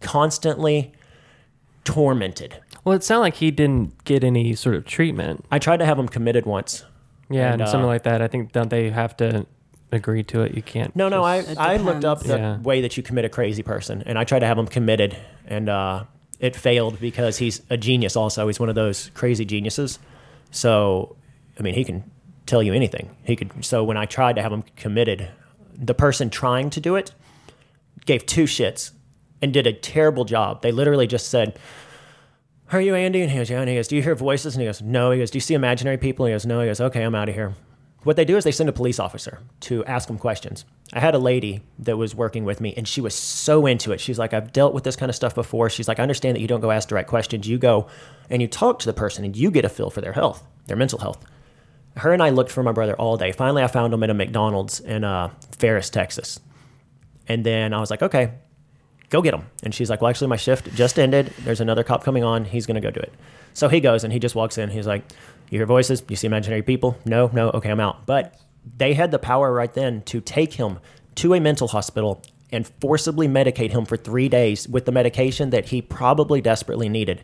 [0.00, 0.92] constantly
[1.86, 2.60] tormented.
[2.84, 5.44] Well, it sounded like he didn't get any sort of treatment.
[5.50, 6.84] I tried to have him committed once.
[7.30, 8.20] Yeah, And, and, something uh, like that.
[8.20, 9.46] I think don't they have to
[9.90, 10.54] agree to it?
[10.54, 10.94] You can't.
[10.94, 12.58] No, no, I, I looked up the Yeah.
[12.58, 15.68] way that you commit a crazy person, and I tried to have him committed, and
[15.68, 16.04] uh,
[16.38, 18.14] it failed because he's a genius.
[18.16, 19.98] Also, he's one of those crazy geniuses.
[20.50, 21.16] So,
[21.58, 22.08] I mean, he can
[22.46, 23.16] tell you anything.
[23.24, 23.64] He could.
[23.64, 25.28] So when I tried to have him committed,
[25.74, 27.12] the person trying to do it
[28.04, 28.92] gave two shits
[29.42, 30.62] and did a terrible job.
[30.62, 31.58] They literally just said,
[32.72, 33.22] Are you Andy?
[33.22, 33.60] And he goes, Yeah.
[33.60, 34.54] And he goes, Do you hear voices?
[34.54, 35.10] And he goes, No.
[35.10, 36.26] He goes, Do you see imaginary people?
[36.26, 36.60] And he goes, No.
[36.60, 37.54] He goes, Okay, I'm out of here.
[38.06, 40.64] What they do is they send a police officer to ask them questions.
[40.92, 44.00] I had a lady that was working with me and she was so into it.
[44.00, 45.68] She's like, I've dealt with this kind of stuff before.
[45.68, 47.48] She's like, I understand that you don't go ask direct questions.
[47.48, 47.88] You go
[48.30, 50.76] and you talk to the person and you get a feel for their health, their
[50.76, 51.24] mental health.
[51.96, 53.32] Her and I looked for my brother all day.
[53.32, 56.38] Finally, I found him at a McDonald's in uh, Ferris, Texas.
[57.26, 58.34] And then I was like, okay,
[59.10, 59.46] go get him.
[59.62, 61.32] And she's like, well, actually, my shift just ended.
[61.40, 62.44] There's another cop coming on.
[62.44, 63.12] He's going to go do it.
[63.54, 64.68] So he goes and he just walks in.
[64.70, 65.02] He's like,
[65.50, 66.02] you hear voices?
[66.08, 66.98] You see imaginary people?
[67.04, 67.50] No, no.
[67.50, 68.04] Okay, I'm out.
[68.06, 68.38] But
[68.76, 70.78] they had the power right then to take him
[71.16, 72.22] to a mental hospital
[72.52, 77.22] and forcibly medicate him for three days with the medication that he probably desperately needed.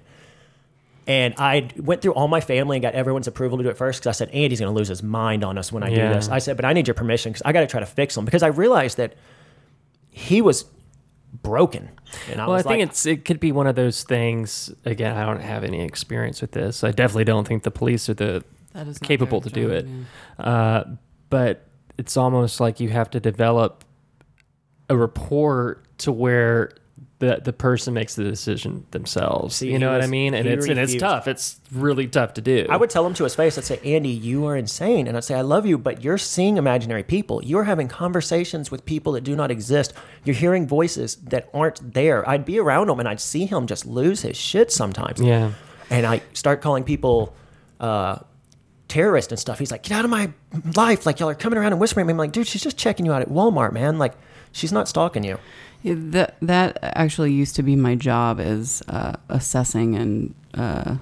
[1.07, 4.01] And I went through all my family and got everyone's approval to do it first
[4.01, 6.09] because I said, Andy's going to lose his mind on us when I Yeah.
[6.09, 6.29] do this.
[6.29, 8.25] I said, but I need your permission because I got to try to fix him
[8.25, 9.15] because I realized that
[10.11, 10.65] he was
[11.33, 11.91] broken.
[12.31, 14.73] And I Well, I think like, it's it could be one of those things.
[14.85, 16.85] Again, I don't have any experience with this.
[16.85, 19.87] I definitely don't think the police are the That is capable to do it.
[19.87, 20.45] yeah.
[20.45, 20.85] Uh,
[21.31, 21.67] but
[21.99, 23.85] it's almost like you have to develop
[24.91, 26.73] a rapport to where
[27.23, 29.55] the the person makes the decision themselves.
[29.55, 30.35] See, you know what I mean?
[30.35, 31.29] And it's and it's tough.
[31.29, 32.67] It's really tough to do.
[32.69, 35.07] I would tell him to his face, I'd say, Andy, you are insane.
[35.07, 37.41] And I'd say, I love you, but you're seeing imaginary people.
[37.45, 39.93] You're having conversations with people that do not exist.
[40.25, 42.29] You're hearing voices that aren't there.
[42.29, 45.21] I'd be around him and I'd see him just lose his shit sometimes.
[45.21, 45.53] Yeah.
[45.91, 47.37] And I start calling people
[47.79, 48.19] uh,
[48.89, 49.61] terrorists and stuff.
[49.61, 50.33] He's like, get out of my
[50.75, 51.07] life.
[51.07, 52.05] Like, y'all are coming around and whispering.
[52.05, 52.15] To me.
[52.15, 53.99] I'm like, dude, she's just checking you out at Walmart, man.
[53.99, 54.15] Like,
[54.53, 55.39] she's not stalking you.
[55.83, 60.97] Yeah, that that actually used to be my job is uh, assessing and uh,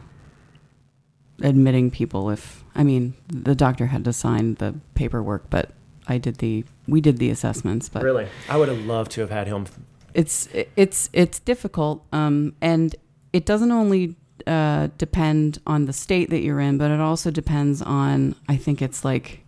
[1.42, 2.30] admitting people.
[2.30, 5.70] If I mean, the doctor had to sign the paperwork, but
[6.06, 7.88] I did the we did the assessments.
[7.88, 8.26] But Really?
[8.48, 9.66] I would have loved to have had him.
[10.14, 12.96] it's it's it's difficult, um, and
[13.32, 14.16] it doesn't only
[14.46, 18.34] uh, depend on the state that you're in, but it also depends on.
[18.48, 19.44] I think it's like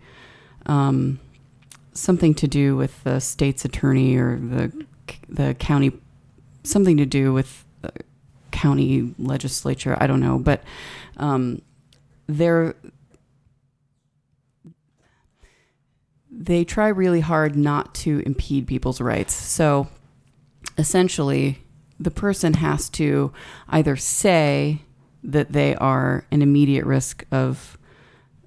[0.66, 1.18] um,
[1.92, 4.86] something to do with the state's attorney or the
[5.28, 5.92] the county,
[6.62, 7.92] something to do with the
[8.50, 9.96] county legislature.
[10.00, 10.62] I don't know, but
[11.16, 11.62] um,
[12.26, 12.74] they're
[16.30, 19.34] they try really hard not to impede people's rights.
[19.34, 19.88] So
[20.78, 21.58] essentially,
[22.00, 23.32] the person has to
[23.68, 24.80] either say
[25.22, 27.78] that they are an immediate risk of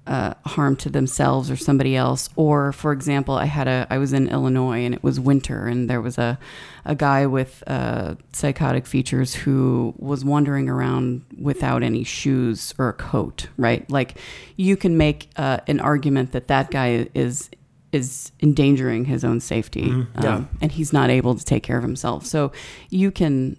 [0.06, 2.28] uh, harm to themselves or somebody else.
[2.36, 5.90] Or, for example, I had a I was in Illinois and it was winter, and
[5.90, 6.38] there was a
[6.84, 12.92] a guy with uh, psychotic features who was wandering around without any shoes or a
[12.92, 13.48] coat.
[13.56, 14.18] Right, like
[14.56, 17.50] you can make uh, an argument that that guy is
[17.92, 20.34] is endangering his own safety, yeah.
[20.34, 22.26] um, and he's not able to take care of himself.
[22.26, 22.52] So
[22.90, 23.56] you can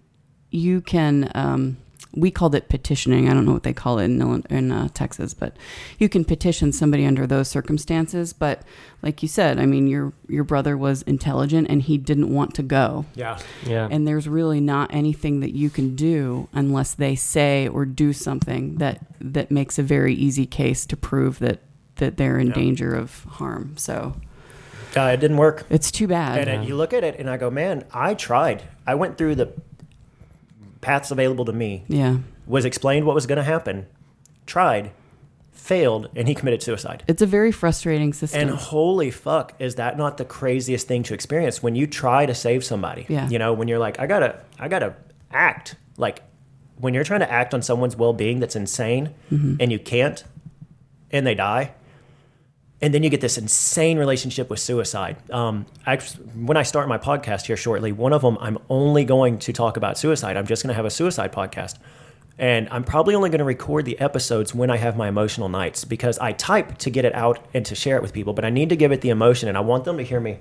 [0.49, 1.77] you can um,
[2.19, 3.29] we called it petitioning.
[3.29, 5.55] I don't know what they call it in Illinois- in uh, Texas, but
[5.99, 8.33] you can petition somebody under those circumstances.
[8.33, 8.63] But
[9.03, 12.63] like you said, I mean, your your brother was intelligent and he didn't want to
[12.63, 13.37] go, Yeah.
[13.65, 13.87] Yeah.
[13.91, 18.75] and there's really not anything that you can do unless they say or do something
[18.77, 21.59] that that makes a very easy case to prove that
[21.97, 22.53] that they're in Yeah.
[22.53, 23.73] danger of harm.
[23.77, 24.15] So
[24.95, 25.65] Uh, it didn't work.
[25.69, 26.39] it's too bad.
[26.39, 28.63] And, and you look at it and I go, man, I tried.
[28.87, 29.49] I went through the
[30.87, 33.85] paths available to me, yeah, was explained what was going to happen,
[34.45, 34.91] tried,
[35.51, 37.03] failed, and he committed suicide.
[37.07, 38.39] it's a very frustrating system.
[38.41, 42.33] And holy fuck, is that not the craziest thing to experience when you try to
[42.33, 43.05] save somebody?
[43.09, 43.27] Yeah.
[43.27, 44.95] You know, when you're like, I gotta, I gotta
[45.29, 45.75] act.
[45.97, 46.23] Like
[46.77, 49.55] when you're trying to act on someone's well-being that's insane, mm-hmm.
[49.59, 50.23] and you can't,
[51.11, 51.73] and they die,
[52.81, 55.17] and then you get this insane relationship with suicide.
[55.31, 55.97] Um, I,
[56.35, 59.77] when I start my podcast here shortly, one of them I'm only going to talk
[59.77, 60.37] about suicide.
[60.37, 61.77] I'm just going to have a suicide podcast,
[62.37, 65.85] and I'm probably only going to record the episodes when I have my emotional nights
[65.85, 68.49] because I type to get it out and to share it with people, but I
[68.51, 70.37] need to give it the emotion, and I want them to hear me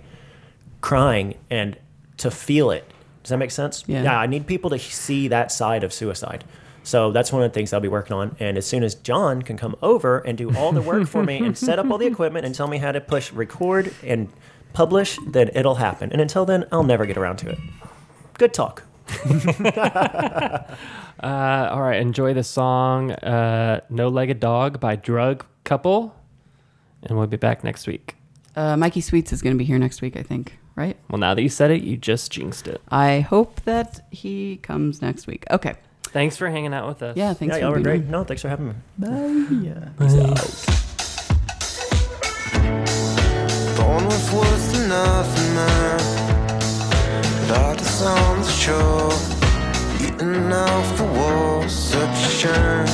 [0.83, 1.77] crying and
[2.19, 2.91] to feel it.
[3.23, 3.83] Does that make sense?
[3.87, 4.17] Yeah.
[4.17, 6.45] I need people to see that side of suicide.
[6.87, 8.37] So that's one of the things I'll be working on.
[8.39, 11.39] And as soon as John can come over and do all the work for me
[11.39, 14.29] and set up all the equipment and tell me how to push record and
[14.73, 16.13] publish, then it'll happen.
[16.13, 17.59] And until then, I'll never get around to it.
[18.35, 18.85] Good talk.
[21.19, 26.15] Uh, all right, enjoy the song uh, "No Legged Dog" by Drug Couple,
[27.03, 28.17] and we'll be back next week.
[28.55, 30.59] uh, Mikey Sweets is going to be here next week, I think.
[30.75, 30.95] Right?
[31.09, 32.83] Well, now that you said it, you just jinxed it.
[32.91, 35.45] I hope that he comes next week.
[35.51, 35.77] Okay.
[36.09, 37.17] Thanks for hanging out with us.
[37.17, 37.35] Yeah.
[37.35, 38.05] Thanks yeah, for y'all were being great.
[38.05, 38.11] on.
[38.11, 38.75] No, thanks for having me.
[43.77, 45.99] Born with worth to nothing, man.
[47.49, 47.77] But I
[48.07, 49.13] on the shore,
[50.01, 51.69] eating off the wall.
[51.69, 52.89] Such a shame,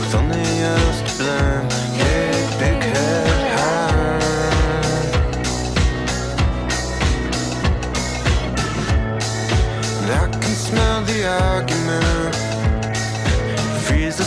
[0.00, 1.68] with only us to blame.
[1.98, 4.20] Yeah, big head high.
[10.02, 12.19] And I can smell the argument.
[14.10, 14.24] In a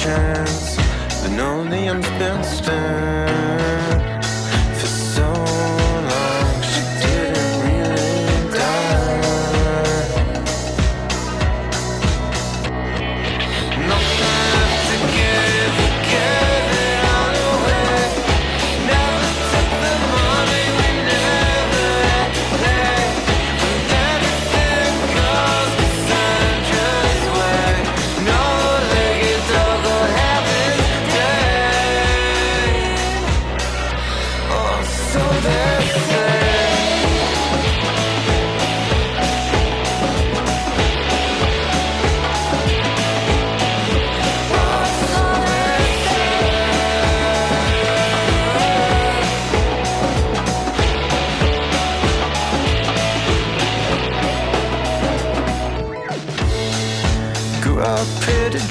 [0.00, 0.76] chance.
[1.20, 1.32] But
[1.68, 3.61] the end's been spent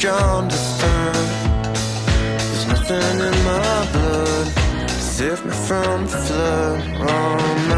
[0.02, 1.16] John to stand.
[2.40, 4.48] There's nothing in my blood
[5.00, 6.82] save me from the flood.
[7.02, 7.71] Oh